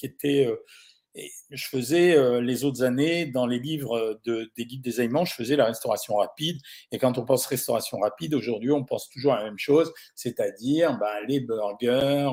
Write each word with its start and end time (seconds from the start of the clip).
qui 0.00 0.06
était 0.06 0.48
et 1.16 1.32
je 1.50 1.66
faisais 1.66 2.16
euh, 2.16 2.40
les 2.40 2.64
autres 2.64 2.84
années, 2.84 3.26
dans 3.26 3.46
les 3.46 3.58
livres 3.58 4.20
de, 4.24 4.50
des 4.56 4.64
guides 4.64 4.82
des 4.82 5.00
aliments, 5.00 5.24
je 5.24 5.34
faisais 5.34 5.56
la 5.56 5.64
restauration 5.64 6.16
rapide. 6.16 6.58
Et 6.92 6.98
quand 6.98 7.18
on 7.18 7.24
pense 7.24 7.46
restauration 7.46 7.98
rapide, 7.98 8.32
aujourd'hui, 8.32 8.70
on 8.70 8.84
pense 8.84 9.10
toujours 9.10 9.32
à 9.32 9.38
la 9.38 9.44
même 9.44 9.58
chose, 9.58 9.92
c'est-à-dire 10.14 10.96
ben, 10.98 11.26
les 11.26 11.40
burgers, 11.40 12.30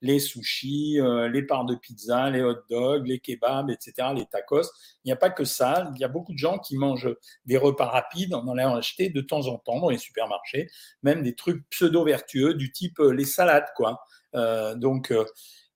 les 0.00 0.20
sushis, 0.20 1.00
euh, 1.00 1.28
les 1.28 1.42
parts 1.42 1.64
de 1.64 1.74
pizza, 1.74 2.30
les 2.30 2.42
hot 2.42 2.60
dogs, 2.68 3.06
les 3.06 3.18
kebabs, 3.18 3.68
etc., 3.70 4.08
les 4.14 4.26
tacos. 4.26 4.70
Il 5.04 5.08
n'y 5.08 5.12
a 5.12 5.16
pas 5.16 5.30
que 5.30 5.44
ça. 5.44 5.90
Il 5.96 6.00
y 6.00 6.04
a 6.04 6.08
beaucoup 6.08 6.32
de 6.32 6.38
gens 6.38 6.58
qui 6.58 6.76
mangent 6.76 7.12
des 7.46 7.56
repas 7.56 7.86
rapides. 7.86 8.32
En 8.32 8.56
a 8.56 8.76
acheté 8.76 9.10
de 9.10 9.20
temps 9.20 9.48
en 9.48 9.58
temps 9.58 9.80
dans 9.80 9.90
les 9.90 9.98
supermarchés, 9.98 10.68
même 11.02 11.22
des 11.22 11.34
trucs 11.34 11.68
pseudo-vertueux 11.70 12.54
du 12.54 12.70
type 12.70 13.00
euh, 13.00 13.10
les 13.12 13.24
salades, 13.24 13.66
quoi. 13.74 14.00
Euh, 14.36 14.76
donc, 14.76 15.12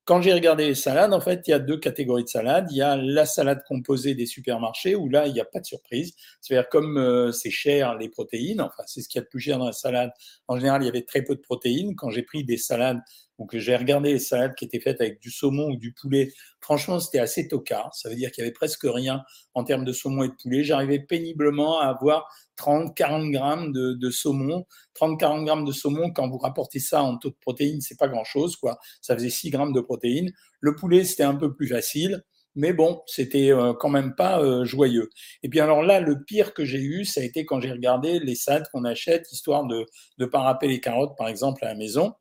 quand 0.05 0.21
j'ai 0.21 0.35
regardé 0.35 0.67
les 0.67 0.75
salades, 0.75 1.15
en 1.15 1.21
fait, 1.21 1.43
il 1.47 1.51
y 1.51 1.55
a 1.55 1.59
deux 1.59 1.79
catégories 1.79 2.25
de 2.25 2.29
salades. 2.29 2.67
Il 2.71 2.77
y 2.77 2.83
a 2.83 2.97
la 2.97 3.25
salade 3.25 3.63
composée 3.67 4.15
des 4.15 4.27
supermarchés 4.27 4.95
où 4.95 5.09
là, 5.09 5.27
il 5.27 5.33
n'y 5.33 5.41
a 5.41 5.47
pas 5.47 5.61
de 5.61 5.67
surprise. 5.67 6.15
C'est-à-dire, 6.41 6.69
comme 6.69 6.99
euh, 6.99 7.33
c'est 7.33 7.51
cher 7.51 7.95
les 7.97 8.11
protéines, 8.11 8.61
enfin, 8.61 8.83
c'est 8.87 9.01
ce 9.01 9.09
qu'il 9.09 9.19
y 9.19 9.23
a 9.23 9.25
de 9.25 9.29
plus 9.29 9.41
cher 9.41 9.59
dans 9.59 9.67
la 9.67 9.73
salade. 9.73 10.11
En 10.47 10.57
général, 10.57 10.83
il 10.83 10.87
y 10.87 10.89
avait 10.89 11.03
très 11.05 11.23
peu 11.23 11.35
de 11.35 11.41
protéines. 11.41 11.97
Quand 11.97 12.11
j'ai 12.11 12.23
pris 12.23 12.45
des 12.45 12.59
salades 12.59 13.01
ou 13.39 13.47
que 13.47 13.59
j'ai 13.59 13.77
regardé 13.77 14.13
les 14.13 14.19
salades 14.19 14.55
qui 14.55 14.65
étaient 14.65 14.81
faites 14.81 15.01
avec 15.01 15.21
du 15.21 15.31
saumon 15.31 15.71
ou 15.71 15.77
du 15.77 15.93
poulet, 15.93 16.33
franchement, 16.61 17.01
c'était 17.01 17.19
assez 17.19 17.49
tocard. 17.49 17.95
Ça 17.95 18.09
veut 18.09 18.15
dire 18.15 18.31
qu'il 18.31 18.43
y 18.43 18.47
avait 18.47 18.53
presque 18.53 18.85
rien 18.85 19.23
en 19.55 19.65
termes 19.65 19.85
de 19.85 19.93
saumon 19.93 20.25
et 20.25 20.29
de 20.29 20.35
poulet. 20.41 20.65
J'arrivais 20.65 21.01
péniblement 21.01 21.81
à 21.81 21.87
avoir 21.87 22.29
30, 22.57 22.97
40 22.97 23.31
grammes 23.31 23.73
de, 23.73 23.95
de 23.95 24.11
saumon. 24.11 24.65
30, 24.95 25.19
40 25.19 25.45
grammes 25.45 25.65
de 25.65 25.73
saumon, 25.73 26.13
quand 26.13 26.29
vous 26.29 26.39
rapportez 26.39 26.79
ça 26.79 27.03
en 27.03 27.19
taux 27.19 27.31
de 27.31 27.37
protéines, 27.41 27.81
c'est 27.81 27.99
pas 27.99 28.09
grand 28.09 28.25
chose, 28.25 28.57
quoi. 28.57 28.79
Ça 29.01 29.15
faisait 29.15 29.31
6 29.31 29.51
grammes 29.51 29.73
de 29.73 29.81
protéines. 29.81 30.33
Le 30.61 30.75
poulet, 30.77 31.05
c'était 31.05 31.25
un 31.25 31.35
peu 31.35 31.55
plus 31.55 31.69
facile. 31.69 32.23
Mais 32.57 32.73
bon, 32.73 33.03
c'était 33.07 33.51
euh, 33.51 33.75
quand 33.75 33.89
même 33.89 34.15
pas 34.15 34.41
euh, 34.41 34.65
joyeux. 34.65 35.11
Et 35.43 35.49
puis 35.49 35.59
alors 35.59 35.83
là, 35.83 35.99
le 35.99 36.23
pire 36.23 36.55
que 36.55 36.65
j'ai 36.65 36.79
eu, 36.79 37.05
ça 37.05 37.21
a 37.21 37.25
été 37.25 37.45
quand 37.45 37.61
j'ai 37.61 37.73
regardé 37.73 38.21
les 38.21 38.37
salades 38.37 38.69
qu'on 38.73 38.85
achète, 38.85 39.31
histoire 39.33 39.67
de 39.67 39.87
ne 40.19 40.27
pas 40.27 40.41
râper 40.41 40.69
les 40.69 40.79
carottes, 40.79 41.17
par 41.19 41.27
exemple, 41.27 41.65
à 41.65 41.69
la 41.69 41.75
maison 41.75 42.15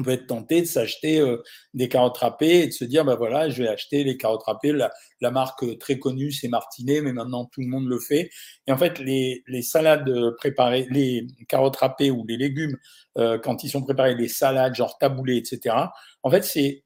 on 0.00 0.02
peut 0.02 0.10
être 0.10 0.26
tenté 0.26 0.62
de 0.62 0.66
s'acheter 0.66 1.20
euh, 1.20 1.42
des 1.74 1.88
carottes 1.88 2.16
râpées 2.16 2.62
et 2.62 2.66
de 2.66 2.72
se 2.72 2.84
dire, 2.84 3.04
bah 3.04 3.16
voilà, 3.16 3.48
je 3.48 3.62
vais 3.62 3.68
acheter 3.68 4.04
les 4.04 4.16
carottes 4.16 4.44
râpées. 4.44 4.72
La, 4.72 5.30
marque 5.30 5.78
très 5.78 5.98
connue, 5.98 6.32
c'est 6.32 6.48
Martinet, 6.48 7.02
mais 7.02 7.12
maintenant 7.12 7.44
tout 7.44 7.60
le 7.60 7.66
monde 7.66 7.86
le 7.86 7.98
fait. 7.98 8.30
Et 8.66 8.72
en 8.72 8.78
fait, 8.78 8.98
les, 8.98 9.42
les 9.46 9.62
salades 9.62 10.10
préparées, 10.38 10.86
les 10.90 11.26
carottes 11.46 11.76
râpées 11.76 12.10
ou 12.10 12.24
les 12.26 12.38
légumes, 12.38 12.76
euh, 13.18 13.38
quand 13.38 13.64
ils 13.64 13.68
sont 13.68 13.82
préparés, 13.82 14.14
les 14.14 14.28
salades 14.28 14.74
genre 14.74 14.96
taboulé, 14.98 15.36
etc. 15.36 15.76
En 16.22 16.30
fait, 16.30 16.42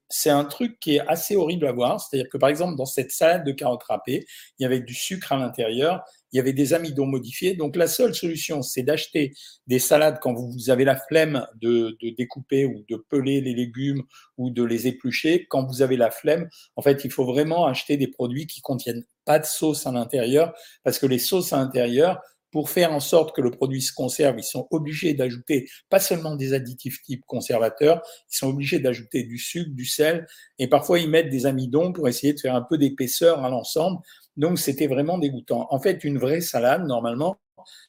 c'est 0.09 0.31
un 0.31 0.45
truc 0.45 0.79
qui 0.79 0.97
est 0.97 1.01
assez 1.09 1.35
horrible 1.37 1.67
à 1.67 1.73
voir. 1.73 2.01
C'est-à-dire 2.01 2.31
que 2.31 2.39
par 2.39 2.49
exemple, 2.49 2.77
dans 2.77 2.87
cette 2.87 3.11
salade 3.11 3.45
de 3.45 3.53
carottes 3.53 3.83
râpées, 3.85 4.25
il 4.59 4.63
y 4.63 4.67
avait 4.67 4.81
du 4.81 4.95
sucre 4.95 5.33
à 5.33 5.37
l'intérieur 5.37 6.05
il 6.35 6.39
y 6.39 6.41
avait 6.41 6.53
des 6.53 6.75
amidons 6.75 7.07
modifiés. 7.07 7.55
Donc 7.55 7.77
la 7.77 7.87
seule 7.87 8.13
solution, 8.13 8.61
c'est 8.61 8.83
d'acheter 8.83 9.33
des 9.69 9.79
salades 9.79 10.19
quand 10.21 10.35
vous 10.35 10.69
avez 10.69 10.85
la 10.85 10.97
flemme 10.97 11.47
de, 11.61 11.97
découper 12.19 12.67
ou 12.67 12.85
de 12.89 12.97
peler 12.97 13.41
les 13.41 13.55
légumes 13.55 14.03
ou 14.37 14.51
de 14.51 14.65
les 14.65 14.89
éplucher. 14.89 15.47
Quand 15.49 15.65
vous 15.65 15.81
avez 15.81 15.97
la 15.97 16.11
flemme, 16.11 16.49
en 16.75 16.83
fait, 16.83 17.05
il 17.05 17.13
faut 17.13 17.25
vraiment 17.25 17.67
acheter 17.67 17.97
des 17.97 18.09
produits 18.09 18.49
qui 18.49 18.63
contiennent 18.63 19.05
pas 19.25 19.39
de 19.39 19.47
sauce 19.47 19.87
à 19.87 19.93
l'intérieur, 19.93 20.53
parce 20.83 20.99
que 20.99 21.07
les 21.07 21.21
sauces 21.21 21.53
à 21.53 21.57
l'intérieur, 21.57 22.21
pour 22.55 22.71
faire 22.71 22.93
en 22.93 23.01
sorte 23.01 23.35
que 23.35 23.41
le 23.41 23.51
produit 23.51 23.83
se 23.83 23.93
conserve, 23.93 24.37
ils 24.39 24.45
sont 24.45 24.69
obligés 24.71 25.13
d'ajouter 25.13 25.69
pas 25.91 25.99
seulement 25.99 26.37
des 26.37 26.55
additifs 26.55 27.03
type 27.03 27.25
conservateurs, 27.27 28.01
ils 28.31 28.37
sont 28.37 28.47
obligés 28.47 28.79
d'ajouter 28.79 29.25
du 29.25 29.39
sucre, 29.39 29.71
du 29.73 29.85
sel, 29.85 30.25
et 30.61 30.69
parfois 30.69 31.01
ils 31.01 31.11
mettent 31.11 31.31
des 31.31 31.47
amidons 31.47 31.93
pour 31.93 32.07
essayer 32.07 32.33
de 32.33 32.39
faire 32.39 32.55
un 32.55 32.63
peu 32.63 32.79
d'épaisseur 32.79 33.45
à 33.45 33.51
l'ensemble. 33.51 33.99
Donc 34.37 34.61
c'était 34.61 34.87
vraiment 34.87 35.19
dégoûtant. 35.19 35.67
En 35.71 35.81
fait, 35.81 36.05
une 36.05 36.17
vraie 36.17 36.41
salade, 36.41 36.87
normalement, 36.87 37.39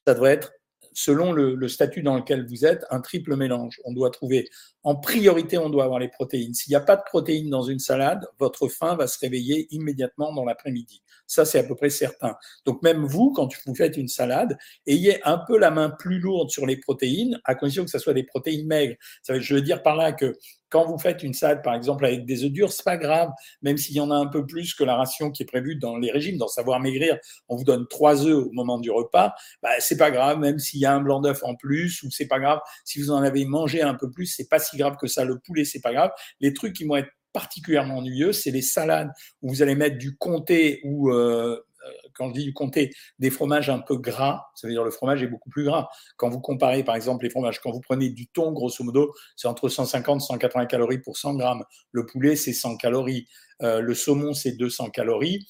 ça 0.08 0.16
devrait 0.16 0.32
être, 0.32 0.52
selon 0.94 1.32
le, 1.32 1.68
statut 1.68 2.02
dans 2.02 2.16
lequel 2.16 2.48
vous 2.48 2.66
êtes, 2.66 2.86
un 2.90 3.02
triple 3.02 3.36
mélange. 3.36 3.80
On 3.84 3.94
doit 3.94 4.10
trouver, 4.10 4.50
en 4.82 4.96
priorité, 4.96 5.60
on 5.60 5.70
doit 5.70 5.84
avoir 5.84 6.00
les 6.00 6.08
protéines. 6.08 6.56
S'il 6.56 6.72
n'y 6.72 6.76
a 6.76 6.82
pas 6.82 6.96
de 6.96 7.04
protéines 7.06 7.52
dans 7.52 7.62
une 7.62 7.78
salade, 7.78 8.26
votre 8.40 8.68
faim 8.68 8.96
va 8.96 9.06
se 9.06 9.20
réveiller 9.20 9.68
immédiatement 9.70 10.34
dans 10.34 10.44
l'après-midi. 10.44 11.04
Ça, 11.28 11.46
c'est 11.46 11.60
à 11.60 11.64
peu 11.64 11.76
près 11.76 11.90
certain. 11.90 12.36
Donc 12.66 12.82
même 12.84 13.04
vous, 13.04 13.32
quand 13.34 13.50
vous 13.66 13.76
faites 13.76 13.98
une 13.98 14.08
salade, 14.08 14.58
ayez 14.88 15.26
un 15.26 15.40
peu 15.48 15.58
la 15.58 15.72
main 15.72 15.90
plus 15.90 16.20
lourde 16.20 16.50
sur 16.50 16.66
les 16.66 16.78
protéines, 16.78 17.40
à 17.46 17.56
condition 17.56 17.84
que 17.84 17.92
ce 17.92 18.00
soit 18.00 18.14
des 18.14 18.24
protéines 18.24 18.68
maigres. 18.68 18.96
Ça 19.24 19.40
je 19.40 19.56
veux 19.56 19.62
dire 19.62 19.84
par 19.84 19.96
là 19.96 20.12
que 20.12 20.34
quand 20.70 20.86
vous 20.86 20.98
faites 20.98 21.24
une 21.24 21.34
salade, 21.34 21.64
par 21.64 21.74
exemple, 21.74 22.06
avec 22.06 22.26
des 22.26 22.44
œufs 22.44 22.52
durs, 22.52 22.72
c'est 22.72 22.84
pas 22.84 22.98
grave, 22.98 23.30
même 23.62 23.78
s'il 23.78 23.96
y 23.96 24.02
en 24.02 24.12
a 24.12 24.16
un 24.16 24.28
peu 24.28 24.46
plus 24.46 24.74
que 24.74 24.84
la 24.84 24.96
ration 24.96 25.32
qui 25.32 25.44
est 25.44 25.46
prévue 25.46 25.78
dans 25.78 25.98
les 25.98 26.12
régimes, 26.12 26.38
dans 26.38 26.50
Savoir 26.50 26.82
Maigrir, 26.82 27.18
on 27.48 27.56
vous 27.56 27.64
donne 27.64 27.88
trois 27.88 28.26
œufs 28.26 28.46
au 28.46 28.52
moment 28.52 28.78
du 28.78 28.92
repas, 28.92 29.34
bah, 29.62 29.70
c'est 29.80 29.96
pas 29.96 30.12
grave, 30.12 30.40
même 30.40 30.60
s'il 30.60 30.82
y 30.82 30.86
a 30.86 30.94
un 30.94 31.00
blanc 31.00 31.22
d'œuf 31.22 31.44
en 31.44 31.56
plus, 31.56 32.04
ou 32.04 32.12
c'est 32.12 32.28
pas 32.28 32.40
grave, 32.40 32.60
si 32.84 33.00
vous 33.00 33.12
en 33.12 33.22
avez 33.22 33.46
mangé 33.46 33.82
un 33.82 33.94
peu 33.94 34.12
plus, 34.12 34.26
c'est 34.26 34.50
pas 34.50 34.60
si 34.60 34.76
grave 34.76 34.98
que 35.00 35.08
ça. 35.08 35.24
Le 35.24 35.40
poulet, 35.40 35.64
c'est 35.64 35.80
pas 35.82 35.94
grave. 35.94 36.12
Les 36.42 36.54
trucs 36.54 36.74
qui 36.74 36.86
vont 36.86 36.98
être 36.98 37.12
particulièrement 37.36 37.98
ennuyeux, 37.98 38.32
c'est 38.32 38.50
les 38.50 38.62
salades 38.62 39.12
où 39.42 39.50
vous 39.50 39.62
allez 39.62 39.76
mettre 39.76 39.98
du 39.98 40.16
comté 40.16 40.80
ou 40.86 41.12
euh, 41.12 41.60
euh, 41.86 41.92
quand 42.14 42.30
je 42.30 42.34
dis 42.34 42.46
du 42.46 42.54
comté, 42.54 42.94
des 43.20 43.30
fromages 43.30 43.70
un 43.70 43.80
peu 43.80 43.98
gras, 43.98 44.46
ça 44.56 44.68
veut 44.68 44.74
dire 44.74 44.86
le 44.86 44.90
fromage 44.90 45.22
est 45.22 45.28
beaucoup 45.28 45.50
plus 45.50 45.66
gras. 45.66 45.90
Quand 46.16 46.30
vous 46.30 46.40
comparez 46.40 46.86
par 46.86 46.96
exemple 46.96 47.26
les 47.26 47.30
fromages, 47.30 47.60
quand 47.60 47.72
vous 47.72 47.82
prenez 47.82 48.10
du 48.10 48.28
thon, 48.28 48.54
grosso 48.54 48.86
modo, 48.86 49.14
c'est 49.36 49.50
entre 49.50 49.68
150 49.68 50.22
et 50.22 50.26
180 50.26 50.66
calories 50.68 51.00
pour 51.00 51.18
100 51.18 51.36
grammes. 51.36 51.66
Le 51.92 52.06
poulet, 52.06 52.38
c'est 52.38 52.54
100 52.54 52.78
calories. 52.78 53.28
Euh, 53.62 53.82
le 53.82 53.94
saumon, 53.94 54.34
c'est 54.34 54.54
200 54.54 54.92
calories. 54.92 55.46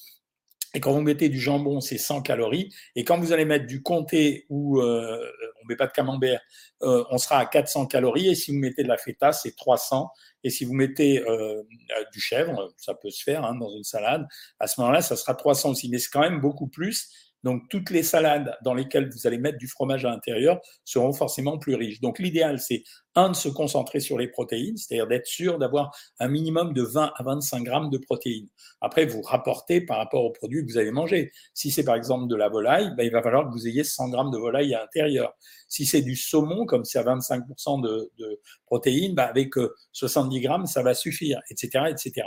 Et 0.76 0.80
quand 0.80 0.92
vous 0.92 1.00
mettez 1.00 1.30
du 1.30 1.40
jambon, 1.40 1.80
c'est 1.80 1.96
100 1.96 2.20
calories. 2.20 2.70
Et 2.96 3.02
quand 3.02 3.18
vous 3.18 3.32
allez 3.32 3.46
mettre 3.46 3.66
du 3.66 3.82
comté 3.82 4.44
ou 4.50 4.78
euh, 4.78 5.18
on 5.60 5.64
ne 5.64 5.68
met 5.68 5.76
pas 5.76 5.86
de 5.86 5.92
camembert, 5.92 6.42
on 6.82 7.16
sera 7.16 7.38
à 7.38 7.46
400 7.46 7.86
calories. 7.86 8.28
Et 8.28 8.34
si 8.34 8.50
vous 8.50 8.58
mettez 8.58 8.82
de 8.82 8.88
la 8.88 8.98
feta, 8.98 9.32
c'est 9.32 9.56
300. 9.56 10.10
Et 10.44 10.50
si 10.50 10.66
vous 10.66 10.74
mettez 10.74 11.26
euh, 11.26 11.62
du 12.12 12.20
chèvre, 12.20 12.68
ça 12.76 12.92
peut 12.94 13.08
se 13.08 13.22
faire 13.22 13.42
hein, 13.42 13.54
dans 13.54 13.74
une 13.74 13.84
salade, 13.84 14.26
à 14.60 14.66
ce 14.66 14.78
moment-là, 14.82 15.00
ça 15.00 15.16
sera 15.16 15.34
300 15.34 15.70
aussi. 15.70 15.88
Mais 15.88 15.98
c'est 15.98 16.10
quand 16.10 16.20
même 16.20 16.40
beaucoup 16.40 16.68
plus. 16.68 17.08
Donc, 17.46 17.68
toutes 17.70 17.90
les 17.90 18.02
salades 18.02 18.58
dans 18.64 18.74
lesquelles 18.74 19.08
vous 19.08 19.28
allez 19.28 19.38
mettre 19.38 19.56
du 19.56 19.68
fromage 19.68 20.04
à 20.04 20.10
l'intérieur 20.10 20.58
seront 20.84 21.12
forcément 21.12 21.58
plus 21.58 21.76
riches. 21.76 22.00
Donc, 22.00 22.18
l'idéal, 22.18 22.58
c'est 22.58 22.82
un, 23.14 23.28
de 23.28 23.36
se 23.36 23.48
concentrer 23.48 24.00
sur 24.00 24.18
les 24.18 24.26
protéines, 24.26 24.76
c'est-à-dire 24.76 25.06
d'être 25.06 25.28
sûr 25.28 25.56
d'avoir 25.56 25.96
un 26.18 26.26
minimum 26.26 26.72
de 26.72 26.82
20 26.82 27.12
à 27.14 27.22
25 27.22 27.62
grammes 27.62 27.88
de 27.88 27.98
protéines. 27.98 28.48
Après, 28.80 29.06
vous 29.06 29.22
rapportez 29.22 29.80
par 29.80 29.98
rapport 29.98 30.24
aux 30.24 30.32
produits 30.32 30.66
que 30.66 30.72
vous 30.72 30.76
allez 30.76 30.90
manger. 30.90 31.30
Si 31.54 31.70
c'est 31.70 31.84
par 31.84 31.94
exemple 31.94 32.26
de 32.26 32.34
la 32.34 32.48
volaille, 32.48 32.92
ben, 32.96 33.04
il 33.04 33.12
va 33.12 33.22
falloir 33.22 33.46
que 33.46 33.52
vous 33.52 33.68
ayez 33.68 33.84
100 33.84 34.08
grammes 34.08 34.32
de 34.32 34.38
volaille 34.38 34.74
à 34.74 34.80
l'intérieur. 34.80 35.32
Si 35.68 35.86
c'est 35.86 36.02
du 36.02 36.16
saumon, 36.16 36.66
comme 36.66 36.84
c'est 36.84 36.98
à 36.98 37.04
25% 37.04 37.80
de, 37.80 38.10
de 38.18 38.40
protéines, 38.64 39.14
ben, 39.14 39.22
avec 39.22 39.52
70 39.92 40.36
euh, 40.36 40.40
grammes, 40.40 40.66
ça 40.66 40.82
va 40.82 40.94
suffire, 40.94 41.40
etc., 41.48 41.84
etc. 41.90 42.26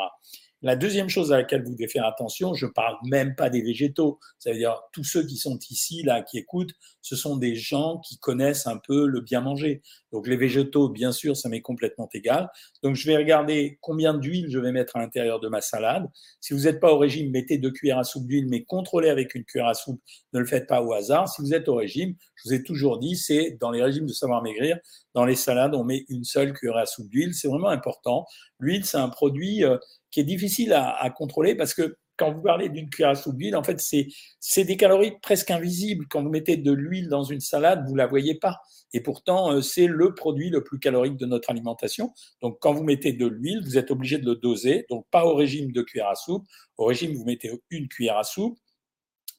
La 0.61 0.75
deuxième 0.75 1.07
chose 1.07 1.31
à 1.31 1.37
laquelle 1.37 1.63
vous 1.63 1.71
devez 1.71 1.87
faire 1.87 2.05
attention, 2.05 2.53
je 2.53 2.65
ne 2.65 2.71
parle 2.71 2.97
même 3.05 3.33
pas 3.35 3.49
des 3.49 3.61
végétaux, 3.61 4.19
ça 4.39 4.51
veut 4.51 4.57
dire 4.57 4.77
tous 4.91 5.05
ceux 5.05 5.25
qui 5.25 5.37
sont 5.37 5.57
ici, 5.69 6.03
là, 6.03 6.21
qui 6.21 6.37
écoutent, 6.37 6.73
ce 7.01 7.15
sont 7.15 7.37
des 7.37 7.55
gens 7.55 7.99
qui 7.99 8.17
connaissent 8.17 8.67
un 8.67 8.77
peu 8.77 9.07
le 9.07 9.21
bien 9.21 9.39
manger. 9.39 9.81
Donc 10.11 10.27
les 10.27 10.35
végétaux, 10.35 10.89
bien 10.89 11.13
sûr, 11.13 11.37
ça 11.37 11.47
m'est 11.47 11.61
complètement 11.61 12.09
égal. 12.13 12.49
Donc 12.83 12.95
je 12.95 13.07
vais 13.07 13.15
regarder 13.15 13.77
combien 13.79 14.13
d'huile 14.13 14.47
je 14.49 14.59
vais 14.59 14.73
mettre 14.73 14.97
à 14.97 14.99
l'intérieur 14.99 15.39
de 15.39 15.47
ma 15.47 15.61
salade. 15.61 16.09
Si 16.41 16.53
vous 16.53 16.61
n'êtes 16.61 16.81
pas 16.81 16.91
au 16.91 16.97
régime, 16.97 17.31
mettez 17.31 17.57
deux 17.57 17.71
cuillères 17.71 17.99
à 17.99 18.03
soupe 18.03 18.27
d'huile, 18.27 18.47
mais 18.47 18.63
contrôlez 18.65 19.09
avec 19.09 19.35
une 19.35 19.45
cuillère 19.45 19.69
à 19.69 19.73
soupe, 19.75 20.01
ne 20.33 20.39
le 20.39 20.45
faites 20.45 20.67
pas 20.67 20.81
au 20.81 20.91
hasard. 20.91 21.29
Si 21.29 21.41
vous 21.41 21.53
êtes 21.53 21.69
au 21.69 21.75
régime, 21.75 22.15
je 22.35 22.49
vous 22.49 22.53
ai 22.53 22.63
toujours 22.63 22.99
dit, 22.99 23.15
c'est 23.15 23.57
dans 23.61 23.71
les 23.71 23.81
régimes 23.81 24.07
de 24.07 24.13
savoir 24.13 24.41
maigrir, 24.41 24.77
dans 25.15 25.25
les 25.25 25.35
salades, 25.35 25.73
on 25.73 25.83
met 25.83 26.05
une 26.09 26.23
seule 26.23 26.53
cuillère 26.53 26.77
à 26.77 26.85
soupe 26.85 27.09
d'huile. 27.09 27.33
C'est 27.33 27.47
vraiment 27.47 27.69
important. 27.69 28.25
L'huile, 28.59 28.85
c'est 28.85 28.97
un 28.97 29.09
produit 29.09 29.63
euh, 29.63 29.77
qui 30.11 30.19
est 30.19 30.23
difficile 30.23 30.73
à, 30.73 30.89
à 30.91 31.09
contrôler 31.09 31.55
parce 31.55 31.73
que 31.73 31.95
quand 32.19 32.33
vous 32.33 32.41
parlez 32.41 32.69
d'une 32.69 32.89
cuillère 32.89 33.11
à 33.11 33.15
soupe 33.15 33.37
d'huile, 33.37 33.55
en 33.55 33.63
fait, 33.63 33.79
c'est 33.79 34.63
des 34.65 34.77
calories 34.77 35.13
presque 35.21 35.49
invisibles. 35.51 36.05
Quand 36.09 36.21
vous 36.21 36.29
mettez 36.29 36.57
de 36.57 36.71
l'huile 36.71 37.07
dans 37.07 37.23
une 37.23 37.39
salade, 37.39 37.85
vous 37.87 37.93
ne 37.93 37.97
la 37.97 38.07
voyez 38.07 38.35
pas. 38.35 38.57
Et 38.93 39.01
pourtant, 39.01 39.53
euh, 39.53 39.61
c'est 39.61 39.87
le 39.87 40.13
produit 40.13 40.49
le 40.49 40.63
plus 40.63 40.79
calorique 40.79 41.15
de 41.15 41.25
notre 41.25 41.49
alimentation. 41.49 42.11
Donc, 42.41 42.57
quand 42.59 42.73
vous 42.73 42.83
mettez 42.83 43.13
de 43.13 43.25
l'huile, 43.25 43.61
vous 43.63 43.77
êtes 43.77 43.89
obligé 43.89 44.17
de 44.17 44.25
le 44.25 44.35
doser. 44.35 44.85
Donc, 44.89 45.05
pas 45.09 45.25
au 45.25 45.33
régime 45.33 45.71
de 45.71 45.81
cuillère 45.81 46.09
à 46.09 46.15
soupe. 46.15 46.45
Au 46.77 46.85
régime, 46.85 47.13
vous 47.13 47.23
mettez 47.23 47.51
une 47.69 47.87
cuillère 47.87 48.17
à 48.17 48.23
soupe. 48.23 48.57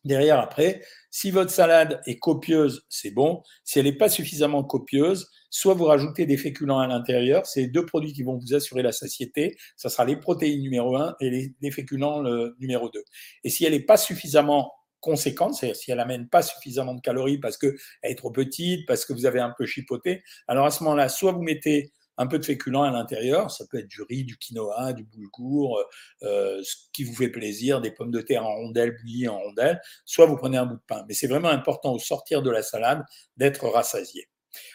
Derrière, 0.04 0.40
après, 0.40 0.82
si 1.10 1.30
votre 1.30 1.50
salade 1.50 2.00
est 2.06 2.18
copieuse, 2.18 2.86
c'est 2.88 3.10
bon. 3.10 3.42
Si 3.64 3.78
elle 3.78 3.84
n'est 3.84 3.92
pas 3.92 4.08
suffisamment 4.08 4.64
copieuse, 4.64 5.30
soit 5.50 5.74
vous 5.74 5.84
rajoutez 5.84 6.24
des 6.24 6.38
féculents 6.38 6.78
à 6.78 6.86
l'intérieur. 6.86 7.44
C'est 7.44 7.66
deux 7.66 7.84
produits 7.84 8.12
qui 8.12 8.22
vont 8.22 8.38
vous 8.38 8.54
assurer 8.54 8.82
la 8.82 8.92
satiété. 8.92 9.56
Ça 9.76 9.90
sera 9.90 10.04
les 10.06 10.16
protéines 10.16 10.62
numéro 10.62 10.96
un 10.96 11.16
et 11.20 11.52
les, 11.60 11.70
féculents 11.70 12.20
le 12.20 12.56
numéro 12.60 12.88
2. 12.88 13.02
Et 13.44 13.50
si 13.50 13.64
elle 13.64 13.72
n'est 13.72 13.80
pas 13.80 13.98
suffisamment 13.98 14.72
conséquente, 15.00 15.54
c'est-à-dire 15.54 15.76
si 15.76 15.90
elle 15.90 16.00
amène 16.00 16.28
pas 16.28 16.42
suffisamment 16.42 16.94
de 16.94 17.00
calories 17.00 17.38
parce 17.38 17.58
qu'elle 17.58 17.74
est 18.02 18.14
trop 18.14 18.30
petite, 18.30 18.86
parce 18.86 19.04
que 19.04 19.12
vous 19.12 19.26
avez 19.26 19.40
un 19.40 19.52
peu 19.56 19.66
chipoté, 19.66 20.22
alors 20.46 20.66
à 20.66 20.70
ce 20.70 20.82
moment-là, 20.84 21.08
soit 21.08 21.32
vous 21.32 21.42
mettez 21.42 21.92
un 22.18 22.26
peu 22.26 22.38
de 22.38 22.44
féculent 22.44 22.84
à 22.84 22.90
l'intérieur. 22.90 23.50
Ça 23.50 23.64
peut 23.70 23.78
être 23.78 23.88
du 23.88 24.02
riz, 24.02 24.24
du 24.24 24.36
quinoa, 24.36 24.92
du 24.92 25.04
boulgour, 25.04 25.82
euh, 26.22 26.60
ce 26.62 26.76
qui 26.92 27.04
vous 27.04 27.14
fait 27.14 27.28
plaisir, 27.28 27.80
des 27.80 27.90
pommes 27.90 28.10
de 28.10 28.20
terre 28.20 28.44
en 28.44 28.54
rondelles, 28.54 28.96
bouillies 29.00 29.28
en 29.28 29.38
rondelles. 29.38 29.80
Soit 30.04 30.26
vous 30.26 30.36
prenez 30.36 30.58
un 30.58 30.66
bout 30.66 30.76
de 30.76 30.82
pain. 30.86 31.04
Mais 31.08 31.14
c'est 31.14 31.28
vraiment 31.28 31.48
important 31.48 31.92
au 31.92 31.98
sortir 31.98 32.42
de 32.42 32.50
la 32.50 32.62
salade 32.62 33.02
d'être 33.36 33.68
rassasié. 33.68 34.28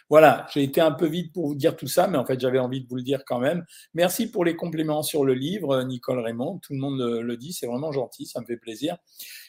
Voilà, 0.10 0.45
j'ai 0.54 0.63
été 0.63 0.81
un 0.81 0.92
peu 0.92 1.07
vite 1.07 1.33
pour 1.33 1.48
vous 1.48 1.56
dire 1.56 1.75
tout 1.75 1.88
ça, 1.88 2.07
mais 2.07 2.18
en 2.18 2.25
fait, 2.25 2.39
j'avais 2.39 2.60
envie 2.60 2.81
de 2.81 2.88
vous 2.88 2.95
le 2.95 3.04
dire 3.04 3.24
quand 3.25 3.39
même. 3.39 3.66
Merci 3.94 4.30
pour 4.30 4.45
les 4.45 4.56
compléments 4.56 5.04
sur 5.04 5.25
le 5.25 5.33
livre, 5.33 5.83
Nicole 5.83 6.19
Raymond. 6.19 6.60
Tout 6.60 6.74
le 6.74 6.80
monde 6.80 7.00
le 7.00 7.38
dit, 7.38 7.54
c'est 7.54 7.68
vraiment 7.68 7.92
gentil, 7.92 8.25
ça 8.25 8.42
me 8.42 8.45
fait 8.45 8.57
plaisir. 8.57 8.98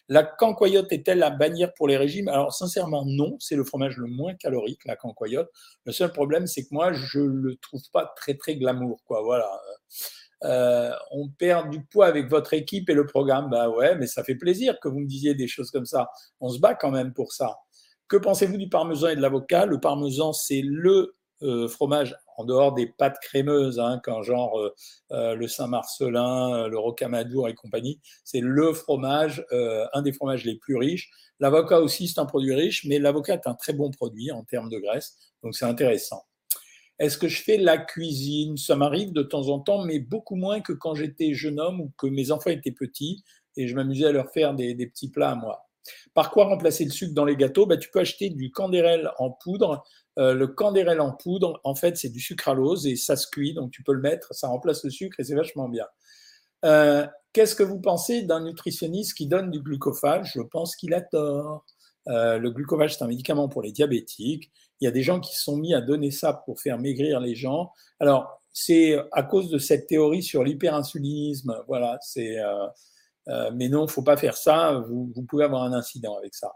La 0.09 0.23
cancoyote 0.23 0.93
est-elle 0.93 1.19
la 1.19 1.31
bannière 1.31 1.75
pour 1.75 1.89
les 1.89 1.97
régimes? 1.97 2.29
Alors, 2.29 2.55
sincèrement, 2.55 3.05
non. 3.05 3.37
C'est 3.41 3.57
le 3.57 3.65
fromage 3.65 3.97
le 3.97 4.07
moins 4.07 4.35
calorique, 4.35 4.85
la 4.85 4.97
cancoyote. 4.97 5.51
Le 5.85 5.93
seul 5.93 6.13
problème, 6.13 6.47
c'est 6.47 6.63
que 6.63 6.69
moi, 6.71 6.93
je 6.93 7.19
le 7.19 7.57
trouve 7.57 7.83
pas 7.93 8.13
très, 8.17 8.35
très 8.35 8.57
glamour, 8.57 9.03
quoi. 9.05 9.23
Voilà. 9.23 9.51
Euh, 10.45 10.93
on 11.11 11.29
perd 11.29 11.71
du 11.71 11.83
poids 11.85 12.07
avec 12.07 12.29
votre 12.29 12.55
équipe 12.55 12.89
et 12.89 12.95
le 12.95 13.07
programme. 13.07 13.49
Bah 13.51 13.69
ouais, 13.69 13.97
mais 13.97 14.07
ça 14.07 14.23
fait 14.23 14.35
plaisir 14.35 14.79
que 14.81 14.89
vous 14.89 15.01
me 15.01 15.07
disiez 15.07 15.35
des 15.35 15.49
choses 15.49 15.71
comme 15.71 15.87
ça. 15.87 16.11
On 16.41 16.51
se 16.51 16.61
bat 16.61 16.75
quand 16.75 16.91
même 16.91 17.13
pour 17.13 17.33
ça. 17.33 17.57
Que 18.09 18.17
pensez-vous 18.17 18.57
du 18.57 18.69
parmesan 18.69 19.09
et 19.09 19.17
de 19.17 19.21
l'avocat? 19.21 19.67
Le 19.67 19.81
parmesan, 19.81 20.33
c'est 20.33 20.63
le 20.63 21.17
euh, 21.43 21.69
fromage 21.69 22.17
en 22.39 22.45
dehors 22.45 22.73
des 22.73 22.87
pâtes 22.87 23.19
crémeuses, 23.21 23.79
hein, 23.79 24.01
quand 24.03 24.23
genre 24.23 24.59
euh, 24.59 24.75
euh, 25.13 25.35
le 25.35 25.49
Saint-Marcelin, 25.49 26.69
le 26.69 26.79
Rocamadour 26.79 27.49
et 27.49 27.55
compagnie, 27.55 28.01
c'est 28.25 28.41
le 28.41 28.73
fromage, 28.73 29.45
un 29.51 30.03
des 30.03 30.13
fromages 30.13 30.45
les 30.45 30.57
plus 30.57 30.77
riches. 30.77 31.11
L'avocat 31.41 31.81
aussi, 31.81 32.09
c'est 32.09 32.21
un 32.21 32.27
produit 32.27 32.55
riche, 32.55 32.87
mais 32.87 32.99
l'avocat 32.99 33.35
est 33.35 33.47
un 33.47 33.55
très 33.55 33.75
bon 33.75 33.91
produit 33.91 34.31
en 34.31 34.45
termes 34.45 34.71
de 34.71 34.79
graisse, 34.79 35.17
donc 35.43 35.55
c'est 35.55 35.67
intéressant. 35.67 36.25
Est-ce 36.99 37.19
que 37.19 37.29
je 37.29 37.43
fais 37.43 37.59
la 37.59 37.77
cuisine? 37.77 38.57
Ça 38.57 38.75
m'arrive 38.75 39.13
de 39.13 39.23
temps 39.23 39.49
en 39.49 39.61
temps, 39.61 39.85
mais 39.85 39.99
beaucoup 39.99 40.37
moins 40.37 40.61
que 40.63 40.73
quand 40.73 40.95
j'étais 40.95 41.35
jeune 41.35 41.61
homme 41.61 41.81
ou 41.81 41.93
que 41.99 42.07
mes 42.07 42.31
enfants 42.31 42.51
étaient 42.51 42.73
petits 42.73 43.23
et 43.59 43.69
je 43.69 43.75
m'amusais 43.75 44.07
à 44.07 44.13
leur 44.13 44.31
faire 44.31 44.55
des, 44.55 44.75
des 44.75 44.87
petits 44.87 45.11
plats 45.11 45.33
à 45.33 45.35
moi. 45.35 45.67
Par 46.15 46.31
quoi 46.31 46.47
remplacer 46.47 46.85
le 46.85 46.91
sucre 46.91 47.15
dans 47.15 47.25
les 47.25 47.37
gâteaux? 47.37 47.67
Bah, 47.67 47.77
Tu 47.77 47.91
peux 47.91 48.01
acheter 48.01 48.31
du 48.31 48.51
candérel 48.51 49.11
en 49.19 49.31
poudre. 49.31 49.85
Euh, 50.19 50.35
le 50.35 50.47
candérel 50.47 51.01
en 51.01 51.13
poudre, 51.13 51.61
en 51.65 51.75
fait, 51.75 51.97
c'est 51.97 52.09
du 52.09 52.21
sucralose 52.21 52.87
et 52.87 52.97
ça 52.97 53.17
se 53.17 53.27
cuit, 53.29 53.53
donc 53.53 53.71
tu 53.71 53.83
peux 53.83 53.93
le 53.93 54.01
mettre, 54.01 54.35
ça 54.35 54.49
remplace 54.49 54.83
le 54.85 54.91
sucre 54.91 55.21
et 55.21 55.25
c'est 55.25 55.35
vachement 55.35 55.69
bien. 55.69 55.87
Euh, 56.65 57.07
qu'est-ce 57.33 57.55
que 57.55 57.63
vous 57.63 57.81
pensez 57.81 58.23
d'un 58.23 58.41
nutritionniste 58.41 59.15
qui 59.15 59.27
donne 59.27 59.51
du 59.51 59.61
glucophage? 59.61 60.33
Je 60.35 60.41
pense 60.41 60.75
qu'il 60.75 60.95
a 60.95 61.03
tort. 61.03 61.67
Euh, 62.09 62.39
le 62.39 62.51
glucophage, 62.51 62.97
c'est 62.97 63.05
un 63.05 63.09
médicament 63.09 63.49
pour 63.49 63.63
les 63.63 63.73
diabétiques. 63.73 64.51
Il 64.81 64.87
y 64.87 64.89
a 64.89 64.91
des 64.91 65.03
gens 65.03 65.21
qui 65.21 65.37
se 65.37 65.43
sont 65.43 65.57
mis 65.59 65.75
à 65.75 65.81
donner 65.83 66.11
ça 66.11 66.33
pour 66.33 66.61
faire 66.61 66.79
maigrir 66.79 67.21
les 67.21 67.35
gens. 67.35 67.73
Alors, 68.01 68.41
c'est 68.53 68.97
à 69.13 69.23
cause 69.23 69.51
de 69.51 69.59
cette 69.59 69.87
théorie 69.87 70.23
sur 70.23 70.45
l'hyperinsulinisme. 70.45 71.63
Voilà, 71.67 71.99
c'est 72.01 72.39
euh, 73.29 73.51
mais 73.55 73.69
non, 73.69 73.87
faut 73.87 74.03
pas 74.03 74.17
faire 74.17 74.37
ça. 74.37 74.85
Vous, 74.89 75.13
pouvez 75.29 75.45
avoir 75.45 75.63
un 75.63 75.73
incident 75.73 76.17
avec 76.17 76.35
ça. 76.35 76.53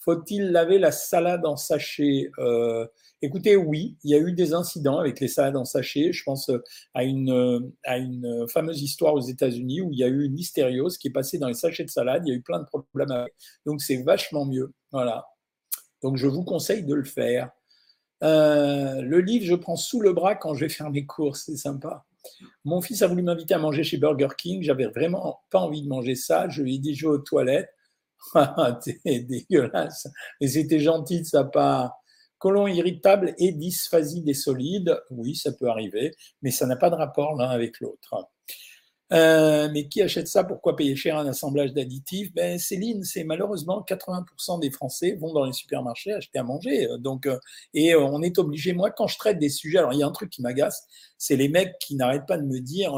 Faut-il 0.00 0.50
laver 0.52 0.78
la 0.78 0.92
salade 0.92 1.46
en 1.46 1.56
sachet 1.56 2.30
euh, 2.38 2.86
Écoutez, 3.22 3.56
oui, 3.56 3.96
il 4.04 4.10
y 4.10 4.14
a 4.14 4.18
eu 4.18 4.32
des 4.32 4.52
incidents 4.52 4.98
avec 4.98 5.18
les 5.18 5.28
salades 5.28 5.56
en 5.56 5.64
sachet. 5.64 6.12
Je 6.12 6.22
pense 6.24 6.50
euh, 6.50 6.62
à 6.92 7.04
une, 7.04 7.72
à 7.84 7.96
une 7.96 8.46
fameuse 8.48 8.82
histoire 8.82 9.14
aux 9.14 9.20
États-Unis 9.20 9.80
où 9.80 9.92
il 9.92 9.98
y 9.98 10.04
a 10.04 10.08
eu 10.08 10.24
une 10.24 10.38
hystériose 10.38 10.98
qui 10.98 11.08
est 11.08 11.12
passée 11.12 11.38
dans 11.38 11.48
les 11.48 11.54
sachets 11.54 11.84
de 11.84 11.90
salade. 11.90 12.22
Il 12.26 12.30
y 12.30 12.32
a 12.32 12.36
eu 12.36 12.42
plein 12.42 12.60
de 12.60 12.66
problèmes 12.66 13.10
avec. 13.10 13.34
Donc, 13.66 13.80
c'est 13.80 14.02
vachement 14.02 14.44
mieux. 14.44 14.72
Voilà. 14.92 15.26
Donc, 16.02 16.18
je 16.18 16.26
vous 16.26 16.44
conseille 16.44 16.84
de 16.84 16.94
le 16.94 17.04
faire. 17.04 17.50
le 18.20 19.18
livre, 19.20 19.46
je 19.46 19.54
prends 19.54 19.76
sous 19.76 20.00
le 20.00 20.12
bras 20.12 20.34
quand 20.34 20.54
je 20.54 20.60
vais 20.66 20.70
faire 20.70 20.90
mes 20.90 21.06
courses. 21.06 21.44
C'est 21.46 21.56
sympa. 21.56 22.04
Mon 22.64 22.80
fils 22.80 23.02
a 23.02 23.06
voulu 23.06 23.22
m'inviter 23.22 23.54
à 23.54 23.58
manger 23.58 23.84
chez 23.84 23.98
Burger 23.98 24.28
King. 24.36 24.62
J'avais 24.62 24.86
vraiment 24.86 25.40
pas 25.50 25.60
envie 25.60 25.82
de 25.82 25.88
manger 25.88 26.14
ça. 26.14 26.48
Je 26.48 26.62
lui 26.62 26.76
ai 26.76 26.78
dit, 26.78 26.94
je 26.94 27.06
vais 27.06 27.14
aux 27.14 27.18
toilettes. 27.18 27.70
C'est 28.80 29.20
dégueulasse. 29.20 30.08
Et 30.40 30.48
c'était 30.48 30.80
gentil 30.80 31.20
de 31.20 31.26
sa 31.26 31.44
part. 31.44 31.94
Colon 32.38 32.66
irritable 32.66 33.34
et 33.38 33.52
dysphasie 33.52 34.22
des 34.22 34.34
solides, 34.34 35.00
oui, 35.10 35.34
ça 35.34 35.52
peut 35.52 35.68
arriver, 35.68 36.14
mais 36.42 36.50
ça 36.50 36.66
n'a 36.66 36.76
pas 36.76 36.90
de 36.90 36.94
rapport 36.94 37.34
l'un 37.36 37.48
avec 37.48 37.80
l'autre. 37.80 38.28
Euh, 39.14 39.68
mais 39.72 39.86
qui 39.88 40.02
achète 40.02 40.26
ça 40.26 40.42
Pourquoi 40.42 40.74
payer 40.74 40.96
cher 40.96 41.16
un 41.16 41.26
assemblage 41.26 41.72
d'additifs? 41.72 42.32
Ben, 42.34 42.58
Céline, 42.58 43.04
c'est 43.04 43.22
malheureusement 43.24 43.84
80% 43.86 44.60
des 44.60 44.70
Français 44.70 45.16
vont 45.20 45.32
dans 45.32 45.44
les 45.44 45.52
supermarchés 45.52 46.12
acheter 46.12 46.38
à 46.38 46.42
manger. 46.42 46.88
Euh, 46.90 46.98
donc, 46.98 47.26
euh, 47.26 47.38
et 47.74 47.94
on 47.94 48.22
est 48.22 48.38
obligé. 48.38 48.72
Moi, 48.72 48.90
quand 48.90 49.06
je 49.06 49.16
traite 49.18 49.38
des 49.38 49.50
sujets, 49.50 49.78
alors 49.78 49.92
il 49.92 50.00
y 50.00 50.02
a 50.02 50.06
un 50.06 50.12
truc 50.12 50.30
qui 50.30 50.42
m'agace, 50.42 50.84
c'est 51.18 51.36
les 51.36 51.48
mecs 51.48 51.78
qui 51.78 51.94
n'arrêtent 51.94 52.26
pas 52.26 52.38
de 52.38 52.46
me 52.46 52.58
dire 52.60 52.92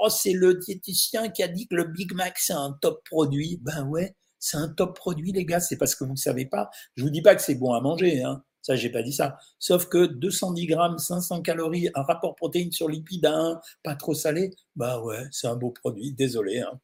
Oh, 0.00 0.08
c'est 0.08 0.32
le 0.32 0.54
diététicien 0.54 1.28
qui 1.28 1.42
a 1.42 1.48
dit 1.48 1.66
que 1.66 1.74
le 1.74 1.84
Big 1.84 2.12
Mac, 2.14 2.38
c'est 2.38 2.52
un 2.52 2.76
top 2.80 3.04
produit. 3.04 3.58
Ben 3.62 3.86
ouais, 3.88 4.14
c'est 4.38 4.56
un 4.56 4.68
top 4.68 4.96
produit, 4.96 5.32
les 5.32 5.44
gars. 5.44 5.60
C'est 5.60 5.76
parce 5.76 5.94
que 5.94 6.04
vous 6.04 6.12
ne 6.12 6.16
savez 6.16 6.46
pas. 6.46 6.70
Je 6.96 7.02
vous 7.02 7.10
dis 7.10 7.22
pas 7.22 7.34
que 7.34 7.42
c'est 7.42 7.56
bon 7.56 7.72
à 7.72 7.80
manger. 7.80 8.22
Hein. 8.22 8.42
Ça, 8.68 8.76
j'ai 8.76 8.90
pas 8.90 9.02
dit 9.02 9.14
ça. 9.14 9.38
Sauf 9.58 9.86
que 9.86 10.04
210 10.04 10.66
grammes, 10.66 10.98
500 10.98 11.40
calories, 11.40 11.88
un 11.94 12.02
rapport 12.02 12.34
protéines 12.34 12.70
sur 12.70 12.86
lipides 12.86 13.24
à 13.24 13.34
1, 13.34 13.60
pas 13.82 13.94
trop 13.94 14.12
salé, 14.12 14.50
bah 14.76 15.00
ouais, 15.00 15.22
c'est 15.30 15.46
un 15.46 15.56
beau 15.56 15.70
produit, 15.70 16.12
désolé. 16.12 16.58
Hein. 16.58 16.78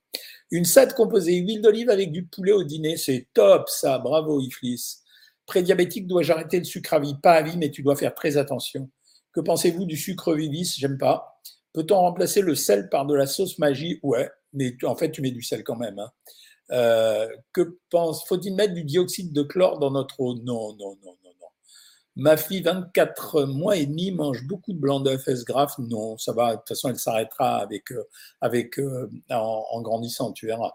Une 0.51 0.65
salade 0.65 0.95
composée 0.95 1.35
huile 1.37 1.61
d'olive 1.61 1.91
avec 1.91 2.11
du 2.11 2.25
poulet 2.25 2.53
au 2.53 2.65
dîner, 2.65 2.97
c'est 2.97 3.29
top 3.35 3.69
ça, 3.69 3.99
bravo 3.99 4.41
Iflis. 4.41 5.01
Prédiabétique, 5.45 6.07
dois-je 6.07 6.33
arrêter 6.33 6.59
le 6.59 6.65
sucre 6.65 6.95
à 6.95 7.01
vie? 7.01 7.17
Pas 7.23 7.35
à 7.35 7.43
vie, 7.43 7.59
mais 7.59 7.71
tu 7.71 7.83
dois 7.83 7.97
faire 7.97 8.15
très 8.15 8.39
attention. 8.39 8.89
Que 9.35 9.41
pensez-vous 9.43 9.85
du 9.85 9.99
sucre 9.99 10.33
vivis? 10.33 10.77
J'aime 10.79 10.97
pas. 10.97 11.39
Peut-on 11.75 11.97
remplacer 11.97 12.41
le 12.41 12.55
sel 12.55 12.89
par 12.89 13.05
de 13.05 13.15
la 13.15 13.27
sauce 13.27 13.59
magie? 13.59 14.01
Ouais, 14.03 14.31
mais 14.55 14.75
en 14.85 14.97
fait, 14.97 15.11
tu 15.11 15.21
mets 15.21 15.33
du 15.33 15.43
sel 15.43 15.63
quand 15.63 15.77
même. 15.77 15.99
Hein. 15.99 16.11
Euh, 16.71 17.29
que 17.53 17.79
pense 17.91 18.27
Faut-il 18.27 18.55
mettre 18.55 18.73
du 18.73 18.85
dioxyde 18.85 19.35
de 19.35 19.43
chlore 19.43 19.79
dans 19.79 19.91
notre 19.91 20.19
eau? 20.21 20.35
Non, 20.37 20.75
non, 20.77 20.97
non, 21.05 21.15
non. 21.23 21.24
Ma 22.17 22.37
fille, 22.37 22.63
24 22.63 23.43
mois 23.43 23.77
et 23.77 23.87
demi, 23.87 24.13
mange 24.13 24.47
beaucoup 24.47 24.73
de 24.73 24.79
blanc 24.79 25.01
d'œuf. 25.01 25.27
Est-ce 25.27 25.45
grave? 25.45 25.75
Non, 25.79 26.17
ça 26.17 26.33
va. 26.33 26.53
De 26.53 26.57
toute 26.59 26.69
façon, 26.69 26.89
elle 26.89 26.99
s'arrêtera 26.99 27.57
avec, 27.57 27.91
euh, 27.91 28.05
avec, 28.41 28.79
euh, 28.79 29.11
en, 29.31 29.83
grandissant, 29.83 30.33
tu 30.33 30.47
verras. 30.47 30.73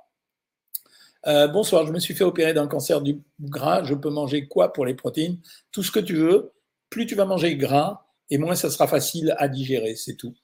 Euh, 1.28 1.48
bonsoir, 1.48 1.86
je 1.86 1.94
me 1.94 2.00
suis 2.00 2.14
fait 2.14 2.26
opérer 2.26 2.54
d'un 2.54 2.68
cancer 2.68 3.02
du 3.02 3.22
gras. 3.40 3.84
Je 3.84 3.94
peux 3.94 4.10
manger 4.10 4.48
quoi 4.48 4.74
pour 4.74 4.86
les 4.86 4.96
protéines? 4.96 5.40
Tout 5.72 5.84
ce 5.84 5.92
que 5.92 6.00
tu 6.00 6.16
veux. 6.16 6.52
Plus 6.90 7.06
tu 7.06 7.16
vas 7.16 7.26
manger 7.26 7.56
gras, 7.56 8.06
et 8.30 8.38
moins 8.38 8.56
ça 8.56 8.70
sera 8.70 8.88
facile 8.88 9.36
à 9.38 9.48
digérer, 9.48 9.96
c'est 9.96 10.16
tout. 10.16 10.36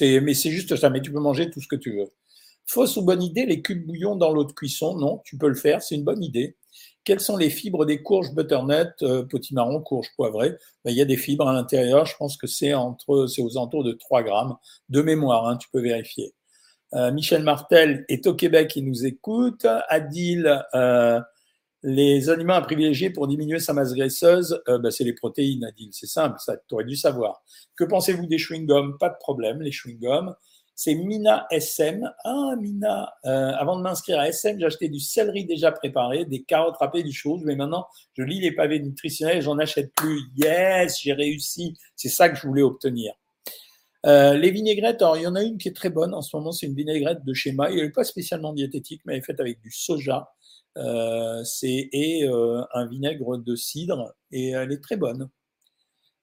Mais 0.00 0.34
c'est 0.34 0.50
juste 0.50 0.76
ça, 0.76 0.90
mais 0.90 1.00
tu 1.00 1.10
peux 1.10 1.20
manger 1.20 1.50
tout 1.50 1.60
ce 1.60 1.68
que 1.68 1.76
tu 1.76 1.96
veux. 1.96 2.10
Fausse 2.66 2.96
ou 2.96 3.02
bonne 3.02 3.22
idée, 3.22 3.46
les 3.46 3.62
cubes 3.62 3.86
bouillon 3.86 4.14
dans 4.14 4.30
l'eau 4.30 4.44
de 4.44 4.52
cuisson? 4.52 4.94
Non, 4.96 5.22
tu 5.24 5.38
peux 5.38 5.48
le 5.48 5.54
faire, 5.54 5.82
c'est 5.82 5.94
une 5.94 6.04
bonne 6.04 6.22
idée. 6.22 6.56
Quelles 7.04 7.20
sont 7.20 7.36
les 7.36 7.50
fibres 7.50 7.86
des 7.86 8.02
courges 8.02 8.32
butternut, 8.34 9.02
euh, 9.02 9.24
potimarron, 9.24 9.80
courges 9.80 10.10
poivrées 10.16 10.56
ben, 10.84 10.90
Il 10.90 10.96
y 10.96 11.00
a 11.00 11.06
des 11.06 11.16
fibres 11.16 11.48
à 11.48 11.52
l'intérieur. 11.52 12.04
Je 12.06 12.16
pense 12.16 12.36
que 12.36 12.46
c'est 12.46 12.74
aux 12.74 13.56
alentours 13.56 13.84
de 13.84 13.92
3 13.92 14.22
grammes 14.22 14.56
de 14.88 15.00
mémoire. 15.00 15.48
Hein, 15.48 15.56
tu 15.56 15.68
peux 15.70 15.80
vérifier. 15.80 16.34
Euh, 16.94 17.12
Michel 17.12 17.42
Martel 17.42 18.04
est 18.08 18.26
au 18.26 18.34
Québec, 18.34 18.74
il 18.76 18.84
nous 18.84 19.06
écoute. 19.06 19.66
Adil, 19.88 20.62
euh, 20.74 21.20
les 21.82 22.28
aliments 22.28 22.54
à 22.54 22.60
privilégier 22.60 23.08
pour 23.10 23.28
diminuer 23.28 23.60
sa 23.60 23.72
masse 23.72 23.94
graisseuse, 23.94 24.60
ben, 24.66 24.90
c'est 24.90 25.04
les 25.04 25.14
protéines, 25.14 25.64
Adil. 25.64 25.88
C'est 25.92 26.06
simple, 26.06 26.36
ça, 26.38 26.56
tu 26.56 26.74
aurais 26.74 26.84
dû 26.84 26.96
savoir. 26.96 27.42
Que 27.76 27.84
pensez-vous 27.84 28.26
des 28.26 28.36
chewing-gums? 28.36 28.98
Pas 28.98 29.08
de 29.08 29.16
problème, 29.18 29.62
les 29.62 29.70
chewing-gums 29.70 30.34
c'est 30.82 30.94
Mina 30.94 31.46
SM. 31.50 32.10
Ah, 32.24 32.54
Mina, 32.58 33.12
euh, 33.26 33.52
avant 33.58 33.76
de 33.76 33.82
m'inscrire 33.82 34.18
à 34.18 34.28
SM, 34.28 34.64
acheté 34.64 34.88
du 34.88 34.98
céleri 34.98 35.44
déjà 35.44 35.72
préparé, 35.72 36.24
des 36.24 36.42
carottes 36.42 36.78
râpées, 36.78 37.02
du 37.02 37.12
choses, 37.12 37.42
mais 37.44 37.54
maintenant, 37.54 37.86
je 38.16 38.22
lis 38.22 38.40
les 38.40 38.52
pavés 38.52 38.80
nutritionnels 38.80 39.42
j'en 39.42 39.58
achète 39.58 39.92
plus. 39.94 40.22
Yes, 40.38 40.98
j'ai 41.02 41.12
réussi. 41.12 41.76
C'est 41.96 42.08
ça 42.08 42.30
que 42.30 42.36
je 42.36 42.46
voulais 42.46 42.62
obtenir. 42.62 43.12
Euh, 44.06 44.32
les 44.38 44.50
vinaigrettes, 44.50 45.02
alors 45.02 45.18
il 45.18 45.24
y 45.24 45.26
en 45.26 45.34
a 45.34 45.42
une 45.42 45.58
qui 45.58 45.68
est 45.68 45.76
très 45.76 45.90
bonne 45.90 46.14
en 46.14 46.22
ce 46.22 46.34
moment, 46.34 46.50
c'est 46.50 46.64
une 46.64 46.74
vinaigrette 46.74 47.26
de 47.26 47.34
schéma. 47.34 47.68
Elle 47.68 47.82
n'est 47.82 47.90
pas 47.90 48.04
spécialement 48.04 48.54
diététique, 48.54 49.02
mais 49.04 49.12
elle 49.12 49.18
est 49.18 49.26
faite 49.26 49.40
avec 49.40 49.60
du 49.60 49.70
soja. 49.70 50.30
Euh, 50.78 51.44
et 51.62 52.26
un 52.72 52.86
vinaigre 52.86 53.36
de 53.36 53.54
cidre 53.54 54.14
et 54.32 54.52
elle 54.52 54.72
est 54.72 54.82
très 54.82 54.96
bonne. 54.96 55.28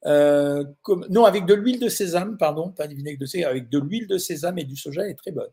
Euh, 0.06 0.63
non, 1.10 1.25
avec 1.25 1.46
de 1.46 1.54
l'huile 1.54 1.80
de 1.80 1.89
sésame, 1.89 2.38
pardon, 2.38 2.72
pas 2.72 2.88
du 2.88 2.96
vinaigre 2.96 3.20
de 3.20 3.25
sésame, 3.25 3.50
avec 3.50 3.70
de 3.70 3.80
l'huile 3.80 4.08
de 4.08 4.18
sésame 4.18 4.60
et 4.60 4.63
du 4.63 4.75
soja 4.75 5.08
est 5.08 5.16
très 5.16 5.32
bonne. 5.32 5.50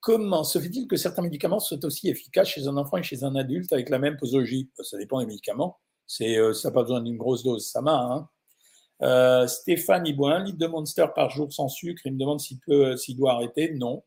Comment 0.00 0.44
se 0.44 0.58
fait-il 0.58 0.86
que 0.86 0.96
certains 0.96 1.22
médicaments 1.22 1.58
soient 1.58 1.84
aussi 1.84 2.08
efficaces 2.08 2.48
chez 2.48 2.66
un 2.66 2.76
enfant 2.76 2.96
et 2.96 3.02
chez 3.02 3.24
un 3.24 3.34
adulte 3.34 3.72
avec 3.72 3.88
la 3.88 3.98
même 3.98 4.16
posologie? 4.16 4.70
Ça 4.80 4.96
dépend 4.96 5.20
des 5.20 5.26
médicaments. 5.26 5.78
C'est, 6.06 6.38
euh, 6.38 6.54
ça 6.54 6.68
n'a 6.68 6.74
pas 6.74 6.82
besoin 6.82 7.02
d'une 7.02 7.18
grosse 7.18 7.42
dose, 7.42 7.66
ça 7.66 7.82
m'a. 7.82 8.00
Hein. 8.00 8.28
Euh, 9.02 9.46
Stéphane, 9.46 10.06
il 10.06 10.16
boit 10.16 10.34
un 10.34 10.44
litre 10.44 10.58
de 10.58 10.66
Monster 10.66 11.06
par 11.14 11.30
jour 11.30 11.52
sans 11.52 11.68
sucre. 11.68 12.02
Il 12.04 12.14
me 12.14 12.18
demande 12.18 12.40
s'il, 12.40 12.58
peut, 12.60 12.96
s'il 12.96 13.16
doit 13.16 13.32
arrêter. 13.32 13.74
Non. 13.74 14.02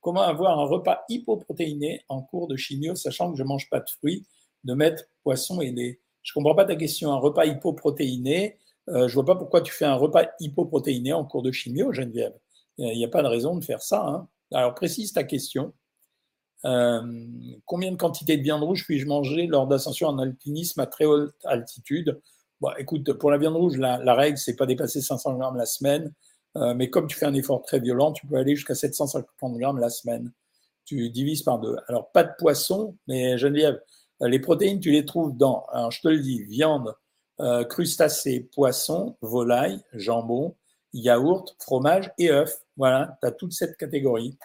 Comment 0.00 0.20
avoir 0.20 0.58
un 0.58 0.66
repas 0.66 1.04
hypoprotéiné 1.08 2.04
en 2.08 2.22
cours 2.22 2.46
de 2.48 2.56
chimio, 2.56 2.94
sachant 2.94 3.32
que 3.32 3.38
je 3.38 3.42
ne 3.42 3.48
mange 3.48 3.68
pas 3.70 3.80
de 3.80 3.88
fruits, 3.88 4.26
de 4.64 4.74
mettre 4.74 5.04
poisson 5.22 5.60
et 5.60 5.70
lait? 5.70 6.00
Je 6.22 6.32
comprends 6.32 6.54
pas 6.54 6.64
ta 6.64 6.76
question. 6.76 7.12
Un 7.12 7.18
repas 7.18 7.46
hypoprotéiné, 7.46 8.58
Euh, 8.88 9.08
je 9.08 9.14
vois 9.14 9.24
pas 9.24 9.36
pourquoi 9.36 9.60
tu 9.60 9.72
fais 9.72 9.84
un 9.84 9.94
repas 9.94 10.26
hypoprotéiné 10.40 11.12
en 11.12 11.24
cours 11.24 11.42
de 11.42 11.52
chimio, 11.52 11.92
Geneviève. 11.92 12.34
Il 12.78 12.96
n'y 12.96 13.04
a 13.04 13.08
pas 13.08 13.22
de 13.22 13.28
raison 13.28 13.56
de 13.56 13.64
faire 13.64 13.82
ça. 13.82 14.06
Hein. 14.06 14.28
Alors 14.52 14.74
précise 14.74 15.12
ta 15.12 15.24
question. 15.24 15.72
Euh, 16.64 17.00
combien 17.64 17.92
de 17.92 17.96
quantités 17.96 18.36
de 18.36 18.42
viande 18.42 18.62
rouge 18.62 18.84
puis-je 18.84 19.06
manger 19.06 19.46
lors 19.46 19.66
d'ascension 19.66 20.08
en 20.08 20.18
alpinisme 20.18 20.80
à 20.80 20.86
très 20.86 21.04
haute 21.04 21.34
altitude? 21.44 22.20
Bon, 22.60 22.70
Écoute, 22.78 23.12
pour 23.14 23.30
la 23.30 23.38
viande 23.38 23.56
rouge, 23.56 23.76
la, 23.76 24.14
règle, 24.14 24.38
c'est 24.38 24.56
pas 24.56 24.66
dépasser 24.66 25.00
500 25.00 25.34
grammes 25.34 25.56
la 25.56 25.66
semaine. 25.66 26.12
Euh, 26.56 26.74
mais 26.74 26.88
comme 26.88 27.06
tu 27.06 27.16
fais 27.16 27.26
un 27.26 27.34
effort 27.34 27.62
très 27.62 27.80
violent, 27.80 28.12
tu 28.12 28.26
peux 28.26 28.36
aller 28.36 28.56
jusqu'à 28.56 28.74
750 28.74 29.58
grammes 29.58 29.78
la 29.78 29.90
semaine. 29.90 30.32
Tu 30.86 31.10
divises 31.10 31.42
par 31.42 31.58
deux. 31.58 31.76
Alors, 31.88 32.10
pas 32.12 32.24
de 32.24 32.32
poisson, 32.38 32.96
mais 33.06 33.36
Geneviève, 33.36 33.80
les 34.20 34.38
protéines, 34.38 34.80
tu 34.80 34.90
les 34.90 35.04
trouves 35.04 35.36
dans, 35.36 35.66
alors 35.72 35.90
je 35.90 36.00
te 36.00 36.08
le 36.08 36.20
dis, 36.20 36.42
viande, 36.44 36.94
crustacés, 37.68 38.48
poisson, 38.54 39.16
volaille, 39.20 39.80
jambon, 39.92 40.54
yaourt, 40.92 41.56
fromage 41.60 42.10
et 42.18 42.30
œufs. 42.30 42.62
Voilà, 42.76 43.18
tu 43.20 43.28
as 43.28 43.32
toute 43.32 43.52
cette 43.52 43.76
catégorie. 43.76 44.38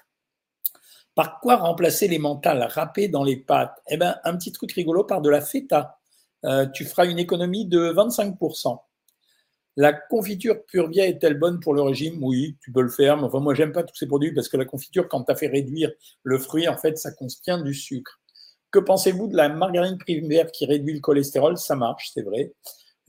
Par 1.15 1.39
quoi 1.39 1.57
remplacer 1.57 2.07
les 2.07 2.19
mentales 2.19 2.63
râpées 2.63 3.09
dans 3.09 3.23
les 3.23 3.35
pâtes? 3.35 3.77
Eh 3.89 3.97
bien, 3.97 4.17
un 4.23 4.37
petit 4.37 4.51
truc 4.51 4.71
rigolo 4.71 5.03
par 5.03 5.21
de 5.21 5.29
la 5.29 5.41
feta. 5.41 5.99
Euh, 6.45 6.65
tu 6.67 6.85
feras 6.85 7.05
une 7.05 7.19
économie 7.19 7.65
de 7.65 7.91
25%. 7.93 8.79
La 9.77 9.93
confiture 9.93 10.65
pure 10.65 10.89
est-elle 10.95 11.37
bonne 11.37 11.59
pour 11.59 11.73
le 11.73 11.81
régime? 11.81 12.23
Oui, 12.23 12.57
tu 12.61 12.71
peux 12.71 12.81
le 12.81 12.89
faire. 12.89 13.17
Mais 13.17 13.23
enfin, 13.23 13.39
moi, 13.39 13.53
j'aime 13.53 13.71
pas 13.71 13.83
tous 13.83 13.95
ces 13.95 14.07
produits 14.07 14.33
parce 14.33 14.49
que 14.49 14.57
la 14.57 14.65
confiture, 14.65 15.07
quand 15.07 15.23
tu 15.23 15.31
as 15.31 15.35
fait 15.35 15.47
réduire 15.47 15.91
le 16.23 16.37
fruit, 16.37 16.67
en 16.67 16.77
fait, 16.77 16.97
ça 16.97 17.11
contient 17.11 17.61
du 17.61 17.73
sucre. 17.73 18.20
Que 18.71 18.79
pensez-vous 18.79 19.27
de 19.27 19.35
la 19.35 19.49
margarine 19.49 19.97
primaire 19.97 20.51
qui 20.51 20.65
réduit 20.65 20.93
le 20.93 20.99
cholestérol? 20.99 21.57
Ça 21.57 21.75
marche, 21.75 22.11
c'est 22.13 22.21
vrai. 22.21 22.53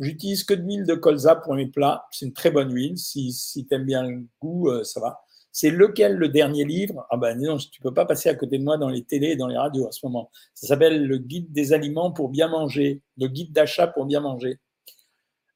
J'utilise 0.00 0.42
que 0.42 0.54
de 0.54 0.62
l'huile 0.62 0.84
de 0.84 0.94
colza 0.94 1.36
pour 1.36 1.54
mes 1.54 1.66
plats. 1.66 2.04
C'est 2.10 2.26
une 2.26 2.32
très 2.32 2.50
bonne 2.50 2.74
huile. 2.74 2.98
Si, 2.98 3.32
si 3.32 3.66
tu 3.66 3.74
aimes 3.74 3.84
bien 3.84 4.02
le 4.02 4.26
goût, 4.40 4.68
euh, 4.68 4.82
ça 4.82 5.00
va. 5.00 5.20
C'est 5.52 5.70
lequel 5.70 6.14
le 6.16 6.28
dernier 6.28 6.64
livre? 6.64 7.06
Ah 7.10 7.16
ben 7.16 7.38
non, 7.38 7.58
tu 7.58 7.80
peux 7.80 7.92
pas 7.92 8.06
passer 8.06 8.28
à 8.28 8.34
côté 8.34 8.58
de 8.58 8.64
moi 8.64 8.78
dans 8.78 8.88
les 8.88 9.04
télés 9.04 9.32
et 9.32 9.36
dans 9.36 9.46
les 9.46 9.56
radios 9.56 9.86
à 9.86 9.92
ce 9.92 10.04
moment. 10.04 10.30
Ça 10.54 10.66
s'appelle 10.66 11.06
Le 11.06 11.18
guide 11.18 11.52
des 11.52 11.72
aliments 11.72 12.10
pour 12.10 12.30
bien 12.30 12.48
manger, 12.48 13.02
le 13.18 13.28
guide 13.28 13.52
d'achat 13.52 13.86
pour 13.86 14.06
bien 14.06 14.20
manger. 14.20 14.58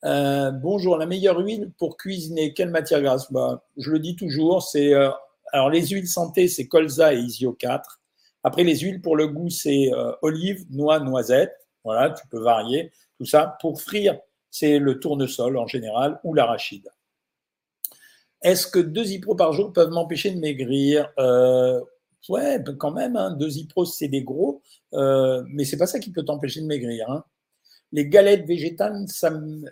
Euh, 0.05 0.51
bonjour, 0.51 0.99
la 0.99 1.07
meilleure 1.07 1.39
huile 1.39 1.73
pour 1.79 1.97
cuisiner, 1.97 2.53
quelle 2.53 2.71
matière 2.71 3.01
grasse? 3.03 3.33
Bah, 3.33 3.65
Je 3.79 3.91
le 3.91 3.99
dis 3.99 4.15
toujours, 4.15 4.63
c'est 4.63 4.95
euh, 4.95 5.11
alors 5.53 5.71
les 5.71 5.87
huiles 5.87 6.07
santé, 6.07 6.47
c'est 6.47 6.69
colza 6.69 7.15
et 7.15 7.19
isio 7.19 7.55
4. 7.55 8.01
Après 8.47 8.63
les 8.63 8.79
huiles 8.79 9.03
pour 9.03 9.17
le 9.17 9.27
goût, 9.27 9.51
c'est 9.51 9.93
euh, 9.93 10.13
olive, 10.23 10.65
noix, 10.71 11.01
noisette. 11.01 11.53
Voilà, 11.83 12.11
tu 12.11 12.25
peux 12.29 12.41
varier 12.41 12.93
tout 13.19 13.25
ça. 13.25 13.57
Pour 13.61 13.81
frire, 13.81 14.21
c'est 14.53 14.79
le 14.79 15.01
tournesol 15.01 15.57
en 15.57 15.67
général 15.67 16.21
ou 16.23 16.33
l'arachide. 16.33 16.89
Est-ce 18.43 18.69
que 18.69 18.79
deux 18.79 19.11
Ipros 19.11 19.35
par 19.35 19.53
jour 19.53 19.73
peuvent 19.73 19.91
m'empêcher 19.91 20.31
de 20.31 20.39
maigrir? 20.39 21.09
Euh, 21.19 21.81
Ouais, 22.29 22.63
quand 22.79 22.91
même, 22.91 23.17
hein, 23.17 23.31
deux 23.31 23.59
Ipros, 23.59 23.85
c'est 23.85 24.09
des 24.09 24.23
gros, 24.23 24.61
euh, 24.95 25.45
mais 25.49 25.65
c'est 25.65 25.77
pas 25.77 25.87
ça 25.87 26.01
qui 26.01 26.11
peut 26.11 26.25
t'empêcher 26.25 26.61
de 26.61 26.67
maigrir. 26.67 27.09
Hein. 27.11 27.25
Les 27.93 28.09
galettes 28.09 28.47
végétales 28.47 29.05
ça, 29.09 29.31
me, 29.31 29.65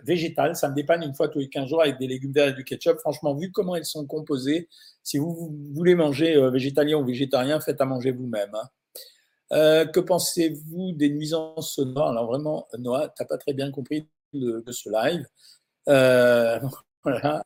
ça 0.53 0.69
me 0.69 0.73
dépanne 0.73 1.03
une 1.03 1.13
fois 1.13 1.27
tous 1.27 1.39
les 1.39 1.49
15 1.49 1.67
jours 1.67 1.81
avec 1.81 1.97
des 1.97 2.07
légumes 2.07 2.31
verts 2.31 2.49
et 2.49 2.53
du 2.53 2.63
ketchup. 2.63 2.99
Franchement, 2.99 3.35
vu 3.35 3.51
comment 3.51 3.75
elles 3.75 3.85
sont 3.85 4.05
composées, 4.05 4.69
si 5.03 5.17
vous, 5.17 5.53
voulez 5.73 5.95
manger 5.95 6.35
euh, 6.35 6.49
végétalien 6.49 6.97
ou 6.97 7.05
végétarien, 7.05 7.59
faites 7.59 7.81
à 7.81 7.85
manger 7.85 8.11
vous-même. 8.11 8.53
Hein. 8.53 8.69
Euh, 9.51 9.85
que 9.85 9.99
pensez-vous 9.99 10.93
des 10.93 11.09
nuisances 11.09 11.73
sonores? 11.75 12.09
Alors 12.09 12.25
vraiment, 12.27 12.67
Noah, 12.79 13.09
tu 13.09 13.21
n'as 13.21 13.27
pas 13.27 13.37
très 13.37 13.53
bien 13.53 13.69
compris 13.71 14.07
de, 14.33 14.63
ce 14.71 14.89
live. 14.89 15.25
Euh, 15.89 16.59
voilà. 17.03 17.43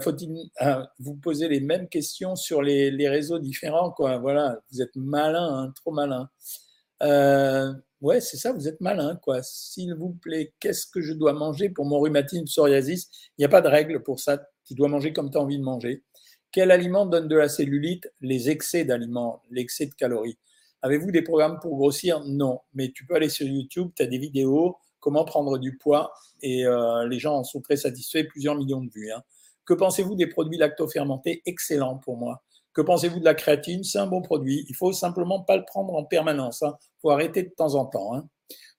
Faut-il 0.00 0.50
vous 0.98 1.14
poser 1.14 1.48
les 1.48 1.60
mêmes 1.60 1.88
questions 1.88 2.36
sur 2.36 2.60
les, 2.60 3.08
réseaux 3.08 3.38
différents 3.38 3.94
Voilà, 3.96 4.58
vous 4.70 4.82
êtes 4.82 4.94
malin, 4.96 5.64
hein, 5.64 5.72
trop 5.76 5.92
malin. 5.92 6.28
Ouais, 8.02 8.20
c'est 8.20 8.36
ça, 8.36 8.52
vous 8.52 8.68
êtes 8.68 8.80
malin 8.80 9.18
quoi. 9.22 9.42
S'il 9.42 9.94
vous 9.94 10.12
plaît, 10.12 10.52
qu'est-ce 10.60 10.86
que 10.86 11.00
je 11.00 11.14
dois 11.14 11.32
manger 11.32 11.70
pour 11.70 11.86
mon 11.86 12.00
rhumatisme 12.00 12.44
psoriasis? 12.44 13.08
Il 13.38 13.40
n'y 13.40 13.44
a 13.46 13.48
pas 13.48 13.62
de 13.62 13.68
règle 13.68 14.02
pour 14.02 14.20
ça. 14.20 14.44
Tu 14.66 14.74
dois 14.74 14.88
manger 14.88 15.14
comme 15.14 15.30
tu 15.30 15.38
as 15.38 15.40
envie 15.40 15.58
de 15.58 15.64
manger. 15.64 16.04
Quel 16.50 16.70
aliment 16.70 17.06
donne 17.06 17.28
de 17.28 17.36
la 17.36 17.48
cellulite? 17.48 18.12
Les 18.20 18.50
excès 18.50 18.84
d'aliments, 18.84 19.42
l'excès 19.50 19.86
de 19.86 19.94
calories. 19.94 20.38
Avez-vous 20.82 21.10
des 21.10 21.22
programmes 21.22 21.58
pour 21.60 21.76
grossir? 21.76 22.22
Non, 22.26 22.60
mais 22.74 22.90
tu 22.92 23.06
peux 23.06 23.14
aller 23.14 23.28
sur 23.28 23.46
YouTube, 23.46 23.90
tu 23.96 24.02
as 24.02 24.06
des 24.06 24.18
vidéos, 24.18 24.76
comment 25.00 25.24
prendre 25.24 25.56
du 25.56 25.78
poids, 25.78 26.12
et 26.42 26.64
les 27.08 27.18
gens 27.18 27.36
en 27.36 27.44
sont 27.44 27.60
très 27.60 27.76
satisfaits, 27.76 28.24
plusieurs 28.24 28.56
millions 28.56 28.82
de 28.82 28.90
vues. 28.90 29.12
Hein. 29.12 29.22
Que 29.64 29.74
pensez-vous 29.74 30.16
des 30.16 30.26
produits 30.26 30.58
lactofermentés? 30.58 31.40
Excellent 31.46 31.98
pour 31.98 32.16
moi. 32.16 32.42
Que 32.72 32.82
pensez-vous 32.82 33.20
de 33.20 33.24
la 33.24 33.34
créatine? 33.34 33.84
C'est 33.84 33.98
un 33.98 34.08
bon 34.08 34.22
produit. 34.22 34.66
Il 34.68 34.74
faut 34.74 34.92
simplement 34.92 35.40
pas 35.40 35.56
le 35.56 35.64
prendre 35.64 35.94
en 35.94 36.04
permanence. 36.04 36.62
Hein. 36.62 36.76
Faut 37.02 37.10
arrêter 37.10 37.42
de 37.42 37.50
temps 37.50 37.74
en 37.74 37.84
temps. 37.84 38.14
Hein. 38.14 38.28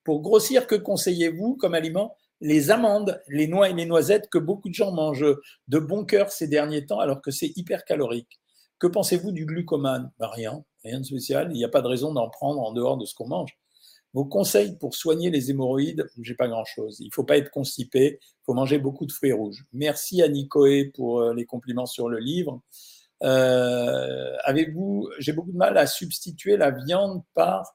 Pour 0.03 0.21
grossir, 0.21 0.65
que 0.67 0.75
conseillez-vous 0.75 1.55
comme 1.55 1.75
aliment 1.75 2.15
Les 2.41 2.71
amandes, 2.71 3.21
les 3.27 3.47
noix 3.47 3.69
et 3.69 3.73
les 3.73 3.85
noisettes 3.85 4.29
que 4.29 4.39
beaucoup 4.39 4.69
de 4.69 4.73
gens 4.73 4.91
mangent 4.91 5.37
de 5.67 5.79
bon 5.79 6.05
cœur 6.05 6.31
ces 6.31 6.47
derniers 6.47 6.85
temps 6.85 6.99
alors 6.99 7.21
que 7.21 7.31
c'est 7.31 7.51
hyper 7.55 7.85
calorique. 7.85 8.39
Que 8.79 8.87
pensez-vous 8.87 9.31
du 9.31 9.45
glucomane? 9.45 10.11
Ben 10.19 10.27
Rien, 10.27 10.63
rien 10.83 10.99
de 10.99 11.05
spécial. 11.05 11.49
Il 11.51 11.57
n'y 11.57 11.63
a 11.63 11.69
pas 11.69 11.81
de 11.81 11.87
raison 11.87 12.13
d'en 12.13 12.29
prendre 12.29 12.59
en 12.61 12.73
dehors 12.73 12.97
de 12.97 13.05
ce 13.05 13.13
qu'on 13.13 13.27
mange. 13.27 13.57
Vos 14.13 14.25
conseils 14.25 14.77
pour 14.77 14.93
soigner 14.93 15.31
les 15.31 15.49
hémorroïdes, 15.49 16.07
j'ai 16.21 16.35
pas 16.35 16.47
grand-chose. 16.47 16.97
Il 16.99 17.11
faut 17.11 17.23
pas 17.23 17.37
être 17.37 17.49
constipé, 17.49 18.19
il 18.21 18.43
faut 18.45 18.53
manger 18.53 18.77
beaucoup 18.77 19.07
de 19.07 19.11
fruits 19.11 19.31
rouges. 19.31 19.65
Merci 19.73 20.21
à 20.21 20.27
Nicoé 20.27 20.91
pour 20.93 21.21
euh, 21.21 21.33
les 21.33 21.45
compliments 21.45 21.87
sur 21.87 22.09
le 22.09 22.19
livre. 22.19 22.61
Euh, 23.23 24.35
Avez-vous, 24.43 25.09
j'ai 25.17 25.33
beaucoup 25.33 25.51
de 25.51 25.57
mal 25.57 25.77
à 25.77 25.87
substituer 25.87 26.57
la 26.57 26.69
viande 26.69 27.23
par 27.33 27.73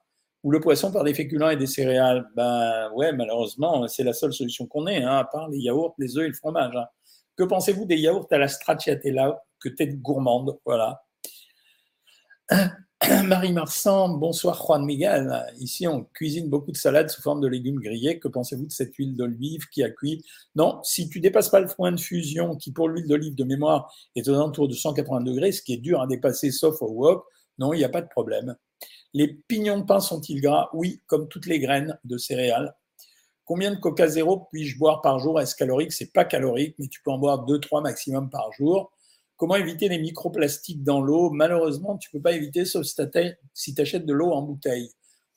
ou 0.49 0.51
le 0.51 0.61
poisson 0.61 0.91
par 0.91 1.05
des 1.05 1.13
féculents 1.13 1.51
et 1.51 1.57
des 1.57 1.67
céréales. 1.67 2.27
Ben 2.35 2.91
ouais, 2.95 3.13
malheureusement, 3.13 3.87
c'est 3.87 4.03
la 4.03 4.15
seule 4.15 4.33
solution 4.33 4.67
qu'on 4.67 4.87
ait, 4.87 5.03
hein, 5.03 5.19
à 5.19 5.25
part 5.25 5.51
les 5.51 5.59
yaourts, 5.59 5.95
les 5.99 6.17
œufs 6.17 6.25
et 6.25 6.29
le 6.29 6.33
fromage. 6.33 6.75
Hein. 6.75 6.87
Que 7.37 7.45
pensez-vous 7.45 7.85
des 7.85 7.99
yaourts 7.99 8.29
à 8.31 8.39
la 8.39 8.49
stracciatella 8.49 9.39
que 9.61 9.69
tête 9.69 10.01
gourmande? 10.01 10.59
Voilà. 10.65 11.03
Marie 13.27 13.53
Marsan, 13.53 14.17
bonsoir 14.17 14.57
Juan 14.57 14.87
Miguel. 14.87 15.45
Ici, 15.59 15.87
on 15.87 16.05
cuisine 16.15 16.49
beaucoup 16.49 16.73
de 16.73 16.79
salades 16.79 17.11
sous 17.11 17.21
forme 17.21 17.43
de 17.43 17.47
légumes 17.47 17.79
grillés. 17.79 18.19
Que 18.19 18.29
pensez-vous 18.29 18.69
de 18.69 18.73
cette 18.73 18.95
huile 18.95 19.19
d'olive 19.19 19.69
qui 19.69 19.83
a 19.83 19.91
cuit? 19.91 20.25
Non, 20.55 20.81
si 20.83 21.11
tu 21.11 21.21
dépasses 21.21 21.51
pas 21.51 21.61
le 21.61 21.69
point 21.69 21.93
de 21.93 22.01
fusion, 22.01 22.57
qui 22.57 22.73
pour 22.73 22.89
l'huile 22.89 23.07
d'olive 23.07 23.35
de 23.35 23.45
mémoire 23.45 23.93
est 24.17 24.27
aux 24.27 24.33
alentours 24.35 24.69
de 24.69 24.73
180 24.73 25.21
degrés, 25.21 25.53
ce 25.53 25.61
qui 25.61 25.75
est 25.75 25.77
dur 25.77 26.01
à 26.01 26.07
dépasser 26.07 26.51
sauf 26.53 26.81
au 26.81 26.89
wok, 26.91 27.23
non, 27.59 27.75
il 27.75 27.77
n'y 27.77 27.85
a 27.85 27.91
pas 27.91 28.01
de 28.01 28.09
problème. 28.09 28.57
Les 29.15 29.29
pignons 29.49 29.79
de 29.79 29.85
pain 29.85 30.01
sont-ils 30.01 30.41
gras? 30.41 30.69
Oui, 30.73 31.03
comme 31.07 31.29
toutes 31.29 31.47
les 31.47 31.61
graines 31.61 31.99
de 32.05 32.19
céréales. 32.19 32.75
Combien 33.45 33.71
de 33.71 33.81
Coca 33.81 34.07
Zéro 34.07 34.47
puis-je 34.53 34.79
boire 34.79 35.01
par 35.01 35.19
jour? 35.19 35.41
Est-ce 35.41 35.57
calorique? 35.57 35.93
C'est 35.93 36.13
pas 36.13 36.25
calorique, 36.25 36.75
mais 36.79 36.89
tu 36.89 37.01
peux 37.03 37.11
en 37.11 37.19
boire 37.19 37.47
2-3 37.47 37.83
maximum 37.83 38.29
par 38.29 38.53
jour. 38.53 38.93
Comment 39.37 39.57
éviter 39.57 39.89
les 39.89 39.99
microplastiques 39.99 40.83
dans 40.83 41.01
l'eau? 41.01 41.31
Malheureusement, 41.31 41.97
tu 41.97 42.11
ne 42.13 42.19
peux 42.19 42.23
pas 42.23 42.33
éviter 42.33 42.65
sauf 42.65 42.85
si 43.55 43.75
tu 43.75 43.81
achètes 43.81 44.05
de 44.05 44.13
l'eau 44.13 44.33
en 44.33 44.43
bouteille. 44.43 44.91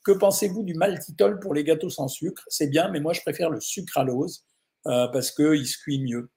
Que 0.04 0.12
pensez-vous 0.12 0.63
du 0.63 0.74
maltitol 0.74 1.40
pour 1.40 1.54
les 1.54 1.63
gâteaux 1.63 1.90
sans 1.90 2.08
sucre? 2.08 2.44
C'est 2.48 2.68
bien, 2.68 2.90
mais 2.90 3.00
moi 3.00 3.13
je 3.13 3.22
préfère 3.22 3.51
le 3.51 3.62
sucralose 3.62 4.44
euh, 4.88 5.08
parce 5.10 5.32
qu'il 5.32 5.68
se 5.68 5.78
cuit 5.78 6.01
mieux. 6.01 6.32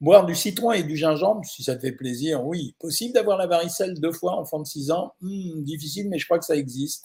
Boire 0.00 0.24
du 0.24 0.34
citron 0.34 0.72
et 0.72 0.82
du 0.82 0.96
gingembre, 0.96 1.44
si 1.44 1.62
ça 1.62 1.76
te 1.76 1.80
fait 1.82 1.92
plaisir, 1.92 2.44
oui. 2.46 2.74
Possible 2.78 3.12
d'avoir 3.12 3.36
la 3.36 3.46
varicelle 3.46 4.00
deux 4.00 4.12
fois 4.12 4.32
en 4.36 4.44
fond 4.46 4.60
de 4.60 4.66
6 4.66 4.90
ans? 4.90 5.12
Hmm, 5.20 5.62
Difficile, 5.62 6.08
mais 6.08 6.18
je 6.18 6.24
crois 6.24 6.38
que 6.38 6.46
ça 6.46 6.56
existe. 6.56 7.04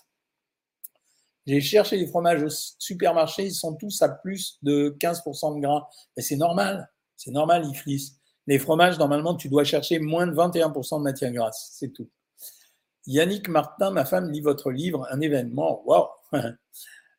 J'ai 1.46 1.62
cherché 1.62 1.98
les 1.98 2.08
fromages 2.08 2.42
au 2.44 2.50
supermarché, 2.80 3.46
ils 3.46 3.54
sont 3.54 3.75
tous 3.75 4.02
à 4.02 4.10
plus 4.10 4.58
de 4.64 4.96
15% 5.00 5.56
de 5.56 5.62
gras. 5.62 5.88
Mais 6.18 6.24
c'est 6.24 6.38
normal, 6.38 6.90
c'est 7.18 7.32
normal, 7.32 7.66
ils 7.70 7.78
flissent. 7.78 8.16
Les 8.48 8.60
fromages, 8.60 8.98
normalement, 8.98 9.36
tu 9.36 9.50
dois 9.50 9.64
chercher 9.64 10.00
moins 10.00 10.25
de 10.28 10.34
21% 10.34 10.98
de 11.00 11.04
matière 11.04 11.32
grasse. 11.32 11.72
C'est 11.74 11.90
tout. 11.94 12.10
Yannick 13.08 13.50
Martin, 13.50 13.92
ma 13.92 14.06
femme, 14.06 14.32
lit 14.32 14.42
votre 14.42 14.72
livre, 14.72 15.08
un 15.12 15.22
événement. 15.22 15.84
Waouh 15.86 16.08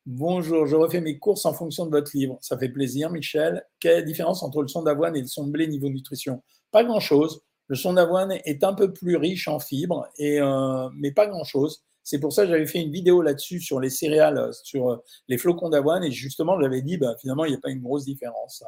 Bonjour, 0.07 0.67
je 0.67 0.77
refais 0.77 1.01
mes 1.01 1.19
courses 1.19 1.47
en 1.47 1.53
fonction 1.53 1.85
de 1.85 1.91
votre 1.91 2.13
livre. 2.15 2.39
Ça 2.41 2.57
fait 2.57 2.69
plaisir, 2.69 3.11
Michel. 3.11 3.65
Quelle 3.81 3.91
est 3.91 4.01
la 4.01 4.03
différence 4.03 4.45
entre 4.45 4.63
le 4.63 4.69
son 4.69 4.85
d'avoine 4.85 5.17
et 5.17 5.21
le 5.21 5.27
son 5.27 5.45
de 5.49 5.51
blé 5.51 5.67
niveau 5.67 5.89
nutrition? 5.89 6.45
Pas 6.71 6.85
grand-chose. 6.85 7.43
Le 7.67 7.75
son 7.75 7.95
d'avoine 7.95 8.31
est 8.45 8.63
un 8.63 8.73
peu 8.73 8.93
plus 8.93 9.17
riche 9.17 9.49
en 9.49 9.59
fibres, 9.59 10.07
et, 10.17 10.41
euh, 10.41 10.89
mais 10.95 11.11
pas 11.11 11.27
grand-chose. 11.27 11.83
C'est 12.05 12.21
pour 12.21 12.33
ça 12.33 12.45
que 12.45 12.51
j'avais 12.51 12.69
fait 12.69 12.81
une 12.81 12.93
vidéo 12.93 13.21
là-dessus 13.21 13.61
sur 13.61 13.81
les 13.81 13.91
céréales, 13.91 14.51
sur 14.63 14.91
euh, 14.91 14.97
les 15.27 15.39
flocons 15.39 15.71
d'avoine, 15.71 16.05
et 16.05 16.13
justement, 16.13 16.61
j'avais 16.61 16.83
dit, 16.83 16.99
bah, 16.99 17.17
finalement, 17.21 17.45
il 17.45 17.51
n'y 17.51 17.57
a 17.57 17.61
pas 17.61 17.71
une 17.71 17.83
grosse 17.83 18.05
différence. 18.05 18.63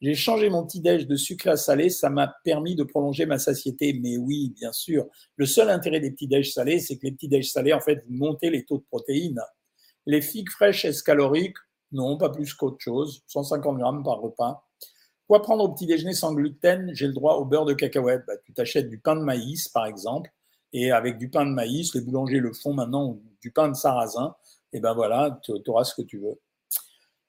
J'ai 0.00 0.14
changé 0.14 0.48
mon 0.48 0.64
petit-déj 0.64 1.08
de 1.08 1.16
sucre 1.16 1.48
à 1.48 1.56
salé, 1.56 1.90
ça 1.90 2.08
m'a 2.08 2.32
permis 2.44 2.76
de 2.76 2.84
prolonger 2.84 3.26
ma 3.26 3.40
satiété. 3.40 3.98
Mais 4.00 4.16
oui, 4.16 4.54
bien 4.54 4.70
sûr. 4.70 5.06
Le 5.34 5.46
seul 5.46 5.70
intérêt 5.70 5.98
des 5.98 6.12
petits-déj 6.12 6.52
salés, 6.52 6.78
c'est 6.78 6.98
que 6.98 7.06
les 7.06 7.12
petits-déj 7.12 7.50
salés, 7.50 7.72
en 7.72 7.80
fait, 7.80 8.04
vous 8.06 8.14
montez 8.14 8.50
les 8.50 8.64
taux 8.64 8.78
de 8.78 8.84
protéines. 8.84 9.40
Les 10.06 10.22
figues 10.22 10.50
fraîches 10.50 10.84
est 10.84 11.02
caloriques 11.04 11.56
Non, 11.92 12.16
pas 12.16 12.30
plus 12.30 12.54
qu'autre 12.54 12.80
chose. 12.80 13.22
150 13.26 13.78
grammes 13.78 14.02
par 14.02 14.20
repas. 14.20 14.66
Quoi 15.28 15.42
prendre 15.42 15.64
au 15.64 15.72
petit 15.72 15.86
déjeuner 15.86 16.14
sans 16.14 16.32
gluten? 16.32 16.90
J'ai 16.94 17.08
le 17.08 17.12
droit 17.12 17.34
au 17.34 17.44
beurre 17.44 17.64
de 17.64 17.74
cacahuète. 17.74 18.22
Bah, 18.26 18.34
tu 18.44 18.52
t'achètes 18.52 18.88
du 18.88 18.98
pain 18.98 19.16
de 19.16 19.22
maïs, 19.22 19.68
par 19.68 19.86
exemple, 19.86 20.30
et 20.72 20.92
avec 20.92 21.18
du 21.18 21.28
pain 21.28 21.44
de 21.44 21.50
maïs, 21.50 21.94
les 21.94 22.00
boulangers 22.00 22.38
le 22.38 22.52
font 22.52 22.72
maintenant, 22.72 23.18
du 23.40 23.50
pain 23.50 23.68
de 23.68 23.74
sarrasin, 23.74 24.36
et 24.72 24.78
ben 24.78 24.94
voilà, 24.94 25.40
tu 25.42 25.52
auras 25.68 25.84
ce 25.84 25.94
que 25.94 26.02
tu 26.02 26.18
veux. 26.18 26.38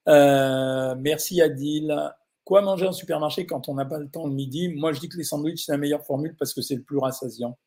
Euh, 0.07 0.95
merci 0.99 1.41
Adil. 1.41 1.95
Quoi 2.43 2.61
manger 2.61 2.87
en 2.87 2.93
supermarché 2.93 3.45
quand 3.45 3.67
on 3.67 3.73
n'a 3.73 3.85
pas 3.85 3.99
le 3.99 4.09
temps 4.09 4.25
le 4.25 4.33
midi? 4.33 4.69
Moi, 4.69 4.93
je 4.93 4.99
dis 4.99 5.09
que 5.09 5.17
les 5.17 5.23
sandwichs, 5.23 5.65
c'est 5.65 5.71
la 5.71 5.77
meilleure 5.77 6.05
formule 6.05 6.35
parce 6.37 6.53
que 6.53 6.61
c'est 6.61 6.75
le 6.75 6.83
plus 6.83 6.97
rassasiant. 6.97 7.57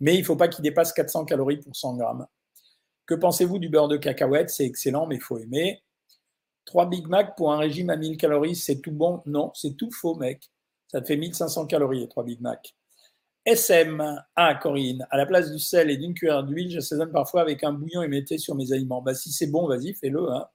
Mais 0.00 0.14
il 0.14 0.20
ne 0.20 0.24
faut 0.24 0.36
pas 0.36 0.48
qu'il 0.48 0.62
dépasse 0.62 0.92
400 0.92 1.24
calories 1.24 1.56
pour 1.56 1.74
100 1.74 1.96
grammes. 1.96 2.26
Que 3.06 3.14
pensez-vous 3.14 3.58
du 3.58 3.68
beurre 3.68 3.88
de 3.88 3.96
cacahuète? 3.96 4.50
C'est 4.50 4.64
excellent, 4.64 5.06
mais 5.06 5.16
il 5.16 5.20
faut 5.20 5.38
aimer. 5.38 5.82
3 6.64 6.86
Big 6.86 7.06
Mac 7.06 7.36
pour 7.36 7.52
un 7.52 7.58
régime 7.58 7.90
à 7.90 7.96
1000 7.96 8.16
calories, 8.16 8.56
c'est 8.56 8.80
tout 8.80 8.92
bon? 8.92 9.22
Non, 9.26 9.52
c'est 9.54 9.76
tout 9.76 9.90
faux, 9.92 10.16
mec. 10.16 10.50
Ça 10.88 11.00
te 11.00 11.06
fait 11.06 11.16
1500 11.16 11.66
calories, 11.66 12.00
les 12.00 12.08
3 12.08 12.24
Big 12.24 12.40
Mac. 12.40 12.74
SM, 13.44 14.24
ah 14.34 14.54
Corinne, 14.56 15.06
à 15.10 15.16
la 15.16 15.24
place 15.24 15.52
du 15.52 15.60
sel 15.60 15.88
et 15.88 15.96
d'une 15.96 16.14
cuillère 16.14 16.42
d'huile, 16.42 16.68
j'assaisonne 16.68 17.12
parfois 17.12 17.42
avec 17.42 17.62
un 17.62 17.72
bouillon 17.72 18.02
et 18.02 18.08
mettez 18.08 18.38
sur 18.38 18.56
mes 18.56 18.72
aliments. 18.72 19.02
Bah, 19.02 19.14
si 19.14 19.30
c'est 19.30 19.46
bon, 19.46 19.68
vas-y, 19.68 19.94
fais-le. 19.94 20.28
Hein. 20.32 20.48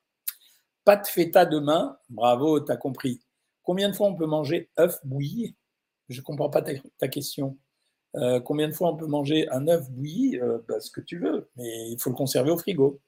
Pâte 0.83 1.07
feta 1.07 1.45
demain, 1.45 1.97
bravo, 2.09 2.59
t'as 2.59 2.75
compris. 2.75 3.21
Combien 3.63 3.87
de 3.89 3.95
fois 3.95 4.07
on 4.07 4.15
peut 4.15 4.25
manger 4.25 4.69
œuf 4.77 4.99
bouilli? 5.05 5.55
Je 6.09 6.19
ne 6.19 6.23
comprends 6.25 6.49
pas 6.49 6.61
ta, 6.61 7.07
question. 7.07 7.57
Euh, 8.15 8.39
combien 8.39 8.67
de 8.67 8.73
fois 8.73 8.89
on 8.91 8.97
peut 8.97 9.07
manger 9.07 9.47
un 9.49 9.67
œuf 9.67 9.89
bouilli? 9.89 10.39
Euh, 10.39 10.59
bah, 10.67 10.79
Ce 10.79 10.91
que 10.91 11.01
tu 11.01 11.19
veux, 11.19 11.49
mais 11.55 11.89
il 11.91 11.97
faut 11.99 12.09
le 12.09 12.15
conserver 12.15 12.51
au 12.51 12.57
frigo. 12.57 12.99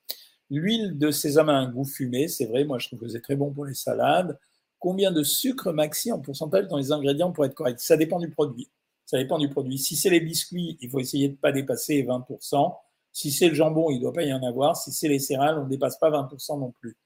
L'huile 0.50 0.98
de 0.98 1.12
sésame 1.12 1.50
a 1.50 1.53
un 1.53 1.69
goût 1.69 1.86
fumé, 1.86 2.27
c'est 2.27 2.45
vrai, 2.45 2.63
moi 2.63 2.79
je 2.79 2.88
trouve 2.88 3.00
que 3.00 3.07
c'est 3.07 3.22
très 3.22 3.36
bon 3.36 3.51
pour 3.51 3.65
les 3.65 3.74
salades. 3.74 4.39
Combien 4.79 5.12
de 5.12 5.24
sucre 5.24 5.72
maxi 5.72 6.12
en 6.12 6.19
pourcentage 6.19 6.67
dans 6.67 6.77
les 6.77 6.91
ingrédients 6.91 7.31
pour 7.31 7.45
être 7.45 7.55
correct? 7.55 7.79
Ça 7.79 7.98
dépend 7.98 8.19
du 8.19 8.29
produit. 8.29 8.69
Ça 9.05 9.17
dépend 9.17 9.38
du 9.39 9.50
produit. 9.50 9.77
Si 9.77 9.95
c'est 9.95 10.10
les 10.10 10.19
biscuits, 10.19 10.77
il 10.81 10.89
faut 10.89 11.00
essayer 11.00 11.27
de 11.29 11.33
ne 11.33 11.38
pas 11.38 11.51
dépasser 11.51 12.03
20%. 12.03 12.75
Si 13.12 13.31
c'est 13.31 13.48
le 13.48 13.55
jambon, 13.55 13.89
il 13.91 13.98
ne 13.98 14.01
doit 14.01 14.13
pas 14.13 14.24
y 14.24 14.33
en 14.33 14.43
avoir. 14.43 14.75
Si 14.75 14.91
c'est 14.91 15.07
les 15.07 15.19
céréales, 15.19 15.60
on 15.60 15.65
ne 15.65 15.69
dépasse 15.69 15.98
pas 15.98 16.10
20% 16.10 16.60
non 16.60 16.72
plus. 16.72 16.98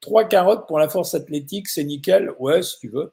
Trois 0.00 0.24
carottes 0.24 0.66
pour 0.66 0.78
la 0.78 0.88
force 0.88 1.14
athlétique, 1.14 1.68
c'est 1.68 1.84
nickel. 1.84 2.32
Ouais, 2.38 2.62
si 2.62 2.78
tu 2.78 2.88
veux. 2.88 3.12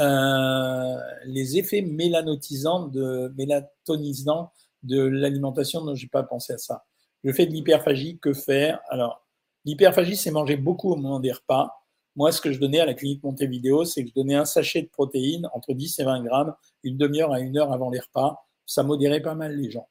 Euh, 0.00 0.96
les 1.24 1.58
effets 1.58 1.82
mélanotisants, 1.82 2.86
de, 2.86 3.32
mélatonisants 3.36 4.52
de 4.82 5.02
l'alimentation, 5.02 5.82
non, 5.82 5.94
j'ai 5.94 6.08
pas 6.08 6.22
pensé 6.22 6.52
à 6.52 6.58
ça. 6.58 6.84
Le 7.22 7.32
fait 7.32 7.46
de 7.46 7.52
l'hyperphagie, 7.52 8.18
que 8.18 8.32
faire? 8.32 8.80
Alors, 8.90 9.26
l'hyperphagie, 9.64 10.16
c'est 10.16 10.30
manger 10.30 10.56
beaucoup 10.56 10.92
au 10.92 10.96
moment 10.96 11.20
des 11.20 11.32
repas. 11.32 11.72
Moi, 12.14 12.32
ce 12.32 12.40
que 12.40 12.52
je 12.52 12.60
donnais 12.60 12.80
à 12.80 12.86
la 12.86 12.94
clinique 12.94 13.22
Montevideo, 13.22 13.84
c'est 13.84 14.02
que 14.02 14.08
je 14.10 14.14
donnais 14.14 14.34
un 14.34 14.44
sachet 14.44 14.82
de 14.82 14.88
protéines 14.88 15.48
entre 15.52 15.72
10 15.72 15.98
et 15.98 16.04
20 16.04 16.24
grammes 16.24 16.54
une 16.82 16.96
demi-heure 16.96 17.32
à 17.32 17.40
une 17.40 17.56
heure 17.58 17.72
avant 17.72 17.90
les 17.90 18.00
repas. 18.00 18.44
Ça 18.66 18.82
modérait 18.82 19.20
pas 19.22 19.34
mal 19.34 19.56
les 19.56 19.70
gens. 19.70 19.88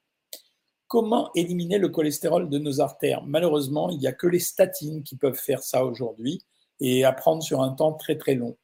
Comment 0.88 1.32
éliminer 1.36 1.80
le 1.80 1.90
cholestérol 1.90 2.50
de 2.50 2.60
nos 2.60 2.80
artères? 2.80 3.24
Malheureusement, 3.26 3.90
il 3.90 3.98
n'y 3.98 4.08
a 4.08 4.14
que 4.14 4.28
les 4.28 4.40
statines 4.40 5.04
qui 5.04 5.18
peuvent 5.18 5.40
faire 5.40 5.62
ça 5.62 5.86
aujourd'hui 5.86 6.42
et 6.80 7.04
à 7.04 7.12
prendre 7.12 7.44
sur 7.44 7.62
un 7.62 7.72
temps 7.74 7.94
très 7.94 8.18
très 8.18 8.36
long. 8.36 8.58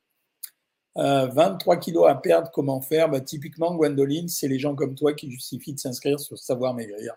23 0.95 1.75
euh, 1.75 1.79
kilos 1.79 2.07
à 2.07 2.15
perdre, 2.15 2.51
comment 2.51 2.81
faire? 2.81 3.09
Bah, 3.09 3.21
Typiquement, 3.21 3.75
Gwendoline, 3.75 4.27
c'est 4.27 4.47
les 4.47 4.59
gens 4.59 4.75
comme 4.75 4.95
toi 4.95 5.13
qui 5.13 5.31
justifient 5.31 5.73
de 5.73 5.79
s'inscrire 5.79 6.19
sur 6.19 6.37
Savoir 6.37 6.73
Maigrir. 6.73 7.15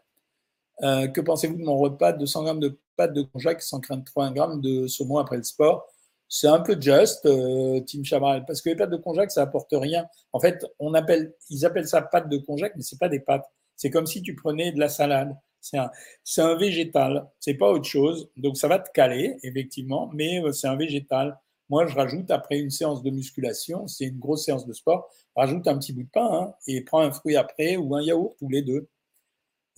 Euh, 0.83 1.09
que 1.09 1.21
pensez-vous 1.21 1.57
de 1.57 1.65
mon 1.65 1.79
repas 1.79 2.13
200 2.13 2.45
grammes 2.45 2.61
de 2.61 2.79
pâtes 2.97 3.15
de 3.15 3.23
konjac, 3.23 3.63
183 3.63 4.31
grammes 4.31 4.61
de 4.61 4.87
saumon 4.87 5.19
après 5.19 5.37
le 5.37 5.43
sport? 5.43 5.87
C'est 6.29 6.49
un 6.49 6.61
peu 6.61 6.77
juste, 6.81 7.25
euh, 7.27 7.81
Tim 7.87 8.03
Chabrel, 8.03 8.45
parce 8.47 8.61
que 8.61 8.71
les 8.71 8.77
pâtes 8.77 8.91
de 8.91 8.97
konjac, 8.97 9.31
ça 9.31 9.43
apporte 9.43 9.71
rien. 9.73 10.07
En 10.33 10.41
fait, 10.41 10.67
on 10.79 10.93
appelle, 10.95 11.35
ils 11.51 11.65
appellent 11.65 11.87
ça 11.87 12.03
pâtes 12.03 12.29
de 12.29 12.39
konjac, 12.39 12.73
mais 12.77 12.83
c'est 12.83 12.99
pas 12.99 13.09
des 13.09 13.21
pâtes. 13.21 13.45
C'est 13.77 13.91
comme 13.91 14.07
si 14.07 14.23
tu 14.23 14.35
prenais 14.35 14.73
de 14.73 14.81
la 14.81 14.89
salade. 14.89 15.37
C'est 15.61 15.79
un, 15.79 15.91
un, 16.39 16.57
végétal, 16.57 17.29
c'est 17.41 17.55
pas 17.55 17.71
autre 17.71 17.87
chose. 17.89 18.29
Donc 18.37 18.57
ça 18.57 18.69
va 18.69 18.79
te 18.79 18.91
caler, 18.93 19.37
effectivement, 19.43 20.11
mais 20.15 20.41
euh, 20.43 20.53
c'est 20.53 20.69
un 20.69 20.77
végétal. 20.77 21.39
Moi, 21.69 21.87
je 21.87 21.95
rajoute 21.95 22.31
après 22.31 22.59
une 22.59 22.71
séance 22.71 23.03
de 23.03 23.11
musculation, 23.11 23.89
c'est 23.89 24.05
une 24.07 24.19
grosse 24.19 24.45
séance 24.45 24.67
de 24.67 24.73
sport, 24.73 25.11
rajoute 25.35 25.67
un 25.67 25.77
petit 25.79 25.93
bout 25.93 26.05
de 26.05 26.09
pain 26.09 26.29
hein, 26.33 26.55
et 26.67 26.81
prends 26.83 27.01
un 27.01 27.11
fruit 27.11 27.37
après 27.37 27.77
ou 27.77 27.95
un 27.97 28.03
yaourt 28.03 28.37
ou 28.41 28.49
les 28.49 28.63
deux. 28.63 28.89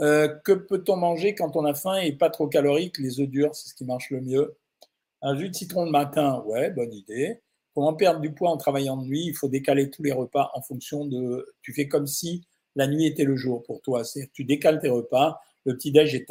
Euh, 0.01 0.29
que 0.45 0.53
peut-on 0.53 0.97
manger 0.97 1.35
quand 1.35 1.57
on 1.57 1.65
a 1.65 1.75
faim 1.75 1.97
et 1.97 2.13
pas 2.13 2.31
trop 2.31 2.47
calorique? 2.47 2.99
Les 2.99 3.21
œufs 3.21 3.29
durs, 3.29 3.55
c'est 3.55 3.69
ce 3.71 3.75
qui 3.75 3.85
marche 3.85 4.11
le 4.11 4.21
mieux. 4.21 4.57
Un 5.23 5.37
jus 5.37 5.49
de 5.49 5.55
citron 5.55 5.85
le 5.87 5.91
matin, 5.91 6.43
ouais, 6.47 6.71
bonne 6.71 6.93
idée. 6.93 7.41
Comment 7.75 7.95
perdre 7.95 8.21
du 8.21 8.33
poids 8.33 8.51
en 8.51 8.57
travaillant 8.57 8.97
de 8.97 9.05
nuit 9.07 9.25
Il 9.27 9.35
faut 9.35 9.49
décaler 9.49 9.91
tous 9.91 10.03
les 10.03 10.13
repas 10.13 10.51
en 10.55 10.63
fonction 10.63 11.07
de. 11.07 11.47
Tu 11.63 11.73
fais 11.73 11.89
comme 11.89 12.07
si 12.07 12.47
la 12.77 12.87
nuit 12.87 13.07
était 13.07 13.25
le 13.25 13.37
jour 13.37 13.63
pour 13.65 13.81
toi. 13.83 14.05
C'est 14.05 14.31
tu 14.33 14.45
décales 14.45 14.81
tes 14.81 14.89
repas. 14.89 15.41
Le 15.65 15.75
petit-déj 15.75 16.15
est 16.15 16.27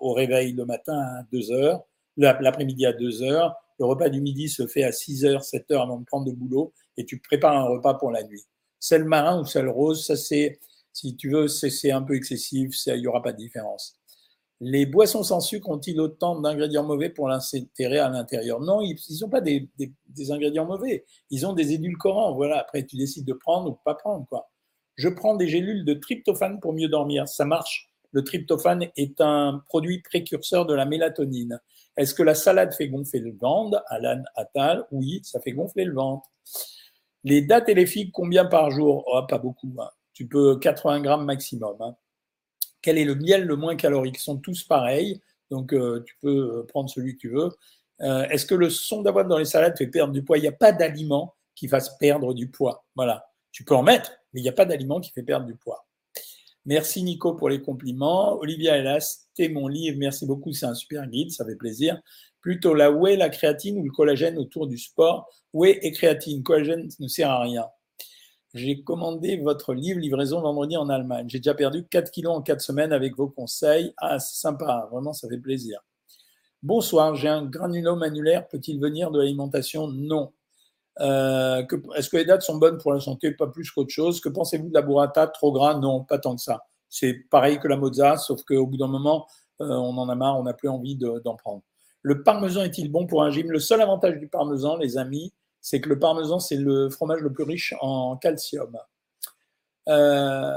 au 0.00 0.12
réveil 0.14 0.52
le 0.52 0.64
matin 0.64 0.98
à 0.98 1.22
2 1.30 1.52
heures, 1.52 1.84
l'après-midi 2.16 2.86
à 2.86 2.92
2 2.92 3.22
heures. 3.22 3.54
Le 3.78 3.86
repas 3.86 4.08
du 4.08 4.20
midi 4.20 4.48
se 4.48 4.66
fait 4.66 4.84
à 4.84 4.92
6 4.92 5.24
heures, 5.24 5.44
7 5.44 5.70
heures 5.72 5.82
avant 5.82 5.98
de 5.98 6.04
prendre 6.04 6.26
de 6.26 6.32
boulot 6.32 6.72
et 6.96 7.04
tu 7.04 7.18
prépares 7.18 7.56
un 7.56 7.64
repas 7.64 7.94
pour 7.94 8.10
la 8.10 8.22
nuit. 8.22 8.44
Sel 8.78 9.04
marin 9.04 9.40
ou 9.40 9.46
sel 9.46 9.68
rose, 9.68 10.06
ça 10.06 10.16
c'est, 10.16 10.60
si 10.92 11.16
tu 11.16 11.30
veux, 11.30 11.48
c'est 11.48 11.90
un 11.90 12.02
peu 12.02 12.14
excessif, 12.14 12.74
il 12.86 13.00
n'y 13.00 13.06
aura 13.06 13.22
pas 13.22 13.32
de 13.32 13.38
différence. 13.38 13.98
Les 14.60 14.86
boissons 14.86 15.22
sans 15.22 15.40
sucre 15.40 15.68
ont-ils 15.68 16.00
autant 16.00 16.40
d'ingrédients 16.40 16.84
mauvais 16.84 17.10
pour 17.10 17.28
l'insérer 17.28 17.98
à 17.98 18.08
l'intérieur? 18.08 18.60
Non, 18.60 18.80
ils 18.80 18.96
n'ont 19.20 19.28
pas 19.28 19.40
des, 19.40 19.68
des, 19.78 20.30
ingrédients 20.30 20.64
mauvais. 20.64 21.04
Ils 21.30 21.46
ont 21.46 21.52
des 21.52 21.72
édulcorants. 21.72 22.34
Voilà. 22.34 22.60
Après, 22.60 22.84
tu 22.86 22.96
décides 22.96 23.26
de 23.26 23.32
prendre 23.32 23.70
ou 23.72 23.78
pas 23.84 23.94
prendre. 23.94 24.26
Quoi. 24.28 24.50
Je 24.94 25.08
prends 25.08 25.34
des 25.34 25.48
gélules 25.48 25.84
de 25.84 25.94
tryptophane 25.94 26.60
pour 26.60 26.72
mieux 26.72 26.88
dormir. 26.88 27.28
Ça 27.28 27.44
marche. 27.44 27.90
Le 28.12 28.22
tryptophane 28.22 28.86
est 28.96 29.20
un 29.20 29.62
produit 29.68 30.00
précurseur 30.00 30.66
de 30.66 30.74
la 30.74 30.86
mélatonine. 30.86 31.60
Est-ce 31.96 32.14
que 32.14 32.22
la 32.22 32.34
salade 32.34 32.74
fait 32.74 32.88
gonfler 32.88 33.20
le 33.20 33.32
ventre? 33.32 33.82
Alan 33.86 34.22
Attal, 34.34 34.84
oui, 34.90 35.20
ça 35.22 35.40
fait 35.40 35.52
gonfler 35.52 35.84
le 35.84 35.94
ventre. 35.94 36.28
Les 37.22 37.42
dates 37.42 37.68
et 37.68 37.74
les 37.74 37.86
figues, 37.86 38.10
combien 38.12 38.44
par 38.44 38.70
jour? 38.70 39.04
Oh, 39.06 39.22
Pas 39.28 39.38
beaucoup. 39.38 39.72
Hein. 39.78 39.90
Tu 40.12 40.26
peux 40.26 40.58
80 40.58 41.00
grammes 41.00 41.24
maximum. 41.24 41.76
Hein. 41.80 41.96
Quel 42.82 42.98
est 42.98 43.04
le 43.04 43.14
miel 43.14 43.44
le 43.44 43.56
moins 43.56 43.76
calorique? 43.76 44.16
Ils 44.18 44.22
sont 44.22 44.36
tous 44.36 44.64
pareils, 44.64 45.20
donc 45.50 45.72
euh, 45.72 46.02
tu 46.06 46.16
peux 46.20 46.58
euh, 46.58 46.66
prendre 46.66 46.90
celui 46.90 47.14
que 47.14 47.20
tu 47.20 47.30
veux. 47.30 47.50
Euh, 48.00 48.24
est-ce 48.28 48.44
que 48.44 48.54
le 48.54 48.70
son 48.70 49.02
d'avoine 49.02 49.28
dans 49.28 49.38
les 49.38 49.44
salades 49.44 49.76
fait 49.78 49.86
perdre 49.86 50.12
du 50.12 50.22
poids? 50.22 50.36
Il 50.38 50.42
n'y 50.42 50.48
a 50.48 50.52
pas 50.52 50.72
d'aliment 50.72 51.34
qui 51.54 51.68
fasse 51.68 51.96
perdre 51.98 52.34
du 52.34 52.48
poids. 52.48 52.84
Voilà. 52.96 53.26
Tu 53.52 53.64
peux 53.64 53.74
en 53.74 53.82
mettre, 53.82 54.12
mais 54.32 54.40
il 54.40 54.42
n'y 54.42 54.48
a 54.48 54.52
pas 54.52 54.64
d'aliment 54.64 55.00
qui 55.00 55.12
fait 55.12 55.22
perdre 55.22 55.46
du 55.46 55.54
poids. 55.54 55.86
Merci 56.66 57.02
Nico 57.02 57.34
pour 57.34 57.48
les 57.50 57.60
compliments. 57.60 58.38
Olivia 58.38 58.78
Hélas, 58.78 59.28
t'es 59.34 59.48
mon 59.48 59.68
livre. 59.68 59.98
Merci 59.98 60.26
beaucoup, 60.26 60.52
c'est 60.52 60.66
un 60.66 60.74
super 60.74 61.06
guide, 61.06 61.30
ça 61.30 61.44
fait 61.44 61.56
plaisir. 61.56 62.00
Plutôt 62.40 62.74
la 62.74 62.90
whey, 62.90 63.16
la 63.16 63.28
créatine 63.28 63.78
ou 63.78 63.84
le 63.84 63.90
collagène 63.90 64.38
autour 64.38 64.66
du 64.66 64.78
sport? 64.78 65.28
Whey 65.52 65.78
et 65.82 65.92
créatine. 65.92 66.42
Collagène 66.42 66.88
ne 67.00 67.08
sert 67.08 67.30
à 67.30 67.42
rien. 67.42 67.66
J'ai 68.54 68.82
commandé 68.82 69.36
votre 69.36 69.74
livre 69.74 69.98
livraison 69.98 70.40
vendredi 70.40 70.76
en 70.76 70.88
Allemagne. 70.88 71.26
J'ai 71.28 71.38
déjà 71.38 71.54
perdu 71.54 71.86
4 71.86 72.10
kilos 72.10 72.34
en 72.34 72.40
4 72.40 72.60
semaines 72.60 72.92
avec 72.92 73.16
vos 73.16 73.28
conseils. 73.28 73.92
Ah, 73.96 74.18
c'est 74.20 74.40
sympa, 74.40 74.88
vraiment, 74.92 75.12
ça 75.12 75.28
fait 75.28 75.38
plaisir. 75.38 75.80
Bonsoir, 76.62 77.14
j'ai 77.14 77.28
un 77.28 77.44
granulome 77.44 78.02
annulaire. 78.02 78.48
Peut-il 78.48 78.80
venir 78.80 79.10
de 79.10 79.18
l'alimentation? 79.18 79.88
Non. 79.88 80.32
Euh, 81.00 81.64
est-ce 81.96 82.08
que 82.08 82.16
les 82.16 82.24
dates 82.24 82.42
sont 82.42 82.58
bonnes 82.58 82.78
pour 82.78 82.92
la 82.92 83.00
santé? 83.00 83.32
Pas 83.32 83.48
plus 83.48 83.70
qu'autre 83.70 83.90
chose. 83.90 84.20
Que 84.20 84.28
pensez-vous 84.28 84.68
de 84.68 84.74
la 84.74 84.82
burrata? 84.82 85.26
Trop 85.26 85.52
gras? 85.52 85.78
Non, 85.78 86.04
pas 86.04 86.18
tant 86.18 86.36
que 86.36 86.42
ça. 86.42 86.64
C'est 86.88 87.14
pareil 87.30 87.58
que 87.58 87.68
la 87.68 87.76
mozza, 87.76 88.16
sauf 88.16 88.42
qu'au 88.44 88.66
bout 88.66 88.76
d'un 88.76 88.86
moment, 88.86 89.26
euh, 89.60 89.66
on 89.68 89.96
en 89.98 90.08
a 90.08 90.14
marre, 90.14 90.38
on 90.38 90.44
n'a 90.44 90.54
plus 90.54 90.68
envie 90.68 90.96
d'en 90.96 91.36
prendre. 91.36 91.62
Le 92.02 92.22
parmesan 92.22 92.62
est-il 92.62 92.92
bon 92.92 93.06
pour 93.06 93.22
un 93.22 93.30
gym? 93.30 93.50
Le 93.50 93.58
seul 93.58 93.80
avantage 93.80 94.18
du 94.18 94.28
parmesan, 94.28 94.76
les 94.76 94.98
amis, 94.98 95.32
c'est 95.60 95.80
que 95.80 95.88
le 95.88 95.98
parmesan, 95.98 96.38
c'est 96.38 96.56
le 96.56 96.90
fromage 96.90 97.20
le 97.20 97.32
plus 97.32 97.44
riche 97.44 97.74
en 97.80 98.16
calcium. 98.16 98.78
Euh, 99.88 100.52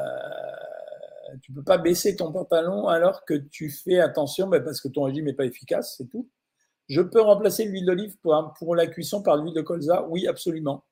tu 1.41 1.51
peux 1.51 1.63
pas 1.63 1.77
baisser 1.77 2.15
ton 2.15 2.31
pantalon 2.31 2.87
alors 2.87 3.25
que 3.25 3.33
tu 3.33 3.69
fais 3.69 3.99
attention 3.99 4.47
ben, 4.47 4.63
parce 4.63 4.81
que 4.81 4.87
ton 4.87 5.03
régime 5.03 5.25
n'est 5.25 5.33
pas 5.33 5.45
efficace, 5.45 5.95
c'est 5.97 6.09
tout. 6.09 6.29
Je 6.87 7.01
peux 7.01 7.21
remplacer 7.21 7.65
l'huile 7.65 7.85
d'olive 7.85 8.17
pour, 8.19 8.75
la 8.75 8.87
cuisson 8.87 9.21
par 9.21 9.37
l'huile 9.37 9.53
de 9.53 9.61
colza? 9.61 10.07
Oui, 10.09 10.27
absolument. 10.27 10.83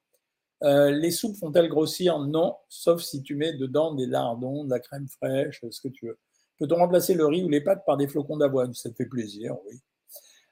Euh, 0.63 0.91
les 0.91 1.11
soupes 1.11 1.37
font-elles 1.37 1.69
grossir? 1.69 2.19
Non, 2.19 2.55
sauf 2.69 3.01
si 3.01 3.21
tu 3.21 3.35
mets 3.35 3.53
dedans 3.53 3.93
des 3.93 4.05
lardons, 4.05 4.63
de 4.63 4.69
la 4.69 4.79
crème 4.79 5.07
fraîche, 5.07 5.63
ce 5.69 5.81
que 5.81 5.87
tu 5.87 6.07
veux. 6.07 6.17
Peut-on 6.59 6.75
remplacer 6.75 7.13
le 7.13 7.25
riz 7.25 7.43
ou 7.43 7.49
les 7.49 7.61
pâtes 7.61 7.83
par 7.85 7.97
des 7.97 8.07
flocons 8.07 8.37
d'avoine? 8.37 8.73
Ça 8.73 8.89
te 8.89 8.95
fait 8.95 9.05
plaisir, 9.05 9.55
oui 9.67 9.81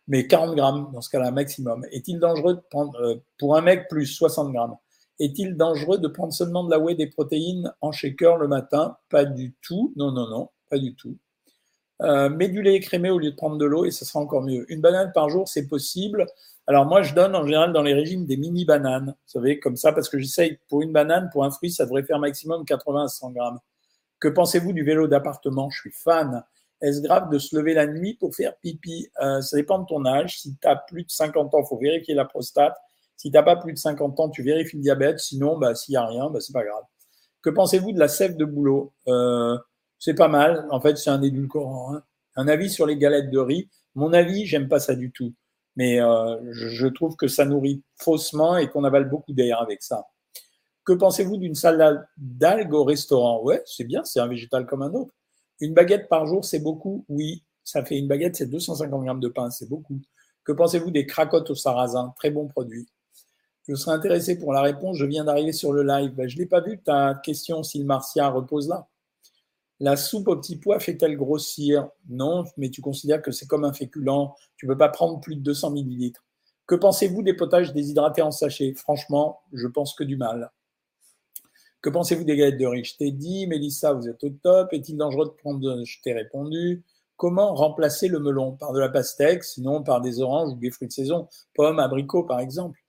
mais 0.08 0.28
40 0.28 0.56
grammes 0.56 0.90
dans 0.94 1.02
ce 1.02 1.10
cas-là, 1.10 1.32
maximum. 1.32 1.86
Est-il 1.92 2.20
dangereux 2.20 2.56
de 2.56 2.62
prendre, 2.70 2.96
euh, 3.00 3.16
pour 3.38 3.56
un 3.56 3.62
mec 3.62 3.88
plus 3.90 4.06
60 4.06 4.52
grammes, 4.52 4.76
est-il 5.20 5.56
dangereux 5.56 6.00
de 6.00 6.08
prendre 6.08 6.34
seulement 6.34 6.64
de 6.64 6.72
la 6.72 6.80
whey 6.80 6.96
des 6.96 7.08
protéines 7.08 7.72
en 7.82 7.92
shaker 7.92 8.38
le 8.38 8.48
matin? 8.48 8.98
Pas 9.10 9.26
du 9.26 9.54
tout. 9.62 9.94
Non, 9.96 10.12
non, 10.12 10.28
non, 10.28 10.50
pas 10.70 10.80
du 10.80 10.96
tout. 10.96 11.18
Euh, 12.02 12.30
mets 12.30 12.50
du 12.50 12.62
lait 12.62 12.76
écrémé 12.76 13.10
au 13.10 13.20
lieu 13.20 13.32
de 13.32 13.36
prendre 13.36 13.58
de 13.58 13.66
l'eau 13.66 13.86
et 13.86 13.92
ça 13.92 14.06
sera 14.06 14.20
encore 14.20 14.42
mieux. 14.42 14.66
Une 14.72 14.82
banane 14.82 15.12
par 15.14 15.30
jour, 15.30 15.48
c'est 15.48 15.68
possible. 15.68 16.26
Alors 16.66 16.86
moi, 16.86 17.02
je 17.02 17.14
donne 17.14 17.36
en 17.36 17.46
général 17.46 17.74
dans 17.74 17.84
les 17.84 17.94
régimes 17.94 18.26
des 18.26 18.38
mini 18.38 18.66
bananes, 18.66 19.08
vous 19.08 19.32
savez, 19.32 19.60
comme 19.60 19.76
ça, 19.76 19.92
parce 19.92 20.10
que 20.10 20.18
j'essaye 20.18 20.60
pour 20.70 20.82
une 20.82 20.92
banane, 20.92 21.30
pour 21.32 21.44
un 21.44 21.52
fruit, 21.52 21.72
ça 21.72 21.86
devrait 21.86 22.04
faire 22.04 22.20
maximum 22.20 22.66
80 22.66 23.06
à 23.06 23.08
100 23.08 23.32
grammes. 23.32 23.60
Que 24.20 24.30
pensez-vous 24.30 24.74
du 24.74 24.84
vélo 24.84 25.08
d'appartement? 25.08 25.70
Je 25.70 25.82
suis 25.82 25.92
fan. 25.92 26.44
Est-ce 26.82 27.02
grave 27.02 27.30
de 27.30 27.38
se 27.38 27.56
lever 27.56 27.74
la 27.74 27.88
nuit 27.88 28.16
pour 28.16 28.34
faire 28.36 28.58
pipi? 28.58 29.10
Euh, 29.22 29.42
Ça 29.42 29.58
dépend 29.58 29.80
de 29.80 29.86
ton 29.86 30.06
âge. 30.06 30.40
Si 30.40 30.56
tu 30.56 30.68
as 30.68 30.76
plus 30.76 31.04
de 31.04 31.12
50 31.12 31.54
ans, 31.54 31.64
faut 31.64 31.78
vérifier 31.78 32.14
la 32.16 32.26
prostate. 32.26 32.76
Si 33.18 33.30
tu 33.32 33.38
n'as 33.38 33.44
pas 33.44 33.56
plus 33.58 33.74
de 33.74 33.78
50 33.78 34.20
ans, 34.20 34.30
tu 34.30 34.44
vérifies 34.44 34.78
le 34.78 34.82
diabète. 34.84 35.20
Sinon, 35.20 35.58
bah, 35.58 35.76
s'il 35.76 35.94
n'y 35.94 35.98
a 35.98 36.06
rien, 36.06 36.30
bah, 36.30 36.40
c'est 36.40 36.54
pas 36.54 36.64
grave. 36.64 36.84
Que 37.42 37.50
pensez-vous 37.50 37.92
de 37.92 38.00
la 38.00 38.08
sève 38.08 38.38
de 38.38 38.46
boulot 38.46 38.94
euh, 39.08 39.58
C'est 40.04 40.16
pas 40.16 40.28
mal. 40.28 40.68
En 40.70 40.82
fait, 40.82 40.98
c'est 40.98 41.12
un 41.12 41.22
édulcorant. 41.22 41.96
Hein. 41.96 42.04
Un 42.36 42.50
avis 42.50 42.70
sur 42.70 42.86
les 42.86 42.98
galettes 42.98 43.30
de 43.32 43.40
riz. 43.40 43.70
Mon 43.96 44.12
avis, 44.12 44.46
j'aime 44.46 44.68
pas 44.68 44.82
ça 44.82 44.96
du 44.96 45.14
tout. 45.14 45.34
Mais 45.78 46.02
euh, 46.02 46.36
je 46.52 46.88
trouve 46.88 47.16
que 47.16 47.30
ça 47.30 47.46
nourrit 47.46 47.82
faussement 47.96 48.58
et 48.58 48.68
qu'on 48.70 48.84
avale 48.84 49.10
beaucoup 49.10 49.32
d'air 49.32 49.62
avec 49.62 49.82
ça. 49.82 50.06
Que 50.84 50.92
pensez-vous 50.92 51.38
d'une 51.38 51.56
salade 51.56 52.06
d'algues 52.18 52.74
au 52.74 52.84
restaurant? 52.84 53.42
Ouais, 53.44 53.64
c'est 53.66 53.86
bien, 53.86 54.04
c'est 54.04 54.20
un 54.20 54.28
végétal 54.28 54.66
comme 54.66 54.82
un 54.82 54.92
autre. 54.92 55.14
Une 55.62 55.74
baguette 55.74 56.10
par 56.10 56.26
jour, 56.26 56.44
c'est 56.44 56.60
beaucoup? 56.60 57.06
Oui, 57.08 57.46
ça 57.64 57.86
fait 57.86 57.98
une 57.98 58.10
baguette, 58.10 58.36
c'est 58.36 58.50
250 58.50 59.06
grammes 59.06 59.22
de 59.22 59.30
pain, 59.30 59.52
c'est 59.52 59.70
beaucoup. 59.70 60.02
Que 60.44 60.52
pensez-vous 60.52 60.92
des 60.92 61.06
cracottes 61.06 61.50
au 61.50 61.56
sarrasin? 61.56 62.14
Très 62.18 62.30
bon 62.30 62.50
produit. 62.50 62.90
Je 63.70 63.76
serais 63.76 63.96
intéressé 63.96 64.38
pour 64.38 64.52
la 64.52 64.64
réponse. 64.64 64.98
Je 64.98 65.06
viens 65.06 65.24
d'arriver 65.24 65.54
sur 65.54 65.72
le 65.72 65.84
live. 65.84 66.14
Ben, 66.14 66.28
je 66.28 66.36
ne 66.36 66.42
l'ai 66.42 66.46
pas 66.46 66.60
vu, 66.60 66.78
ta 66.82 67.16
question, 67.24 67.64
si 67.64 67.82
repose 67.88 68.68
là. 68.68 68.90
La 69.84 69.98
soupe 69.98 70.30
au 70.30 70.38
petit 70.38 70.56
pois 70.56 70.80
fait-elle 70.80 71.18
grossir? 71.18 71.90
Non, 72.08 72.46
mais 72.56 72.70
tu 72.70 72.80
considères 72.80 73.22
que 73.22 73.32
c'est 73.32 73.48
comme 73.48 73.66
un 73.66 73.74
féculent. 73.74 74.34
Tu 74.56 74.66
ne 74.66 74.72
peux 74.72 74.78
pas 74.78 74.88
prendre 74.88 75.20
plus 75.20 75.36
de 75.36 75.42
200 75.42 75.72
millilitres. 75.72 76.24
Que 76.68 76.76
pensez-vous 76.76 77.22
des 77.22 77.34
potages 77.34 77.74
déshydratés 77.74 78.22
en 78.22 78.32
sachet? 78.32 78.74
Franchement, 78.76 79.42
je 79.52 79.68
pense 79.68 79.94
que 79.94 80.06
du 80.06 80.16
mal. 80.16 80.54
Que 81.82 81.90
pensez-vous 81.90 82.24
des 82.24 82.38
galettes 82.38 82.58
de 82.58 82.66
riz? 82.66 82.86
Je 82.86 82.96
t'ai 82.96 83.12
dit, 83.12 83.46
Mélissa, 83.46 83.92
vous 83.92 84.08
êtes 84.08 84.24
au 84.24 84.30
top. 84.30 84.72
Est-il 84.72 84.96
dangereux 84.96 85.26
de 85.26 85.32
prendre 85.32 85.84
Je 85.84 86.02
t'ai 86.02 86.14
répondu. 86.14 86.86
Comment 87.18 87.54
remplacer 87.54 88.08
le 88.08 88.20
melon? 88.20 88.54
Par 88.54 88.72
de 88.72 88.80
la 88.80 88.88
pastèque, 88.88 89.44
sinon 89.44 89.84
par 89.84 90.00
des 90.00 90.22
oranges 90.22 90.54
ou 90.54 90.56
des 90.56 90.72
fruits 90.72 90.88
de 90.88 90.94
saison, 90.94 91.28
pommes, 91.54 91.80
abricots 91.80 92.24
par 92.24 92.40
exemple. 92.40 92.80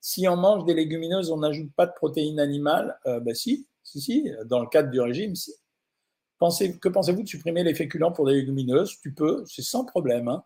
Si 0.00 0.28
on 0.28 0.36
mange 0.36 0.64
des 0.66 0.74
légumineuses, 0.74 1.32
on 1.32 1.38
n'ajoute 1.38 1.72
pas 1.74 1.86
de 1.86 1.94
protéines 1.96 2.38
animales? 2.38 2.96
Euh, 3.06 3.18
Ben 3.18 3.34
si, 3.34 3.66
si, 3.82 4.00
si, 4.00 4.30
dans 4.46 4.60
le 4.60 4.68
cadre 4.68 4.92
du 4.92 5.00
régime, 5.00 5.34
si. 5.34 5.52
Que 6.80 6.88
pensez-vous 6.88 7.22
de 7.22 7.28
supprimer 7.28 7.64
les 7.64 7.74
féculents 7.74 8.12
pour 8.12 8.26
des 8.26 8.34
légumineuses? 8.34 8.98
Tu 9.02 9.12
peux, 9.12 9.44
c'est 9.46 9.62
sans 9.62 9.84
problème. 9.84 10.28
Hein. 10.28 10.44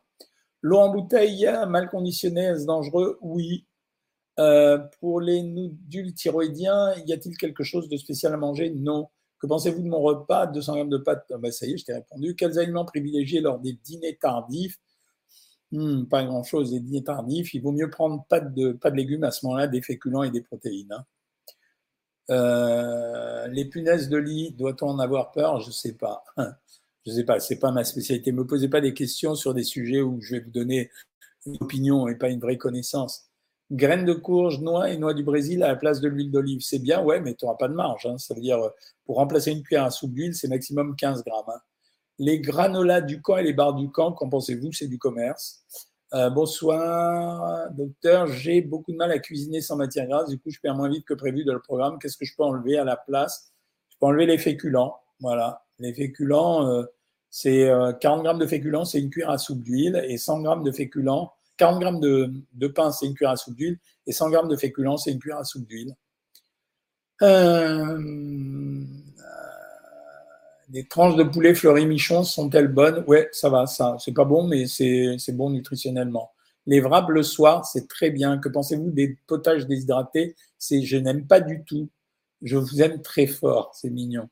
L'eau 0.62 0.78
en 0.78 0.90
bouteille 0.92 1.48
mal 1.68 1.88
conditionnée, 1.88 2.44
est-ce 2.44 2.66
dangereux? 2.66 3.18
Oui. 3.20 3.66
Euh, 4.38 4.78
pour 5.00 5.20
les 5.20 5.42
nodules 5.42 6.14
thyroïdiens, 6.14 6.94
y 7.06 7.12
a-t-il 7.12 7.36
quelque 7.36 7.64
chose 7.64 7.88
de 7.88 7.96
spécial 7.96 8.32
à 8.32 8.36
manger? 8.36 8.70
Non. 8.70 9.08
Que 9.40 9.46
pensez-vous 9.46 9.82
de 9.82 9.88
mon 9.88 10.00
repas? 10.00 10.46
200 10.46 10.74
grammes 10.74 10.88
de 10.88 10.98
pâtes? 10.98 11.26
Ah 11.32 11.38
ben, 11.38 11.50
Ça 11.50 11.66
y 11.66 11.72
est, 11.72 11.78
je 11.78 11.84
t'ai 11.84 11.94
répondu. 11.94 12.34
Quels 12.36 12.58
aliments 12.58 12.84
privilégiés 12.84 13.40
lors 13.40 13.58
des 13.58 13.72
dîners 13.72 14.16
tardifs? 14.20 14.78
Hmm, 15.70 16.04
Pas 16.04 16.24
grand-chose, 16.24 16.70
des 16.70 16.80
dîners 16.80 17.04
tardifs. 17.04 17.54
Il 17.54 17.62
vaut 17.62 17.72
mieux 17.72 17.90
prendre 17.90 18.24
pas 18.28 18.40
de, 18.40 18.72
pas 18.72 18.90
de 18.90 18.96
légumes 18.96 19.24
à 19.24 19.30
ce 19.30 19.44
moment-là, 19.46 19.66
des 19.66 19.82
féculents 19.82 20.22
et 20.22 20.30
des 20.30 20.40
protéines. 20.40 20.92
Hein. 20.92 21.04
Euh, 22.30 23.46
les 23.48 23.64
punaises 23.64 24.08
de 24.08 24.16
lit, 24.16 24.52
doit-on 24.52 24.88
en 24.88 24.98
avoir 24.98 25.32
peur? 25.32 25.60
Je 25.60 25.68
ne 25.68 25.72
sais 25.72 25.94
pas. 25.94 26.24
Je 27.06 27.12
ne 27.12 27.16
sais 27.16 27.24
pas, 27.24 27.40
c'est 27.40 27.58
pas 27.58 27.70
ma 27.70 27.84
spécialité. 27.84 28.32
Ne 28.32 28.38
me 28.38 28.46
posez 28.46 28.68
pas 28.68 28.82
des 28.82 28.92
questions 28.92 29.34
sur 29.34 29.54
des 29.54 29.62
sujets 29.62 30.02
où 30.02 30.20
je 30.20 30.34
vais 30.34 30.40
vous 30.40 30.50
donner 30.50 30.90
une 31.46 31.56
opinion 31.60 32.06
et 32.06 32.16
pas 32.16 32.28
une 32.28 32.40
vraie 32.40 32.58
connaissance 32.58 33.28
graines 33.70 34.04
de 34.04 34.14
courge, 34.14 34.60
noix 34.60 34.90
et 34.90 34.96
noix 34.96 35.14
du 35.14 35.22
Brésil 35.22 35.62
à 35.62 35.68
la 35.68 35.76
place 35.76 36.00
de 36.00 36.08
l'huile 36.08 36.30
d'olive. 36.30 36.60
C'est 36.60 36.78
bien, 36.78 37.02
ouais, 37.02 37.20
mais 37.20 37.34
tu 37.34 37.44
n'auras 37.44 37.56
pas 37.56 37.68
de 37.68 37.74
marge. 37.74 38.06
Hein. 38.06 38.18
Ça 38.18 38.34
veut 38.34 38.40
dire, 38.40 38.58
euh, 38.58 38.70
pour 39.04 39.16
remplacer 39.16 39.52
une 39.52 39.62
cuillère 39.62 39.84
à 39.84 39.90
soupe 39.90 40.12
d'huile, 40.12 40.34
c'est 40.34 40.48
maximum 40.48 40.96
15 40.96 41.24
grammes. 41.24 41.44
Hein. 41.48 41.60
Les 42.18 42.40
granolas 42.40 43.00
du 43.00 43.20
camp 43.20 43.36
et 43.36 43.42
les 43.42 43.52
barres 43.52 43.74
du 43.74 43.90
camp, 43.90 44.12
qu'en 44.12 44.28
pensez-vous? 44.28 44.72
C'est 44.72 44.88
du 44.88 44.98
commerce. 44.98 45.64
Euh, 46.14 46.30
bonsoir, 46.30 47.70
docteur. 47.72 48.26
J'ai 48.28 48.62
beaucoup 48.62 48.92
de 48.92 48.96
mal 48.96 49.10
à 49.12 49.18
cuisiner 49.18 49.60
sans 49.60 49.76
matière 49.76 50.06
grasse. 50.06 50.30
Du 50.30 50.38
coup, 50.38 50.50
je 50.50 50.58
perds 50.60 50.74
moins 50.74 50.88
vite 50.88 51.04
que 51.04 51.14
prévu 51.14 51.44
dans 51.44 51.52
le 51.52 51.60
programme. 51.60 51.98
Qu'est-ce 51.98 52.16
que 52.16 52.24
je 52.24 52.34
peux 52.34 52.44
enlever 52.44 52.78
à 52.78 52.84
la 52.84 52.96
place? 52.96 53.52
Je 53.90 53.96
peux 53.98 54.06
enlever 54.06 54.26
les 54.26 54.38
féculents. 54.38 54.96
Voilà. 55.20 55.64
Les 55.78 55.92
féculents, 55.92 56.66
euh, 56.66 56.84
c'est 57.30 57.70
40 58.00 58.22
grammes 58.22 58.38
de 58.38 58.46
féculents, 58.46 58.84
c'est 58.86 59.00
une 59.00 59.10
cuillère 59.10 59.30
à 59.30 59.38
soupe 59.38 59.62
d'huile. 59.62 60.02
Et 60.08 60.16
100 60.16 60.40
grammes 60.40 60.62
de 60.62 60.72
féculents, 60.72 61.32
40 61.58 61.80
grammes 61.80 62.00
de, 62.00 62.66
pain, 62.68 62.90
c'est 62.90 63.06
une 63.06 63.14
cuillère 63.14 63.32
à 63.32 63.36
soupe 63.36 63.54
d'huile, 63.56 63.78
et 64.06 64.12
100 64.12 64.30
grammes 64.30 64.48
de 64.48 64.56
féculents, 64.56 64.96
c'est 64.96 65.12
une 65.12 65.18
cuillère 65.18 65.38
à 65.38 65.44
soupe 65.44 65.66
d'huile. 65.66 65.94
Euh, 67.20 67.98
les 70.70 70.86
tranches 70.86 71.16
de 71.16 71.24
poulet 71.24 71.54
fleury 71.54 71.86
michon 71.86 72.24
sont-elles 72.24 72.68
bonnes? 72.68 73.04
Ouais, 73.06 73.28
ça 73.32 73.48
va, 73.48 73.66
ça. 73.66 73.96
C'est 73.98 74.12
pas 74.12 74.24
bon, 74.24 74.46
mais 74.46 74.66
c'est 74.66 75.32
bon 75.32 75.50
nutritionnellement. 75.50 76.30
Les 76.66 76.80
wraps 76.80 77.08
le 77.08 77.22
soir, 77.22 77.64
c'est 77.64 77.88
très 77.88 78.10
bien. 78.10 78.38
Que 78.38 78.48
pensez-vous 78.48 78.90
des 78.90 79.16
potages 79.26 79.66
déshydratés? 79.66 80.36
C'est, 80.58 80.82
je 80.82 80.96
n'aime 80.98 81.26
pas 81.26 81.40
du 81.40 81.64
tout. 81.64 81.88
Je 82.42 82.56
vous 82.56 82.82
aime 82.82 83.00
très 83.00 83.26
fort, 83.26 83.70
c'est 83.74 83.90
mignon. 83.90 84.28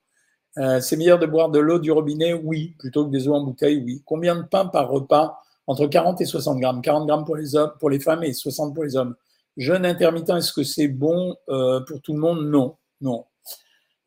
Euh, 0.59 0.81
c'est 0.81 0.97
meilleur 0.97 1.19
de 1.19 1.27
boire 1.27 1.51
de 1.51 1.59
l'eau 1.59 1.79
du 1.79 1.91
robinet? 1.91 2.35
Oui, 2.35 2.75
plutôt 2.79 3.07
que 3.07 3.11
des 3.11 3.29
eaux 3.29 3.35
en 3.35 3.43
bouteille, 3.43 3.83
oui. 3.83 4.03
Combien 4.05 4.37
de 4.37 4.43
pain 4.43 4.67
par 4.67 4.91
repas? 4.91 5.39
Entre 5.67 5.87
40 5.87 6.21
et 6.21 6.25
60 6.27 6.61
grammes. 6.61 6.83
40 6.83 7.07
grammes 7.07 7.25
pour 7.25 7.37
les, 7.37 7.57
hommes, 7.57 7.73
pour 7.81 7.91
les 7.91 8.01
femmes 8.01 8.23
et 8.23 8.33
60 8.33 8.75
pour 8.75 8.85
les 8.85 8.97
hommes. 8.97 9.17
Jeûne 9.57 9.87
intermittent, 9.87 10.31
est-ce 10.31 10.53
que 10.53 10.63
c'est 10.63 10.89
bon 10.89 11.35
euh, 11.49 11.81
pour 11.81 12.01
tout 12.03 12.13
le 12.13 12.21
monde? 12.21 12.47
Non, 12.47 12.77
non. 13.01 13.25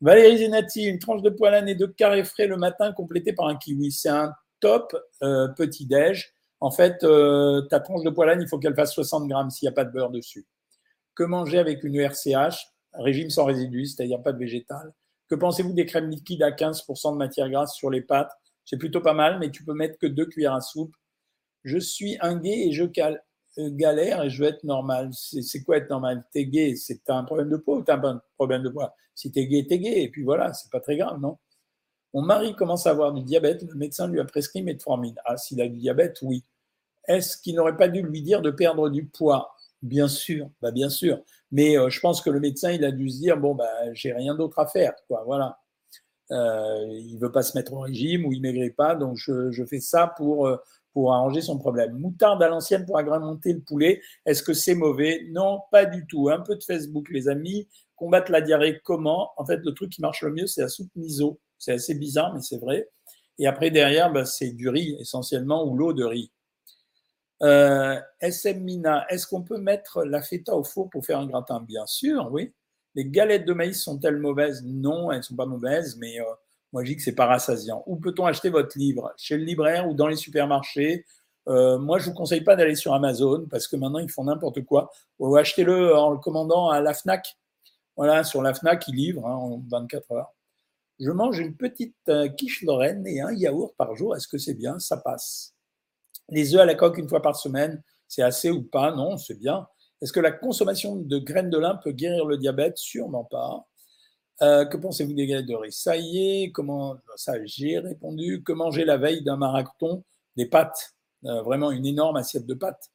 Valérie 0.00 0.38
Zenati, 0.38 0.84
une 0.84 0.98
tranche 0.98 1.22
de 1.22 1.30
poilane 1.30 1.68
et 1.68 1.74
de 1.74 1.86
carré 1.86 2.24
frais 2.24 2.46
le 2.46 2.56
matin 2.56 2.92
complété 2.92 3.32
par 3.32 3.46
un 3.46 3.56
kiwi. 3.56 3.92
C'est 3.92 4.08
un 4.08 4.32
top 4.60 4.96
euh, 5.22 5.48
petit-déj. 5.48 6.32
En 6.60 6.70
fait, 6.70 7.04
euh, 7.04 7.62
ta 7.62 7.80
tranche 7.80 8.02
de 8.02 8.10
poilane, 8.10 8.40
il 8.40 8.48
faut 8.48 8.58
qu'elle 8.58 8.74
fasse 8.74 8.92
60 8.94 9.28
grammes 9.28 9.50
s'il 9.50 9.66
n'y 9.66 9.72
a 9.72 9.74
pas 9.74 9.84
de 9.84 9.90
beurre 9.90 10.10
dessus. 10.10 10.46
Que 11.14 11.24
manger 11.24 11.58
avec 11.58 11.84
une 11.84 11.96
RCH 11.96 12.68
Régime 12.94 13.30
sans 13.30 13.44
résidus, 13.44 13.86
c'est-à-dire 13.86 14.20
pas 14.22 14.32
de 14.32 14.38
végétal? 14.38 14.92
Que 15.28 15.36
pensez-vous 15.36 15.72
des 15.72 15.86
crèmes 15.86 16.10
liquides 16.10 16.42
à 16.42 16.50
15% 16.50 17.12
de 17.12 17.16
matière 17.16 17.48
grasse 17.48 17.74
sur 17.74 17.88
les 17.88 18.00
pâtes? 18.00 18.32
C'est 18.64 18.78
plutôt 18.78 19.00
pas 19.00 19.14
mal, 19.14 19.38
mais 19.38 19.50
tu 19.50 19.64
peux 19.64 19.74
mettre 19.74 19.96
que 19.98 20.06
deux 20.06 20.26
cuillères 20.26 20.54
à 20.54 20.60
soupe 20.60 20.94
je 21.64 21.78
suis 21.78 22.16
un 22.20 22.36
gay 22.36 22.68
et 22.68 22.72
je 22.72 22.84
euh, 22.84 23.16
galère 23.58 24.22
et 24.22 24.30
je 24.30 24.42
veux 24.42 24.48
être 24.48 24.64
normal. 24.64 25.10
C'est 25.12 25.62
quoi 25.62 25.76
être 25.78 25.90
normal? 25.90 26.24
T'es 26.32 26.46
gay, 26.46 26.76
c'est 26.76 27.08
un 27.10 27.24
problème 27.24 27.50
de 27.50 27.56
poids 27.56 27.78
ou 27.78 27.82
t'as 27.82 27.96
un 27.96 28.22
problème 28.36 28.62
de 28.62 28.68
poids 28.68 28.94
Si 29.14 29.30
t'es 29.32 29.46
gay, 29.46 29.66
t'es 29.66 29.78
gay, 29.78 30.02
et 30.02 30.08
puis 30.08 30.22
voilà, 30.22 30.52
c'est 30.52 30.70
pas 30.70 30.80
très 30.80 30.96
grave, 30.96 31.20
non? 31.20 31.38
Mon 32.14 32.22
mari 32.22 32.54
commence 32.56 32.86
à 32.86 32.90
avoir 32.90 33.12
du 33.12 33.22
diabète, 33.22 33.62
le 33.62 33.74
médecin 33.74 34.08
lui 34.08 34.20
a 34.20 34.24
prescrit 34.24 34.62
metformine. 34.62 35.14
Ah, 35.24 35.36
s'il 35.36 35.60
a 35.60 35.68
du 35.68 35.78
diabète, 35.78 36.18
oui. 36.22 36.44
Est-ce 37.06 37.36
qu'il 37.38 37.56
n'aurait 37.56 37.76
pas 37.76 37.88
dû 37.88 38.02
lui 38.02 38.22
dire 38.22 38.42
de 38.42 38.50
perdre 38.50 38.88
du 38.90 39.06
poids? 39.06 39.54
Bien 39.82 40.08
sûr, 40.08 40.50
bah 40.60 40.72
bien 40.72 40.90
sûr. 40.90 41.22
Mais 41.52 41.78
euh, 41.78 41.88
je 41.88 42.00
pense 42.00 42.20
que 42.20 42.30
le 42.30 42.40
médecin, 42.40 42.72
il 42.72 42.84
a 42.84 42.92
dû 42.92 43.08
se 43.10 43.18
dire 43.18 43.38
bon 43.38 43.54
bah 43.54 43.92
j'ai 43.94 44.12
rien 44.12 44.34
d'autre 44.34 44.58
à 44.58 44.66
faire, 44.66 44.94
quoi. 45.08 45.22
Voilà. 45.24 45.58
Euh, 46.32 46.86
il 46.90 47.18
veut 47.18 47.32
pas 47.32 47.42
se 47.42 47.56
mettre 47.56 47.72
au 47.72 47.80
régime 47.80 48.24
ou 48.26 48.32
il 48.32 48.40
maigrit 48.40 48.70
pas, 48.70 48.94
donc 48.94 49.16
je, 49.16 49.50
je 49.50 49.64
fais 49.64 49.80
ça 49.80 50.06
pour 50.16 50.46
euh, 50.46 50.58
pour 50.92 51.12
arranger 51.12 51.40
son 51.40 51.58
problème. 51.58 51.92
Moutarde 51.98 52.42
à 52.42 52.48
l'ancienne 52.48 52.84
pour 52.84 52.98
agrémenter 52.98 53.52
le 53.52 53.60
poulet, 53.60 54.00
est-ce 54.26 54.42
que 54.42 54.52
c'est 54.52 54.74
mauvais? 54.74 55.26
Non, 55.30 55.60
pas 55.70 55.86
du 55.86 56.06
tout. 56.06 56.28
Un 56.28 56.40
peu 56.40 56.56
de 56.56 56.62
Facebook, 56.62 57.08
les 57.10 57.28
amis. 57.28 57.68
Combattre 57.96 58.32
la 58.32 58.40
diarrhée, 58.40 58.80
comment? 58.82 59.30
En 59.36 59.44
fait, 59.44 59.58
le 59.58 59.72
truc 59.72 59.90
qui 59.90 60.00
marche 60.00 60.22
le 60.22 60.32
mieux, 60.32 60.46
c'est 60.46 60.62
la 60.62 60.68
soupe 60.68 60.90
miso. 60.96 61.38
C'est 61.58 61.72
assez 61.72 61.94
bizarre, 61.94 62.32
mais 62.34 62.40
c'est 62.40 62.58
vrai. 62.58 62.88
Et 63.38 63.46
après, 63.46 63.70
derrière, 63.70 64.12
bah, 64.12 64.24
c'est 64.24 64.50
du 64.52 64.68
riz 64.68 64.96
essentiellement 65.00 65.66
ou 65.66 65.76
l'eau 65.76 65.92
de 65.92 66.04
riz. 66.04 66.32
Euh, 67.42 67.98
SM 68.20 68.60
Mina, 68.60 69.06
est-ce 69.08 69.26
qu'on 69.26 69.42
peut 69.42 69.58
mettre 69.58 70.04
la 70.04 70.20
feta 70.22 70.54
au 70.54 70.64
four 70.64 70.90
pour 70.90 71.04
faire 71.04 71.18
un 71.18 71.26
gratin? 71.26 71.60
Bien 71.60 71.86
sûr, 71.86 72.28
oui. 72.32 72.52
Les 72.94 73.06
galettes 73.06 73.46
de 73.46 73.52
maïs 73.52 73.82
sont-elles 73.82 74.18
mauvaises? 74.18 74.62
Non, 74.64 75.10
elles 75.10 75.18
ne 75.18 75.22
sont 75.22 75.36
pas 75.36 75.46
mauvaises, 75.46 75.96
mais 75.96 76.20
euh, 76.20 76.24
moi, 76.72 76.84
je 76.84 76.90
dis 76.90 76.96
que 76.96 77.02
c'est 77.02 77.14
pas 77.14 77.26
rassasiant. 77.26 77.82
Où 77.86 77.96
peut-on 77.96 78.26
acheter 78.26 78.48
votre 78.50 78.78
livre? 78.78 79.12
Chez 79.16 79.36
le 79.36 79.44
libraire 79.44 79.88
ou 79.88 79.94
dans 79.94 80.06
les 80.06 80.16
supermarchés? 80.16 81.04
Euh, 81.48 81.78
Moi, 81.78 81.98
je 81.98 82.06
vous 82.06 82.14
conseille 82.14 82.42
pas 82.42 82.54
d'aller 82.54 82.76
sur 82.76 82.94
Amazon 82.94 83.46
parce 83.50 83.66
que 83.66 83.76
maintenant, 83.76 83.98
ils 83.98 84.10
font 84.10 84.24
n'importe 84.24 84.64
quoi. 84.64 84.90
Ou 85.18 85.36
achetez-le 85.36 85.96
en 85.96 86.10
le 86.10 86.18
commandant 86.18 86.68
à 86.68 86.80
la 86.80 86.94
FNAC. 86.94 87.36
Voilà, 87.96 88.24
sur 88.24 88.40
la 88.42 88.54
FNAC, 88.54 88.86
ils 88.88 88.94
livrent 88.94 89.26
hein, 89.26 89.34
en 89.34 89.62
24 89.68 90.12
heures. 90.12 90.32
Je 91.00 91.10
mange 91.10 91.38
une 91.38 91.56
petite 91.56 91.96
euh, 92.08 92.28
quiche 92.28 92.62
lorraine 92.62 93.06
et 93.06 93.20
un 93.20 93.32
yaourt 93.32 93.74
par 93.76 93.96
jour. 93.96 94.14
Est-ce 94.14 94.28
que 94.28 94.38
c'est 94.38 94.54
bien? 94.54 94.78
Ça 94.78 94.98
passe. 94.98 95.54
Les 96.28 96.54
œufs 96.54 96.60
à 96.60 96.66
la 96.66 96.74
coque 96.74 96.98
une 96.98 97.08
fois 97.08 97.22
par 97.22 97.36
semaine, 97.36 97.82
c'est 98.06 98.22
assez 98.22 98.50
ou 98.50 98.62
pas? 98.62 98.92
Non, 98.94 99.16
c'est 99.16 99.38
bien. 99.38 99.66
Est-ce 100.00 100.12
que 100.12 100.20
la 100.20 100.32
consommation 100.32 100.96
de 100.96 101.18
graines 101.18 101.50
de 101.50 101.58
lin 101.58 101.74
peut 101.82 101.92
guérir 101.92 102.26
le 102.26 102.38
diabète? 102.38 102.78
Sûrement 102.78 103.24
pas. 103.24 103.66
Euh, 104.42 104.64
que 104.64 104.76
pensez-vous 104.76 105.12
des 105.12 105.26
riz? 105.34 105.72
Ça 105.72 105.96
y 105.96 106.44
est, 106.44 106.52
comment 106.52 106.96
ça 107.16 107.34
j'ai 107.44 107.78
répondu. 107.78 108.42
Que 108.42 108.52
manger 108.52 108.84
la 108.84 108.96
veille 108.96 109.22
d'un 109.22 109.36
marathon 109.36 110.02
Des 110.36 110.46
pâtes, 110.46 110.94
euh, 111.26 111.42
vraiment 111.42 111.70
une 111.70 111.84
énorme 111.86 112.16
assiette 112.16 112.46
de 112.46 112.54
pâtes. 112.54 112.90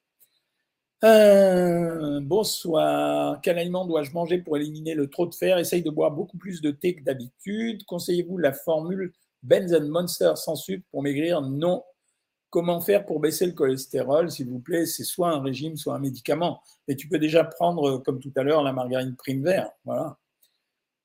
Euh, 1.03 2.19
bonsoir. 2.21 3.39
Quel 3.43 3.59
aliment 3.59 3.85
dois-je 3.85 4.11
manger 4.11 4.39
pour 4.39 4.57
éliminer 4.57 4.95
le 4.95 5.07
trop 5.07 5.27
de 5.27 5.35
fer? 5.35 5.59
Essaye 5.59 5.83
de 5.83 5.91
boire 5.91 6.11
beaucoup 6.11 6.37
plus 6.37 6.61
de 6.61 6.71
thé 6.71 6.95
que 6.95 7.03
d'habitude. 7.03 7.85
Conseillez-vous 7.85 8.39
la 8.39 8.53
formule 8.53 9.13
Benzen 9.43 9.87
Monster 9.87 10.33
sans 10.35 10.55
sucre 10.55 10.85
pour 10.91 11.03
maigrir? 11.03 11.41
Non. 11.41 11.83
Comment 12.49 12.81
faire 12.81 13.05
pour 13.05 13.19
baisser 13.19 13.45
le 13.45 13.51
cholestérol, 13.51 14.31
s'il 14.31 14.49
vous 14.49 14.59
plaît 14.59 14.85
C'est 14.85 15.03
soit 15.03 15.29
un 15.29 15.41
régime, 15.41 15.77
soit 15.77 15.93
un 15.95 15.99
médicament. 15.99 16.61
Et 16.87 16.95
tu 16.95 17.07
peux 17.07 17.19
déjà 17.19 17.43
prendre, 17.43 17.99
comme 17.99 18.19
tout 18.19 18.31
à 18.35 18.43
l'heure, 18.43 18.63
la 18.63 18.73
margarine 18.73 19.15
prime 19.15 19.43
vert. 19.43 19.69
Voilà. 19.83 20.17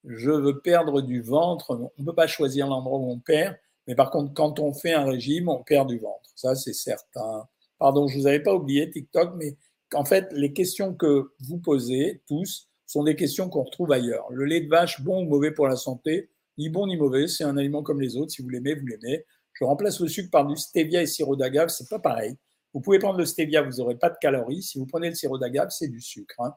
Je 0.04 0.30
veux 0.30 0.60
perdre 0.60 1.02
du 1.02 1.20
ventre. 1.20 1.70
On 1.96 2.02
ne 2.02 2.06
peut 2.06 2.14
pas 2.14 2.26
choisir 2.26 2.66
l'endroit 2.66 2.98
où 2.98 3.10
on 3.10 3.18
perd. 3.18 3.56
Mais 3.86 3.94
par 3.94 4.10
contre, 4.10 4.32
quand 4.34 4.60
on 4.60 4.72
fait 4.72 4.92
un 4.92 5.04
régime, 5.04 5.48
on 5.48 5.62
perd 5.62 5.88
du 5.88 5.98
ventre. 5.98 6.30
Ça, 6.34 6.54
c'est 6.54 6.72
certain. 6.72 7.48
Pardon, 7.78 8.06
je 8.06 8.16
ne 8.16 8.22
vous 8.22 8.26
avais 8.26 8.40
pas 8.40 8.54
oublié 8.54 8.90
TikTok, 8.90 9.34
mais 9.36 9.56
en 9.94 10.04
fait, 10.04 10.28
les 10.32 10.52
questions 10.52 10.94
que 10.94 11.32
vous 11.40 11.58
posez 11.58 12.22
tous 12.28 12.68
sont 12.86 13.04
des 13.04 13.16
questions 13.16 13.48
qu'on 13.48 13.62
retrouve 13.62 13.92
ailleurs. 13.92 14.26
Le 14.30 14.44
lait 14.44 14.60
de 14.60 14.68
vache, 14.68 15.00
bon 15.02 15.24
ou 15.24 15.28
mauvais 15.28 15.50
pour 15.50 15.66
la 15.66 15.76
santé? 15.76 16.30
Ni 16.58 16.68
bon 16.68 16.86
ni 16.86 16.96
mauvais, 16.96 17.26
c'est 17.26 17.44
un 17.44 17.56
aliment 17.56 17.82
comme 17.82 18.00
les 18.00 18.16
autres. 18.16 18.32
Si 18.32 18.42
vous 18.42 18.48
l'aimez, 18.48 18.74
vous 18.74 18.86
l'aimez. 18.86 19.24
Je 19.54 19.64
remplace 19.64 20.00
le 20.00 20.08
sucre 20.08 20.30
par 20.30 20.46
du 20.46 20.56
stevia 20.56 21.02
et 21.02 21.06
sirop 21.06 21.36
d'agave, 21.36 21.68
c'est 21.68 21.88
pas 21.88 21.98
pareil. 21.98 22.36
Vous 22.72 22.80
pouvez 22.80 22.98
prendre 22.98 23.18
le 23.18 23.24
stevia, 23.24 23.62
vous 23.62 23.78
n'aurez 23.78 23.96
pas 23.96 24.10
de 24.10 24.16
calories. 24.20 24.62
Si 24.62 24.78
vous 24.78 24.86
prenez 24.86 25.08
le 25.08 25.14
sirop 25.14 25.38
d'agave, 25.38 25.68
c'est 25.70 25.88
du 25.88 26.00
sucre. 26.00 26.40
Hein. 26.40 26.54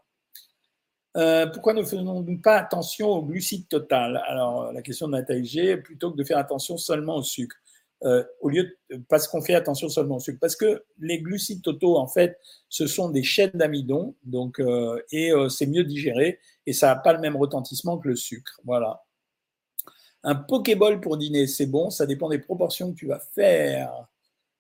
Euh, 1.16 1.46
pourquoi 1.48 1.74
ne 1.74 1.84
faisons-nous 1.84 2.42
pas 2.42 2.58
attention 2.58 3.10
au 3.10 3.22
glucide 3.22 3.68
total? 3.68 4.22
Alors, 4.28 4.72
la 4.72 4.82
question 4.82 5.08
de 5.08 5.14
Nathalie 5.14 5.46
G, 5.46 5.78
plutôt 5.78 6.12
que 6.12 6.18
de 6.18 6.24
faire 6.24 6.38
attention 6.38 6.78
seulement 6.78 7.18
au 7.18 7.24
sucre. 7.24 7.56
Euh, 8.04 8.24
au 8.42 8.50
lieu 8.50 8.76
de, 8.90 9.02
parce 9.08 9.28
qu'on 9.28 9.42
fait 9.42 9.54
attention 9.54 9.88
seulement 9.90 10.18
au 10.18 10.20
sucre. 10.20 10.40
Parce 10.42 10.56
que 10.56 10.84
les 11.00 11.22
glucides 11.22 11.62
totaux, 11.62 11.98
en 11.98 12.08
fait, 12.08 12.38
ce 12.68 12.88
sont 12.88 13.10
des 13.10 13.24
chaînes 13.24 13.52
d'amidon, 13.54 14.16
donc 14.24 14.60
euh, 14.60 15.02
et 15.12 15.32
c'est 15.50 15.68
mieux 15.68 15.84
digéré 15.84 16.40
et 16.66 16.74
ça 16.74 16.88
n'a 16.88 16.96
pas 16.96 17.14
le 17.14 17.20
même 17.20 17.38
retentissement 17.38 17.98
que 17.98 18.10
le 18.10 18.16
sucre. 18.16 18.60
Voilà. 18.66 19.04
Un 20.24 20.36
Pokéball 20.36 21.00
pour 21.02 21.18
dîner, 21.18 21.48
c'est 21.48 21.66
bon, 21.66 21.90
ça 21.90 22.06
dépend 22.06 22.30
des 22.30 22.40
proportions 22.40 22.92
que 22.92 22.98
tu 22.98 23.08
vas 23.08 23.20
faire. 23.20 24.08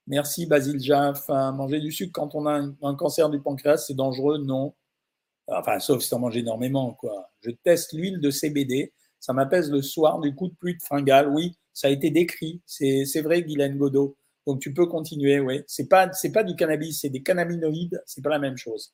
Merci 0.07 0.45
Basile 0.45 0.79
Jaff. 0.81 1.27
Manger 1.29 1.79
du 1.79 1.91
sucre 1.91 2.11
quand 2.13 2.35
on 2.35 2.45
a 2.45 2.61
un, 2.81 2.95
cancer 2.95 3.29
du 3.29 3.39
pancréas, 3.39 3.77
c'est 3.77 3.93
dangereux? 3.93 4.37
Non. 4.37 4.73
Enfin, 5.47 5.79
sauf 5.79 6.01
si 6.01 6.10
tu 6.10 6.15
en 6.15 6.19
manges 6.19 6.38
énormément. 6.38 6.93
Quoi. 6.93 7.29
Je 7.41 7.51
teste 7.51 7.93
l'huile 7.93 8.19
de 8.19 8.29
CBD. 8.29 8.93
Ça 9.19 9.34
m'apaise 9.34 9.71
le 9.71 9.82
soir 9.82 10.19
du 10.19 10.36
coup 10.36 10.47
de 10.47 10.56
pluie 10.56 10.75
de 10.75 10.82
fringale. 10.82 11.29
Oui, 11.29 11.58
ça 11.73 11.88
a 11.88 11.89
été 11.89 12.10
décrit. 12.10 12.62
C'est 12.65 13.21
vrai, 13.21 13.41
Guylaine 13.41 13.77
Godot. 13.77 14.17
Donc 14.45 14.60
tu 14.60 14.73
peux 14.73 14.86
continuer, 14.86 15.39
oui. 15.39 15.63
C'est 15.67 15.88
pas 15.88 16.12
c'est 16.12 16.32
pas 16.32 16.43
du 16.43 16.56
cannabis, 16.56 17.01
c'est 17.01 17.10
des 17.10 17.23
cannabinoïdes, 17.23 18.01
c'est 18.06 18.21
pas 18.21 18.29
la 18.29 18.39
même 18.39 18.58
chose. 18.58 18.93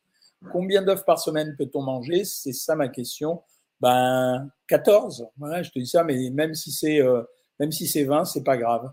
Combien 0.52 0.82
d'œufs 0.84 1.04
par 1.06 1.20
semaine 1.20 1.56
peut-on 1.58 1.82
manger? 1.82 2.24
C'est 2.24 2.54
ça 2.54 2.76
ma 2.76 2.88
question. 2.88 3.42
Ben 3.82 4.50
14. 4.68 5.28
Voilà, 5.38 5.64
je 5.64 5.72
te 5.72 5.80
dis 5.80 5.88
ça, 5.88 6.04
mais 6.04 6.30
même 6.30 6.54
si 6.54 6.72
c'est 6.72 7.02
euh, 7.02 7.24
même 7.60 7.72
si 7.72 7.88
c'est 7.88 8.04
20, 8.04 8.26
c'est 8.26 8.44
pas 8.44 8.58
grave. 8.58 8.92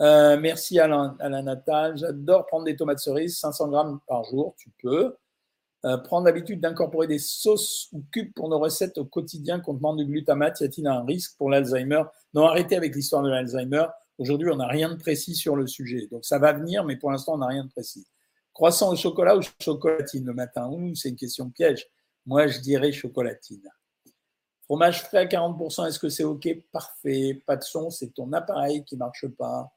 Euh, 0.00 0.38
merci 0.40 0.78
Alain, 0.78 1.16
Alain 1.20 1.42
Natal. 1.42 1.96
J'adore 1.96 2.46
prendre 2.46 2.64
des 2.64 2.76
tomates 2.76 3.00
cerises, 3.00 3.38
500 3.38 3.68
grammes 3.68 4.00
par 4.06 4.24
jour, 4.24 4.54
tu 4.56 4.70
peux. 4.82 5.14
Euh, 5.86 5.96
prendre 5.96 6.26
l'habitude 6.26 6.60
d'incorporer 6.60 7.06
des 7.06 7.18
sauces 7.18 7.88
ou 7.92 8.04
cubes 8.12 8.34
pour 8.34 8.50
nos 8.50 8.58
recettes 8.58 8.98
au 8.98 9.06
quotidien 9.06 9.60
contenant 9.60 9.94
du 9.94 10.04
glutamate, 10.04 10.60
y 10.60 10.64
a-t-il 10.64 10.86
un 10.86 11.04
risque 11.04 11.36
pour 11.38 11.48
l'Alzheimer? 11.48 12.02
Non, 12.34 12.44
arrêtez 12.44 12.76
avec 12.76 12.94
l'histoire 12.94 13.22
de 13.22 13.30
l'Alzheimer. 13.30 13.86
Aujourd'hui, 14.18 14.50
on 14.50 14.56
n'a 14.56 14.66
rien 14.66 14.90
de 14.90 14.96
précis 14.96 15.34
sur 15.34 15.56
le 15.56 15.66
sujet. 15.66 16.06
Donc 16.10 16.26
ça 16.26 16.38
va 16.38 16.52
venir, 16.52 16.84
mais 16.84 16.96
pour 16.96 17.10
l'instant, 17.10 17.34
on 17.34 17.38
n'a 17.38 17.46
rien 17.46 17.64
de 17.64 17.70
précis. 17.70 18.06
Croissant 18.52 18.92
au 18.92 18.96
chocolat 18.96 19.38
ou 19.38 19.40
chocolatine 19.58 20.26
le 20.26 20.34
matin? 20.34 20.70
C'est 20.94 21.08
une 21.08 21.16
question 21.16 21.48
piège. 21.48 21.86
Moi, 22.26 22.46
je 22.46 22.58
dirais 22.60 22.92
chocolatine. 22.92 23.66
Fromage 24.64 25.02
frais 25.02 25.18
à 25.18 25.24
40%, 25.24 25.88
est-ce 25.88 25.98
que 25.98 26.10
c'est 26.10 26.24
OK? 26.24 26.46
Parfait. 26.70 27.42
Pas 27.46 27.56
de 27.56 27.62
son, 27.62 27.88
c'est 27.88 28.14
ton 28.14 28.32
appareil 28.34 28.84
qui 28.84 28.96
ne 28.96 29.00
marche 29.00 29.26
pas. 29.26 29.72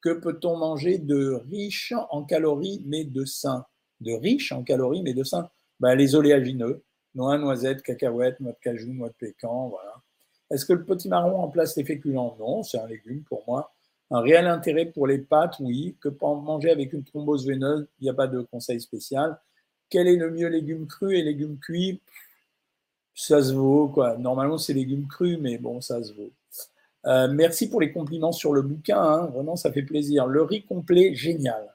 Que 0.00 0.14
peut-on 0.14 0.56
manger 0.56 0.98
de 0.98 1.42
riche 1.50 1.92
en 2.10 2.24
calories 2.24 2.82
mais 2.86 3.04
de 3.04 3.26
sain? 3.26 3.66
De 4.02 4.12
riches 4.12 4.52
en 4.52 4.62
calories, 4.62 5.02
mais 5.02 5.14
de 5.14 5.24
sain. 5.24 5.48
Ben, 5.80 5.94
les 5.94 6.14
oléagineux, 6.14 6.82
noix, 7.14 7.38
noisettes, 7.38 7.82
cacahuètes, 7.82 8.40
noix 8.40 8.52
de 8.52 8.58
cajou, 8.58 8.92
noix 8.92 9.08
de 9.08 9.14
pécan, 9.14 9.68
voilà. 9.68 9.94
Est-ce 10.50 10.66
que 10.66 10.74
le 10.74 10.84
petit 10.84 11.08
marron 11.08 11.36
remplace 11.36 11.76
les 11.76 11.84
féculents? 11.84 12.36
Non, 12.38 12.62
c'est 12.62 12.78
un 12.78 12.86
légume 12.86 13.22
pour 13.22 13.42
moi. 13.46 13.72
Un 14.10 14.20
réel 14.20 14.46
intérêt 14.46 14.84
pour 14.86 15.06
les 15.06 15.18
pâtes, 15.18 15.56
oui. 15.60 15.96
Que 16.00 16.10
pour 16.10 16.36
manger 16.36 16.70
avec 16.70 16.92
une 16.92 17.04
thrombose 17.04 17.46
veineuse, 17.46 17.86
il 18.00 18.04
n'y 18.04 18.10
a 18.10 18.14
pas 18.14 18.26
de 18.26 18.42
conseil 18.42 18.80
spécial. 18.80 19.40
Quel 19.88 20.08
est 20.08 20.16
le 20.16 20.30
mieux 20.30 20.48
légumes 20.48 20.86
crus 20.86 21.18
et 21.18 21.22
légumes 21.22 21.58
cuits 21.58 22.00
Ça 23.14 23.42
se 23.42 23.54
vaut, 23.54 23.88
quoi. 23.88 24.18
Normalement, 24.18 24.58
c'est 24.58 24.74
légumes 24.74 25.08
crus, 25.08 25.38
mais 25.40 25.56
bon, 25.56 25.80
ça 25.80 26.02
se 26.02 26.12
vaut. 26.12 26.30
Euh, 27.06 27.28
merci 27.32 27.68
pour 27.68 27.80
les 27.80 27.90
compliments 27.90 28.32
sur 28.32 28.52
le 28.52 28.62
bouquin, 28.62 29.00
hein. 29.00 29.26
vraiment, 29.26 29.56
ça 29.56 29.72
fait 29.72 29.82
plaisir. 29.82 30.26
Le 30.26 30.42
riz 30.42 30.64
complet, 30.64 31.14
génial 31.14 31.71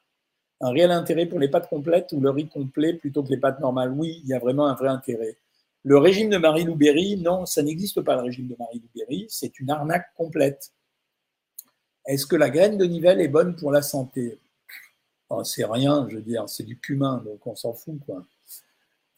un 0.62 0.72
réel 0.72 0.92
intérêt 0.92 1.26
pour 1.26 1.40
les 1.40 1.48
pâtes 1.48 1.70
complètes 1.70 2.12
ou 2.14 2.20
le 2.20 2.30
riz 2.30 2.48
complet 2.48 2.94
plutôt 2.94 3.24
que 3.24 3.30
les 3.30 3.38
pâtes 3.38 3.60
normales? 3.60 3.92
Oui, 3.92 4.22
il 4.24 4.30
y 4.30 4.34
a 4.34 4.40
vraiment 4.40 4.68
un 4.68 4.76
vrai 4.76 4.90
intérêt. 4.90 5.38
Le 5.84 5.98
régime 5.98 6.30
de 6.30 6.38
Marie 6.38 6.64
Louberry, 6.64 7.18
non, 7.18 7.46
ça 7.46 7.62
n'existe 7.62 8.02
pas 8.02 8.16
le 8.16 8.24
régime 8.24 8.48
de 8.48 8.56
Marie 8.58 8.82
Louberry, 8.82 9.28
c'est 9.30 9.60
une 9.60 9.70
arnaque 9.70 10.08
complète. 10.16 10.72
Est-ce 12.06 12.26
que 12.26 12.36
la 12.36 12.50
graine 12.50 12.78
de 12.78 12.86
nivelle 12.86 13.22
est 13.22 13.28
bonne 13.28 13.56
pour 13.56 13.72
la 13.72 13.82
santé? 13.82 14.40
Oh, 15.30 15.44
C'est 15.44 15.66
rien, 15.66 16.08
je 16.10 16.16
veux 16.16 16.22
dire, 16.22 16.48
c'est 16.48 16.64
du 16.64 16.78
cumin, 16.78 17.22
donc 17.26 17.46
on 17.46 17.56
s'en 17.56 17.74
fout. 17.74 18.00
Quoi. 18.06 18.26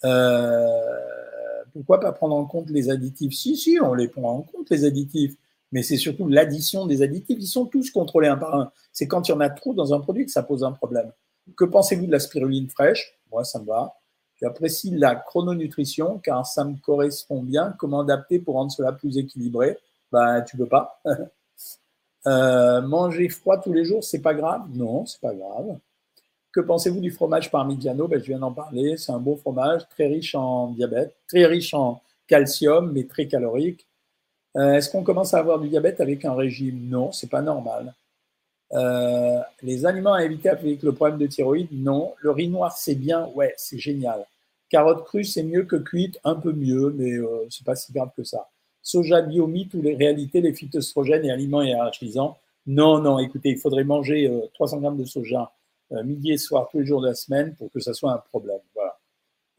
Euh, 0.03 1.63
pourquoi 1.73 1.99
pas 1.99 2.11
prendre 2.11 2.35
en 2.35 2.45
compte 2.45 2.69
les 2.69 2.89
additifs? 2.89 3.33
Si, 3.33 3.55
si, 3.55 3.79
on 3.81 3.93
les 3.93 4.07
prend 4.07 4.37
en 4.37 4.41
compte, 4.41 4.69
les 4.69 4.85
additifs 4.85 5.35
mais 5.71 5.83
c'est 5.83 5.97
surtout 5.97 6.27
l'addition 6.27 6.85
des 6.85 7.01
additifs. 7.01 7.37
Ils 7.39 7.47
sont 7.47 7.65
tous 7.65 7.91
contrôlés 7.91 8.27
un 8.27 8.37
par 8.37 8.55
un. 8.55 8.71
C'est 8.91 9.07
quand 9.07 9.27
il 9.27 9.31
y 9.31 9.35
en 9.35 9.39
a 9.39 9.49
trop 9.49 9.73
dans 9.73 9.93
un 9.93 9.99
produit 9.99 10.25
que 10.25 10.31
ça 10.31 10.43
pose 10.43 10.63
un 10.63 10.71
problème. 10.71 11.11
Que 11.57 11.65
pensez-vous 11.65 12.07
de 12.07 12.11
la 12.11 12.19
spiruline 12.19 12.69
fraîche? 12.69 13.17
Moi, 13.31 13.43
ça 13.43 13.59
me 13.59 13.65
va. 13.65 13.95
J'apprécie 14.41 14.91
la 14.91 15.15
chrononutrition 15.15 16.19
car 16.19 16.45
ça 16.45 16.63
me 16.63 16.75
correspond 16.77 17.43
bien. 17.43 17.75
Comment 17.77 18.01
adapter 18.01 18.39
pour 18.39 18.55
rendre 18.55 18.71
cela 18.71 18.93
plus 18.93 19.17
équilibré? 19.17 19.77
Ben, 20.11 20.41
tu 20.41 20.57
peux 20.57 20.67
pas. 20.67 21.01
Euh, 22.27 22.81
manger 22.81 23.29
froid 23.29 23.57
tous 23.59 23.71
les 23.71 23.85
jours, 23.85 24.03
c'est 24.03 24.19
pas 24.19 24.33
grave? 24.33 24.63
Non, 24.73 25.05
c'est 25.05 25.21
pas 25.21 25.33
grave. 25.33 25.77
Que 26.51 26.59
pensez-vous 26.59 26.99
du 26.99 27.11
fromage 27.11 27.49
parmigiano? 27.49 28.09
Ben, 28.09 28.19
Je 28.19 28.25
viens 28.25 28.39
d'en 28.39 28.51
parler. 28.51 28.97
C'est 28.97 29.13
un 29.13 29.19
bon 29.19 29.37
fromage, 29.37 29.87
très 29.87 30.07
riche 30.07 30.35
en 30.35 30.67
diabète, 30.71 31.15
très 31.29 31.45
riche 31.45 31.73
en 31.73 32.01
calcium, 32.27 32.91
mais 32.91 33.05
très 33.05 33.27
calorique. 33.27 33.87
Euh, 34.57 34.73
est-ce 34.73 34.89
qu'on 34.89 35.03
commence 35.03 35.33
à 35.33 35.39
avoir 35.39 35.59
du 35.59 35.69
diabète 35.69 36.01
avec 36.01 36.25
un 36.25 36.33
régime? 36.33 36.89
Non, 36.89 37.13
c'est 37.13 37.29
pas 37.29 37.41
normal. 37.41 37.93
Euh, 38.73 39.39
les 39.63 39.85
aliments 39.85 40.13
à 40.13 40.23
éviter 40.23 40.49
avec 40.49 40.83
le 40.83 40.93
problème 40.93 41.17
de 41.17 41.27
thyroïde, 41.27 41.69
non. 41.71 42.13
Le 42.19 42.31
riz 42.31 42.47
noir, 42.47 42.77
c'est 42.77 42.95
bien, 42.95 43.27
ouais, 43.35 43.53
c'est 43.57 43.79
génial. 43.79 44.25
Carotte 44.69 45.03
crue, 45.05 45.23
c'est 45.23 45.43
mieux 45.43 45.63
que 45.63 45.75
cuite, 45.75 46.19
un 46.23 46.35
peu 46.35 46.51
mieux, 46.51 46.93
mais 46.95 47.13
euh, 47.13 47.47
c'est 47.49 47.65
pas 47.65 47.75
si 47.75 47.91
grave 47.91 48.11
que 48.15 48.23
ça. 48.23 48.47
Soja 48.81 49.21
biomite 49.21 49.73
ou 49.73 49.81
les 49.81 49.95
réalités, 49.95 50.41
les 50.41 50.53
phytoestrogènes 50.53 51.25
et 51.25 51.31
aliments 51.31 51.61
hiérarchisants, 51.61 52.37
non, 52.67 53.01
non, 53.01 53.19
écoutez, 53.19 53.49
il 53.49 53.57
faudrait 53.57 53.83
manger 53.83 54.31
300 54.53 54.79
grammes 54.79 54.97
de 54.97 55.05
soja 55.05 55.51
midi 56.03 56.33
et 56.33 56.37
soir 56.37 56.67
tous 56.71 56.79
les 56.79 56.85
jours 56.85 57.01
de 57.01 57.07
la 57.07 57.15
semaine 57.15 57.55
pour 57.55 57.71
que 57.71 57.79
ça 57.79 57.93
soit 57.93 58.11
un 58.11 58.17
problème. 58.17 58.59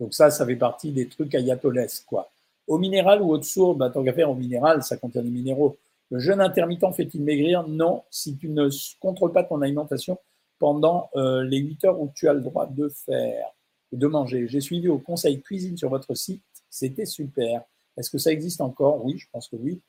Donc 0.00 0.14
ça, 0.14 0.30
ça 0.30 0.46
fait 0.46 0.56
partie 0.56 0.90
des 0.90 1.06
trucs 1.06 1.34
ayatollesques, 1.34 2.06
quoi. 2.06 2.30
Au 2.66 2.78
minéral 2.78 3.20
ou 3.20 3.30
au 3.30 3.42
sourd, 3.42 3.74
bah, 3.74 3.90
tant 3.90 4.02
qu'à 4.02 4.12
faire 4.12 4.30
au 4.30 4.34
minéral, 4.34 4.82
ça 4.82 4.96
contient 4.96 5.22
des 5.22 5.30
minéraux. 5.30 5.76
Le 6.10 6.18
jeûne 6.18 6.40
intermittent 6.40 6.92
fait-il 6.92 7.22
maigrir? 7.22 7.66
Non, 7.68 8.02
si 8.10 8.36
tu 8.36 8.48
ne 8.48 8.68
contrôles 8.98 9.32
pas 9.32 9.44
ton 9.44 9.62
alimentation 9.62 10.18
pendant 10.58 11.08
euh, 11.16 11.44
les 11.44 11.58
8 11.58 11.84
heures 11.84 12.00
où 12.00 12.10
tu 12.14 12.28
as 12.28 12.32
le 12.32 12.40
droit 12.40 12.66
de 12.66 12.88
faire 12.88 13.46
et 13.92 13.96
de 13.96 14.06
manger. 14.06 14.46
J'ai 14.48 14.60
suivi 14.60 14.88
au 14.88 14.98
conseil 14.98 15.40
cuisine 15.40 15.76
sur 15.76 15.88
votre 15.88 16.14
site, 16.14 16.42
c'était 16.68 17.06
super. 17.06 17.62
Est-ce 17.96 18.10
que 18.10 18.18
ça 18.18 18.30
existe 18.30 18.60
encore? 18.60 19.04
Oui, 19.04 19.18
je 19.18 19.26
pense 19.32 19.48
que 19.48 19.56
oui. 19.56 19.80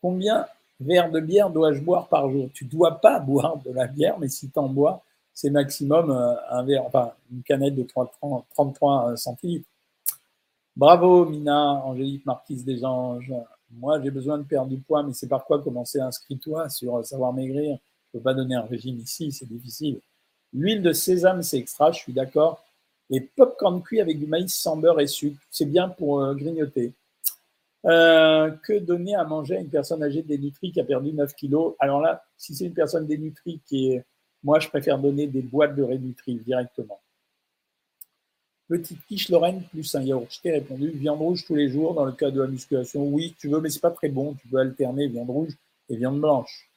Combien 0.00 0.46
verres 0.80 1.10
de 1.10 1.20
bière 1.20 1.50
dois-je 1.50 1.80
boire 1.80 2.08
par 2.08 2.30
jour? 2.30 2.48
Tu 2.52 2.64
ne 2.64 2.70
dois 2.70 3.00
pas 3.00 3.18
boire 3.20 3.56
de 3.58 3.70
la 3.72 3.86
bière, 3.86 4.18
mais 4.18 4.28
si 4.28 4.50
tu 4.50 4.58
en 4.58 4.68
bois, 4.68 5.02
c'est 5.32 5.50
maximum 5.50 6.10
euh, 6.10 6.34
un 6.50 6.62
verre, 6.62 6.84
enfin 6.86 7.12
une 7.32 7.42
canette 7.42 7.74
de 7.74 7.84
33 7.84 9.16
centilitres. 9.16 9.68
Bravo, 10.76 11.26
Mina, 11.26 11.84
Angélique 11.84 12.26
Marquise 12.26 12.64
des 12.64 12.84
Anges. 12.84 13.32
Moi, 13.72 14.00
j'ai 14.02 14.10
besoin 14.10 14.38
de 14.38 14.42
perdre 14.44 14.68
du 14.68 14.78
poids, 14.78 15.02
mais 15.02 15.14
c'est 15.14 15.28
par 15.28 15.44
quoi 15.44 15.62
commencer 15.62 15.98
Inscris-toi 15.98 16.68
sur 16.68 17.04
Savoir 17.04 17.32
Maigrir? 17.32 17.78
Je 18.12 18.18
ne 18.18 18.20
peux 18.20 18.24
pas 18.24 18.34
donner 18.34 18.54
un 18.54 18.62
régime 18.62 18.98
ici, 18.98 19.32
c'est 19.32 19.48
difficile. 19.48 20.00
L'huile 20.52 20.82
de 20.82 20.92
sésame, 20.92 21.42
c'est 21.42 21.58
extra, 21.58 21.90
je 21.92 21.98
suis 21.98 22.12
d'accord. 22.12 22.62
Les 23.08 23.20
pop-corn 23.20 23.82
cuits 23.82 24.00
avec 24.00 24.18
du 24.18 24.26
maïs 24.26 24.54
sans 24.54 24.76
beurre 24.76 25.00
et 25.00 25.06
sucre, 25.06 25.40
c'est 25.50 25.64
bien 25.64 25.88
pour 25.88 26.20
euh, 26.20 26.34
grignoter. 26.34 26.92
Euh, 27.84 28.50
que 28.62 28.78
donner 28.78 29.14
à 29.16 29.24
manger 29.24 29.56
à 29.56 29.60
une 29.60 29.70
personne 29.70 30.02
âgée 30.02 30.22
dénutrie 30.22 30.70
qui 30.70 30.80
a 30.80 30.84
perdu 30.84 31.12
9 31.12 31.34
kilos? 31.34 31.74
Alors 31.78 32.00
là, 32.00 32.22
si 32.36 32.54
c'est 32.54 32.66
une 32.66 32.74
personne 32.74 33.06
dénutrie 33.06 33.60
qui 33.66 33.92
est. 33.92 34.04
Moi, 34.44 34.58
je 34.58 34.68
préfère 34.68 34.98
donner 34.98 35.26
des 35.26 35.42
boîtes 35.42 35.76
de 35.76 35.82
Rénutriv 35.82 36.42
directement. 36.44 37.00
Petite 38.72 39.04
quiche 39.04 39.28
Lorraine 39.28 39.62
plus 39.70 39.94
un 39.96 40.00
yaourt. 40.00 40.28
Je 40.30 40.40
t'ai 40.40 40.50
répondu 40.50 40.88
viande 40.92 41.18
rouge 41.18 41.44
tous 41.46 41.54
les 41.54 41.68
jours 41.68 41.92
dans 41.92 42.06
le 42.06 42.12
cas 42.12 42.30
de 42.30 42.40
la 42.40 42.46
musculation. 42.46 43.04
Oui, 43.04 43.34
tu 43.38 43.48
veux, 43.48 43.60
mais 43.60 43.68
c'est 43.68 43.82
pas 43.82 43.90
très 43.90 44.08
bon. 44.08 44.32
Tu 44.32 44.48
peux 44.48 44.56
alterner 44.56 45.08
viande 45.08 45.28
rouge 45.28 45.52
et 45.90 45.96
viande 45.96 46.18
blanche. 46.18 46.70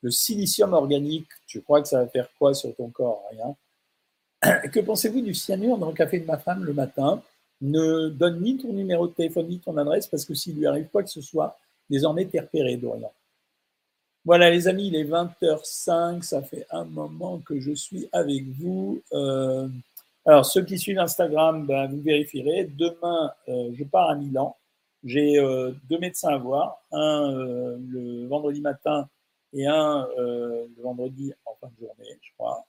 Le 0.00 0.10
silicium 0.10 0.72
organique, 0.72 1.28
tu 1.46 1.60
crois 1.60 1.82
que 1.82 1.88
ça 1.88 2.02
va 2.02 2.08
faire 2.08 2.30
quoi 2.38 2.54
sur 2.54 2.74
ton 2.74 2.88
corps? 2.88 3.22
Rien. 3.30 4.62
Que 4.72 4.80
pensez-vous 4.80 5.20
du 5.20 5.34
cyanure 5.34 5.76
dans 5.76 5.88
le 5.88 5.94
café 5.94 6.18
de 6.18 6.24
ma 6.24 6.38
femme 6.38 6.64
le 6.64 6.72
matin? 6.72 7.22
Ne 7.60 8.08
donne 8.08 8.40
ni 8.40 8.56
ton 8.56 8.72
numéro 8.72 9.06
de 9.06 9.12
téléphone 9.12 9.48
ni 9.48 9.58
ton 9.58 9.76
adresse 9.76 10.06
parce 10.06 10.24
que 10.24 10.32
s'il 10.32 10.56
lui 10.56 10.66
arrive 10.66 10.86
quoi 10.86 11.02
que 11.02 11.10
ce 11.10 11.20
soit, 11.20 11.58
désormais 11.90 12.24
t'es 12.24 12.40
repéré, 12.40 12.78
Dorian. 12.78 13.12
Voilà 14.24 14.48
les 14.48 14.66
amis, 14.66 14.86
il 14.86 14.96
est 14.96 15.04
20h05, 15.04 16.22
ça 16.22 16.40
fait 16.40 16.66
un 16.70 16.84
moment 16.84 17.38
que 17.40 17.60
je 17.60 17.74
suis 17.74 18.08
avec 18.12 18.44
vous. 18.48 19.02
Euh, 19.12 19.68
alors 20.26 20.46
ceux 20.46 20.64
qui 20.64 20.78
suivent 20.78 20.98
Instagram, 20.98 21.66
ben, 21.66 21.88
vous 21.88 22.00
vérifierez. 22.00 22.64
Demain, 22.64 23.32
euh, 23.48 23.70
je 23.74 23.84
pars 23.84 24.10
à 24.10 24.14
Milan. 24.16 24.56
J'ai 25.04 25.38
euh, 25.38 25.72
deux 25.90 25.98
médecins 25.98 26.30
à 26.30 26.38
voir, 26.38 26.82
un 26.92 27.30
le 27.90 28.26
vendredi 28.26 28.60
matin 28.62 29.08
et 29.52 29.66
un 29.66 30.08
le 30.16 30.82
vendredi 30.82 31.32
en 31.44 31.54
fin 31.60 31.68
de 31.68 31.86
journée, 31.86 32.18
je 32.22 32.30
crois. 32.38 32.64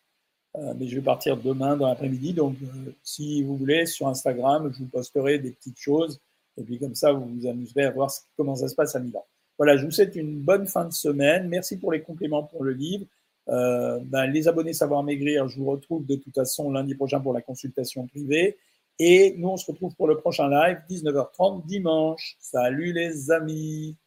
Euh, 0.57 0.73
mais 0.77 0.87
je 0.87 0.95
vais 0.95 1.01
partir 1.01 1.37
demain 1.37 1.75
dans 1.75 1.87
l'après-midi. 1.87 2.33
Donc, 2.33 2.55
euh, 2.61 2.91
si 3.03 3.43
vous 3.43 3.57
voulez, 3.57 3.85
sur 3.85 4.07
Instagram, 4.07 4.71
je 4.73 4.79
vous 4.79 4.89
posterai 4.89 5.39
des 5.39 5.51
petites 5.51 5.79
choses. 5.79 6.21
Et 6.57 6.63
puis, 6.63 6.79
comme 6.79 6.95
ça, 6.95 7.11
vous 7.11 7.25
vous 7.25 7.47
amuserez 7.47 7.83
à 7.85 7.91
voir 7.91 8.09
comment 8.37 8.55
ça 8.55 8.67
se 8.67 8.75
passe 8.75 8.95
à 8.95 8.99
Milan. 8.99 9.25
Voilà, 9.57 9.77
je 9.77 9.85
vous 9.85 9.91
souhaite 9.91 10.15
une 10.15 10.39
bonne 10.39 10.67
fin 10.67 10.85
de 10.85 10.93
semaine. 10.93 11.47
Merci 11.49 11.77
pour 11.77 11.91
les 11.91 12.01
compléments 12.01 12.43
pour 12.43 12.63
le 12.63 12.71
livre. 12.71 13.05
Euh, 13.49 13.99
ben, 14.03 14.25
les 14.27 14.47
abonnés 14.47 14.73
Savoir 14.73 15.03
Maigrir, 15.03 15.47
je 15.47 15.59
vous 15.59 15.65
retrouve 15.65 16.05
de 16.05 16.15
toute 16.15 16.33
façon 16.33 16.71
lundi 16.71 16.95
prochain 16.95 17.19
pour 17.19 17.33
la 17.33 17.41
consultation 17.41 18.07
privée. 18.07 18.57
Et 18.97 19.35
nous, 19.37 19.49
on 19.49 19.57
se 19.57 19.69
retrouve 19.69 19.95
pour 19.95 20.07
le 20.07 20.17
prochain 20.17 20.49
live, 20.49 20.79
19h30 20.89 21.65
dimanche. 21.65 22.37
Salut 22.39 22.93
les 22.93 23.31
amis 23.31 23.97